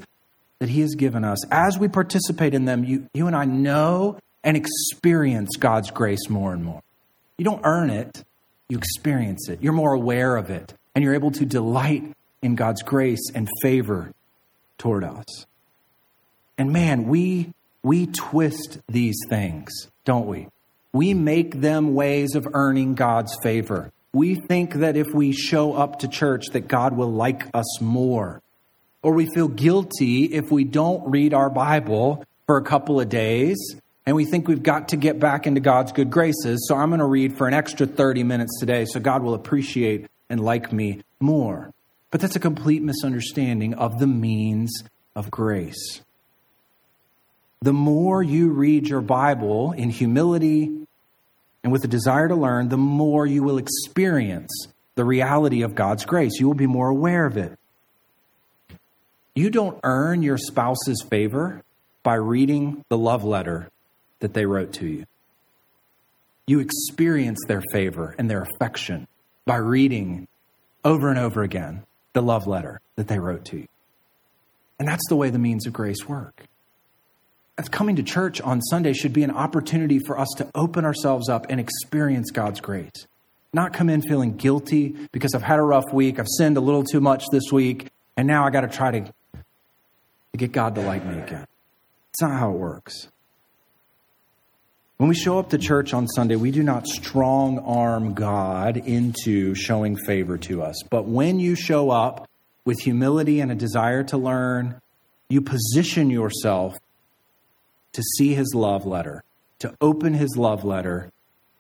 that 0.64 0.70
He 0.70 0.80
has 0.80 0.96
given 0.96 1.26
us, 1.26 1.46
as 1.52 1.78
we 1.78 1.90
participate 1.90 2.54
in 2.54 2.64
them, 2.64 2.86
you, 2.86 3.10
you 3.14 3.28
and 3.28 3.36
I 3.36 3.44
know 3.44 4.18
and 4.46 4.56
experience 4.56 5.58
God's 5.60 5.92
grace 5.92 6.30
more 6.30 6.54
and 6.54 6.64
more. 6.64 6.82
You 7.38 7.44
don't 7.44 7.60
earn 7.66 7.90
it, 7.90 8.24
you 8.70 8.78
experience 8.78 9.50
it. 9.50 9.62
You're 9.62 9.74
more 9.74 9.92
aware 9.92 10.38
of 10.38 10.50
it, 10.50 10.74
and 10.96 11.04
you're 11.04 11.16
able 11.16 11.32
to 11.32 11.46
delight 11.46 12.14
in 12.42 12.56
God's 12.56 12.82
grace 12.82 13.30
and 13.36 13.50
favor 13.62 14.14
toward 14.78 15.04
us. 15.04 15.46
And 16.58 16.72
man, 16.72 17.08
we 17.08 17.52
we 17.84 18.06
twist 18.06 18.80
these 18.88 19.18
things, 19.28 19.90
don't 20.06 20.28
we? 20.28 20.48
We 20.94 21.14
make 21.14 21.60
them 21.60 21.94
ways 21.94 22.36
of 22.36 22.48
earning 22.54 22.96
God's 22.96 23.36
favor. 23.44 23.92
We 24.14 24.36
think 24.36 24.76
that 24.76 24.96
if 24.96 25.08
we 25.14 25.34
show 25.34 25.74
up 25.74 26.00
to 26.00 26.08
church 26.08 26.46
that 26.54 26.70
God 26.70 26.96
will 26.96 27.12
like 27.12 27.50
us 27.54 27.82
more. 27.82 28.42
Or 29.04 29.14
we 29.14 29.28
feel 29.36 29.48
guilty 29.48 30.26
if 30.26 30.50
we 30.50 30.64
don't 30.64 31.12
read 31.12 31.34
our 31.34 31.50
Bible 31.50 32.26
for 32.48 32.58
a 32.58 32.64
couple 32.64 33.00
of 33.00 33.10
days 33.10 33.76
and 34.06 34.16
we 34.16 34.26
think 34.26 34.48
we've 34.48 34.64
got 34.64 34.90
to 34.90 34.98
get 34.98 35.20
back 35.20 35.46
into 35.46 35.62
God's 35.62 35.92
good 35.92 36.10
graces. 36.10 36.66
So 36.68 36.76
I'm 36.76 36.90
going 36.90 37.00
to 37.00 37.06
read 37.06 37.38
for 37.38 37.48
an 37.48 37.54
extra 37.54 37.86
30 37.86 38.24
minutes 38.24 38.60
today 38.60 38.86
so 38.86 39.00
God 39.00 39.22
will 39.22 39.36
appreciate 39.36 40.08
and 40.30 40.40
like 40.40 40.74
me 40.74 41.02
more. 41.20 41.72
But 42.10 42.22
that's 42.22 42.36
a 42.36 42.40
complete 42.40 42.82
misunderstanding 42.82 43.76
of 43.76 44.00
the 44.00 44.08
means 44.08 44.84
of 45.16 45.30
grace 45.30 46.02
the 47.64 47.74
more 47.74 48.22
you 48.22 48.50
read 48.50 48.90
your 48.90 49.00
Bible 49.00 49.72
in 49.72 49.90
humility 49.90 50.86
and 51.64 51.72
with 51.72 51.86
a 51.86 51.88
desire 51.88 52.28
to 52.28 52.36
learn, 52.36 52.68
the 52.68 52.78
more 52.78 53.26
you 53.26 53.42
will 53.42 53.58
experience 53.58 54.52
the 54.96 55.06
reality 55.06 55.62
of 55.62 55.74
God's 55.74 56.04
grace. 56.04 56.34
You 56.42 56.48
will 56.48 56.56
be 56.56 56.68
more 56.68 56.90
aware 56.90 57.26
of 57.26 57.38
it. 57.38 57.58
You 59.36 59.50
don't 59.50 59.80
earn 59.84 60.22
your 60.22 60.38
spouse's 60.38 61.04
favor 61.10 61.64
by 62.04 62.16
reading 62.16 62.84
the 62.90 62.98
love 62.98 63.24
letter 63.24 63.70
that 64.20 64.34
they 64.34 64.46
wrote 64.46 64.74
to 64.74 64.88
you. 64.88 65.06
You 66.46 66.60
experience 66.60 67.40
their 67.48 67.64
favor 67.72 68.16
and 68.18 68.30
their 68.30 68.44
affection 68.44 69.08
by 69.46 69.58
reading 69.58 70.28
over 70.84 71.10
and 71.10 71.18
over 71.18 71.42
again 71.42 71.84
the 72.14 72.22
love 72.22 72.48
letter 72.48 72.80
that 72.96 73.08
they 73.08 73.20
wrote 73.20 73.46
to 73.46 73.58
you. 73.60 73.68
And 74.78 74.88
that's 74.88 75.08
the 75.08 75.16
way 75.16 75.30
the 75.30 75.40
means 75.40 75.66
of 75.66 75.74
grace 75.74 76.08
work 76.08 76.48
coming 77.74 77.96
to 77.96 78.04
church 78.04 78.40
on 78.40 78.62
Sunday 78.62 78.94
should 78.94 79.14
be 79.14 79.24
an 79.24 79.32
opportunity 79.32 80.00
for 80.00 80.18
us 80.18 80.30
to 80.38 80.48
open 80.56 80.86
ourselves 80.86 81.28
up 81.28 81.48
and 81.50 81.60
experience 81.60 82.32
God's 82.32 82.62
grace. 82.62 83.08
Not 83.52 83.74
come 83.74 83.90
in 83.90 84.02
feeling 84.02 84.38
guilty 84.38 84.96
because 85.12 85.34
I've 85.36 85.44
had 85.44 85.60
a 85.60 85.64
rough 85.64 85.92
week, 85.92 86.20
I've 86.20 86.28
sinned 86.38 86.56
a 86.56 86.62
little 86.62 86.84
too 86.84 87.02
much 87.02 87.26
this 87.32 87.52
week, 87.52 87.88
and 88.16 88.28
now 88.28 88.46
I 88.46 88.52
got 88.52 88.62
to 88.62 88.68
try 88.68 88.92
to, 88.92 89.14
to 90.34 90.38
get 90.38 90.52
God 90.52 90.74
to 90.76 90.82
like 90.82 91.06
me 91.06 91.20
again. 91.20 91.46
It's 92.10 92.22
not 92.22 92.40
how 92.40 92.50
it 92.50 92.58
works. 92.58 93.08
When 94.98 95.08
we 95.08 95.14
show 95.14 95.38
up 95.38 95.52
to 95.52 95.60
church 95.60 95.94
on 95.94 96.08
Sunday, 96.08 96.36
we 96.36 96.50
do 96.50 96.64
not 96.64 96.88
strong 96.88 97.60
arm 97.60 98.16
God 98.16 98.78
into 98.78 99.54
showing 99.54 99.96
favor 99.96 100.40
to 100.40 100.64
us. 100.64 100.82
But 100.90 101.06
when 101.06 101.40
you 101.40 101.54
show 101.56 101.92
up 101.92 102.28
with 102.66 102.80
humility 102.80 103.42
and 103.42 103.52
a 103.52 103.56
desire 103.56 104.04
to 104.06 104.18
learn, 104.18 104.82
you 105.30 105.42
position 105.42 106.10
yourself 106.10 106.74
to 107.92 108.02
see 108.18 108.34
his 108.34 108.56
love 108.56 108.88
letter, 108.88 109.24
to 109.60 109.76
open 109.82 110.16
his 110.16 110.36
love 110.36 110.64
letter, 110.64 111.12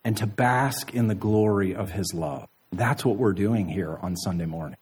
and 0.03 0.17
to 0.17 0.25
bask 0.25 0.95
in 0.95 1.07
the 1.07 1.15
glory 1.15 1.75
of 1.75 1.91
his 1.91 2.11
love. 2.15 2.47
That's 2.71 3.05
what 3.05 3.17
we're 3.17 3.33
doing 3.33 3.69
here 3.69 3.99
on 4.01 4.15
Sunday 4.15 4.45
mornings. 4.45 4.77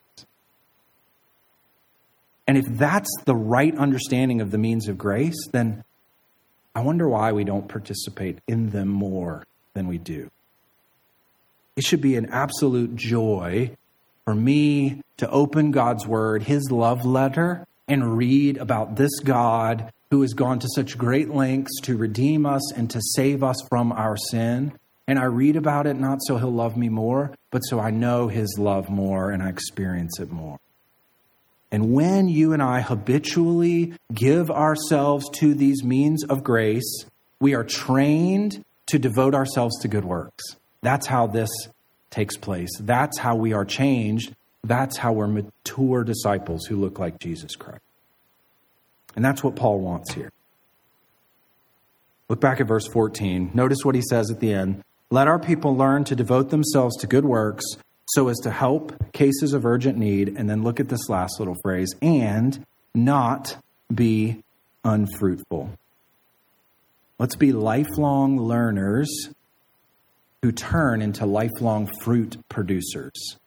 And 2.47 2.57
if 2.57 2.65
that's 2.67 3.09
the 3.25 3.35
right 3.35 3.75
understanding 3.77 4.41
of 4.41 4.51
the 4.51 4.57
means 4.57 4.87
of 4.87 4.97
grace, 4.97 5.47
then 5.51 5.83
I 6.75 6.81
wonder 6.81 7.07
why 7.07 7.31
we 7.31 7.43
don't 7.43 7.67
participate 7.67 8.39
in 8.47 8.69
them 8.69 8.87
more 8.87 9.45
than 9.73 9.87
we 9.87 9.97
do. 9.97 10.29
It 11.75 11.83
should 11.83 12.01
be 12.01 12.15
an 12.15 12.27
absolute 12.27 12.95
joy 12.95 13.71
for 14.25 14.35
me 14.35 15.01
to 15.17 15.29
open 15.29 15.71
God's 15.71 16.05
Word, 16.05 16.43
His 16.43 16.71
love 16.71 17.05
letter, 17.05 17.65
and 17.87 18.17
read 18.17 18.57
about 18.57 18.95
this 18.95 19.19
God 19.19 19.91
who 20.09 20.21
has 20.21 20.33
gone 20.33 20.59
to 20.59 20.67
such 20.75 20.97
great 20.97 21.29
lengths 21.29 21.79
to 21.81 21.97
redeem 21.97 22.45
us 22.45 22.73
and 22.73 22.89
to 22.89 23.01
save 23.15 23.43
us 23.43 23.57
from 23.69 23.91
our 23.91 24.17
sin. 24.17 24.73
And 25.07 25.17
I 25.17 25.25
read 25.25 25.55
about 25.55 25.87
it 25.87 25.95
not 25.95 26.19
so 26.21 26.37
he'll 26.37 26.51
love 26.51 26.77
me 26.77 26.89
more, 26.89 27.33
but 27.49 27.61
so 27.61 27.79
I 27.79 27.91
know 27.91 28.27
his 28.27 28.57
love 28.57 28.89
more 28.89 29.31
and 29.31 29.41
I 29.41 29.49
experience 29.49 30.19
it 30.19 30.31
more. 30.31 30.59
And 31.71 31.93
when 31.93 32.27
you 32.27 32.53
and 32.53 32.61
I 32.61 32.81
habitually 32.81 33.93
give 34.13 34.51
ourselves 34.51 35.29
to 35.35 35.53
these 35.53 35.83
means 35.83 36.23
of 36.25 36.43
grace, 36.43 37.05
we 37.39 37.55
are 37.55 37.63
trained 37.63 38.63
to 38.87 38.99
devote 38.99 39.33
ourselves 39.33 39.79
to 39.81 39.87
good 39.87 40.03
works. 40.03 40.43
That's 40.81 41.07
how 41.07 41.27
this 41.27 41.49
takes 42.09 42.35
place. 42.35 42.69
That's 42.79 43.17
how 43.17 43.35
we 43.35 43.53
are 43.53 43.63
changed. 43.63 44.35
That's 44.63 44.97
how 44.97 45.13
we're 45.13 45.27
mature 45.27 46.03
disciples 46.03 46.65
who 46.65 46.75
look 46.75 46.99
like 46.99 47.19
Jesus 47.19 47.55
Christ. 47.55 47.81
And 49.15 49.23
that's 49.23 49.43
what 49.43 49.55
Paul 49.55 49.79
wants 49.79 50.13
here. 50.13 50.31
Look 52.29 52.39
back 52.39 52.61
at 52.61 52.67
verse 52.67 52.87
14. 52.87 53.51
Notice 53.53 53.79
what 53.83 53.95
he 53.95 54.01
says 54.01 54.29
at 54.29 54.39
the 54.39 54.53
end. 54.53 54.83
Let 55.09 55.27
our 55.27 55.39
people 55.39 55.75
learn 55.75 56.03
to 56.05 56.15
devote 56.15 56.49
themselves 56.49 56.95
to 56.97 57.07
good 57.07 57.25
works 57.25 57.65
so 58.13 58.27
as 58.27 58.37
to 58.39 58.51
help 58.51 58.93
cases 59.13 59.53
of 59.53 59.65
urgent 59.65 59.97
need. 59.97 60.35
And 60.37 60.49
then 60.49 60.63
look 60.63 60.79
at 60.79 60.89
this 60.89 61.09
last 61.09 61.39
little 61.39 61.55
phrase 61.63 61.93
and 62.01 62.65
not 62.93 63.57
be 63.93 64.43
unfruitful. 64.83 65.71
Let's 67.19 67.35
be 67.35 67.51
lifelong 67.51 68.39
learners 68.39 69.29
who 70.41 70.51
turn 70.51 71.01
into 71.01 71.25
lifelong 71.25 71.89
fruit 72.01 72.37
producers. 72.49 73.37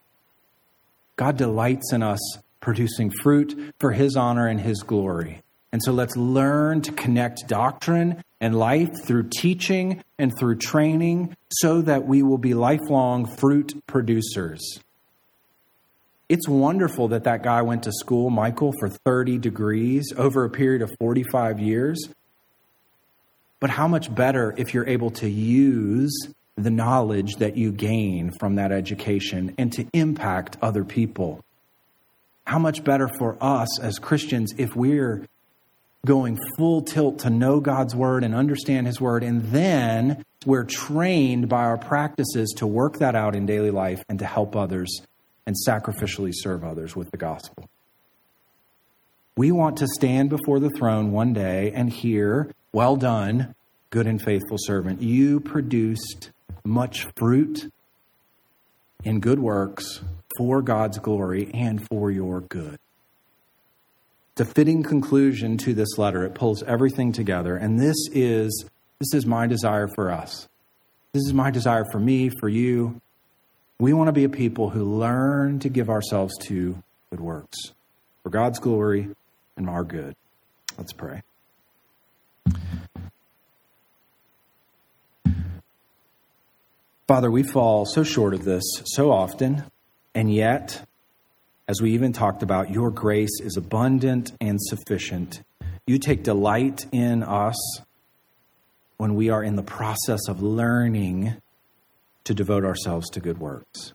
God 1.16 1.36
delights 1.36 1.92
in 1.92 2.02
us 2.02 2.20
producing 2.60 3.10
fruit 3.22 3.74
for 3.78 3.92
His 3.92 4.16
honor 4.16 4.46
and 4.46 4.60
His 4.60 4.82
glory. 4.82 5.42
And 5.72 5.82
so 5.82 5.92
let's 5.92 6.16
learn 6.16 6.82
to 6.82 6.92
connect 6.92 7.48
doctrine 7.48 8.22
and 8.44 8.58
life 8.58 8.90
through 9.06 9.26
teaching 9.34 10.04
and 10.18 10.38
through 10.38 10.54
training 10.54 11.34
so 11.48 11.80
that 11.80 12.04
we 12.04 12.22
will 12.22 12.36
be 12.36 12.52
lifelong 12.52 13.24
fruit 13.24 13.72
producers. 13.86 14.80
It's 16.28 16.46
wonderful 16.46 17.08
that 17.08 17.24
that 17.24 17.42
guy 17.42 17.62
went 17.62 17.84
to 17.84 17.92
school, 17.92 18.28
Michael, 18.28 18.74
for 18.78 18.90
30 18.90 19.38
degrees 19.38 20.12
over 20.18 20.44
a 20.44 20.50
period 20.50 20.82
of 20.82 20.94
45 21.00 21.58
years. 21.58 21.98
But 23.60 23.70
how 23.70 23.88
much 23.88 24.14
better 24.14 24.52
if 24.58 24.74
you're 24.74 24.88
able 24.88 25.10
to 25.12 25.28
use 25.30 26.14
the 26.54 26.70
knowledge 26.70 27.36
that 27.36 27.56
you 27.56 27.72
gain 27.72 28.30
from 28.38 28.56
that 28.56 28.72
education 28.72 29.54
and 29.56 29.72
to 29.72 29.86
impact 29.94 30.58
other 30.60 30.84
people? 30.84 31.42
How 32.46 32.58
much 32.58 32.84
better 32.84 33.08
for 33.08 33.38
us 33.40 33.80
as 33.80 33.98
Christians 33.98 34.52
if 34.58 34.76
we're 34.76 35.24
going 36.04 36.38
full 36.56 36.82
tilt 36.82 37.20
to 37.20 37.30
know 37.30 37.60
God's 37.60 37.94
word 37.94 38.24
and 38.24 38.34
understand 38.34 38.86
his 38.86 39.00
word, 39.00 39.22
and 39.22 39.42
then 39.44 40.24
we're 40.46 40.64
trained 40.64 41.48
by 41.48 41.64
our 41.64 41.78
practices 41.78 42.54
to 42.58 42.66
work 42.66 42.98
that 42.98 43.14
out 43.14 43.34
in 43.34 43.46
daily 43.46 43.70
life 43.70 44.04
and 44.08 44.18
to 44.18 44.26
help 44.26 44.54
others 44.54 45.00
and 45.46 45.56
sacrificially 45.66 46.32
serve 46.32 46.64
others 46.64 46.94
with 46.94 47.10
the 47.10 47.16
gospel. 47.16 47.68
We 49.36 49.50
want 49.50 49.78
to 49.78 49.88
stand 49.88 50.30
before 50.30 50.60
the 50.60 50.70
throne 50.70 51.10
one 51.10 51.32
day 51.32 51.72
and 51.74 51.90
hear, 51.90 52.52
Well 52.72 52.96
done, 52.96 53.54
good 53.90 54.06
and 54.06 54.22
faithful 54.22 54.58
servant. 54.58 55.02
You 55.02 55.40
produced 55.40 56.30
much 56.64 57.06
fruit 57.16 57.70
in 59.02 59.20
good 59.20 59.38
works 59.38 60.00
for 60.38 60.62
God's 60.62 60.98
glory 60.98 61.50
and 61.52 61.86
for 61.88 62.10
your 62.10 62.40
good. 62.42 62.78
A 64.36 64.44
fitting 64.44 64.82
conclusion 64.82 65.56
to 65.58 65.74
this 65.74 65.96
letter. 65.96 66.24
It 66.24 66.34
pulls 66.34 66.64
everything 66.64 67.12
together. 67.12 67.56
And 67.56 67.78
this 67.78 67.96
is, 68.12 68.64
this 68.98 69.14
is 69.14 69.26
my 69.26 69.46
desire 69.46 69.86
for 69.94 70.10
us. 70.10 70.48
This 71.12 71.22
is 71.24 71.32
my 71.32 71.52
desire 71.52 71.84
for 71.92 72.00
me, 72.00 72.30
for 72.40 72.48
you. 72.48 73.00
We 73.78 73.92
want 73.92 74.08
to 74.08 74.12
be 74.12 74.24
a 74.24 74.28
people 74.28 74.70
who 74.70 74.98
learn 74.98 75.60
to 75.60 75.68
give 75.68 75.88
ourselves 75.88 76.36
to 76.46 76.82
good 77.10 77.20
works 77.20 77.56
for 78.24 78.30
God's 78.30 78.58
glory 78.58 79.10
and 79.56 79.70
our 79.70 79.84
good. 79.84 80.16
Let's 80.76 80.92
pray. 80.92 81.22
Father, 87.06 87.30
we 87.30 87.44
fall 87.44 87.86
so 87.86 88.02
short 88.02 88.34
of 88.34 88.44
this 88.44 88.64
so 88.86 89.12
often, 89.12 89.62
and 90.12 90.34
yet 90.34 90.88
as 91.66 91.80
we 91.80 91.92
even 91.92 92.12
talked 92.12 92.42
about, 92.42 92.70
your 92.70 92.90
grace 92.90 93.40
is 93.40 93.56
abundant 93.56 94.32
and 94.40 94.60
sufficient. 94.60 95.42
You 95.86 95.98
take 95.98 96.22
delight 96.22 96.86
in 96.92 97.22
us 97.22 97.56
when 98.96 99.14
we 99.14 99.30
are 99.30 99.42
in 99.42 99.56
the 99.56 99.62
process 99.62 100.28
of 100.28 100.42
learning 100.42 101.36
to 102.24 102.34
devote 102.34 102.64
ourselves 102.64 103.10
to 103.10 103.20
good 103.20 103.38
works. 103.38 103.92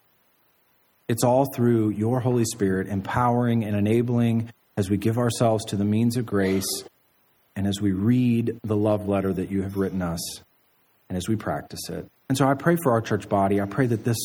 It's 1.08 1.24
all 1.24 1.52
through 1.54 1.90
your 1.90 2.20
Holy 2.20 2.46
Spirit 2.46 2.88
empowering 2.88 3.64
and 3.64 3.76
enabling 3.76 4.52
as 4.78 4.90
we 4.90 4.98
give 4.98 5.18
ourselves 5.18 5.66
to 5.66 5.76
the 5.76 5.86
means 5.86 6.18
of 6.18 6.26
grace 6.26 6.84
and 7.56 7.68
as 7.68 7.82
we 7.82 7.92
read 7.92 8.60
the 8.64 8.76
love 8.76 9.08
letter 9.08 9.34
that 9.34 9.52
you 9.52 9.64
have 9.64 9.78
written 9.78 10.02
us 10.02 10.42
and 11.10 11.18
as 11.18 11.28
we 11.28 11.36
practice 11.36 11.90
it. 11.90 12.08
And 12.30 12.38
so 12.38 12.48
I 12.48 12.54
pray 12.54 12.78
for 12.84 12.92
our 12.92 13.02
church 13.02 13.28
body. 13.28 13.60
I 13.60 13.66
pray 13.66 13.88
that 13.88 14.06
this 14.06 14.18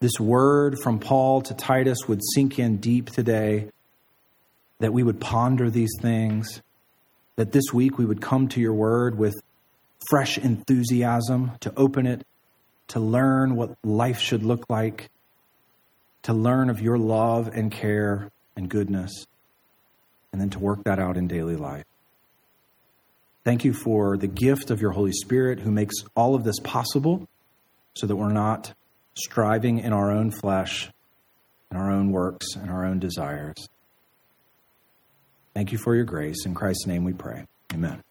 this 0.00 0.20
word 0.20 0.76
from 0.82 0.98
Paul 0.98 1.42
to 1.42 1.54
Titus 1.54 2.06
would 2.06 2.20
sink 2.34 2.58
in 2.58 2.76
deep 2.76 3.10
today, 3.10 3.70
that 4.78 4.92
we 4.92 5.02
would 5.02 5.20
ponder 5.20 5.70
these 5.70 5.92
things, 6.00 6.62
that 7.36 7.52
this 7.52 7.72
week 7.72 7.98
we 7.98 8.04
would 8.04 8.20
come 8.20 8.48
to 8.48 8.60
your 8.60 8.74
word 8.74 9.18
with 9.18 9.34
fresh 10.08 10.38
enthusiasm 10.38 11.52
to 11.60 11.72
open 11.76 12.06
it, 12.06 12.24
to 12.88 13.00
learn 13.00 13.56
what 13.56 13.76
life 13.82 14.20
should 14.20 14.44
look 14.44 14.70
like, 14.70 15.10
to 16.22 16.32
learn 16.32 16.70
of 16.70 16.80
your 16.80 16.98
love 16.98 17.48
and 17.48 17.72
care 17.72 18.30
and 18.56 18.68
goodness, 18.68 19.26
and 20.32 20.40
then 20.40 20.50
to 20.50 20.58
work 20.58 20.84
that 20.84 20.98
out 20.98 21.16
in 21.16 21.26
daily 21.26 21.56
life. 21.56 21.84
Thank 23.44 23.64
you 23.64 23.72
for 23.72 24.16
the 24.16 24.26
gift 24.26 24.70
of 24.70 24.80
your 24.80 24.92
Holy 24.92 25.12
Spirit 25.12 25.60
who 25.60 25.70
makes 25.70 25.96
all 26.14 26.34
of 26.34 26.44
this 26.44 26.58
possible 26.60 27.26
so 27.94 28.06
that 28.06 28.14
we're 28.14 28.32
not 28.32 28.74
striving 29.18 29.78
in 29.78 29.92
our 29.92 30.10
own 30.10 30.30
flesh, 30.30 30.90
in 31.70 31.76
our 31.76 31.90
own 31.90 32.10
works, 32.12 32.46
and 32.56 32.70
our 32.70 32.84
own 32.84 32.98
desires. 32.98 33.68
Thank 35.54 35.72
you 35.72 35.78
for 35.78 35.94
your 35.94 36.04
grace. 36.04 36.46
In 36.46 36.54
Christ's 36.54 36.86
name 36.86 37.04
we 37.04 37.12
pray. 37.12 37.46
Amen. 37.72 38.02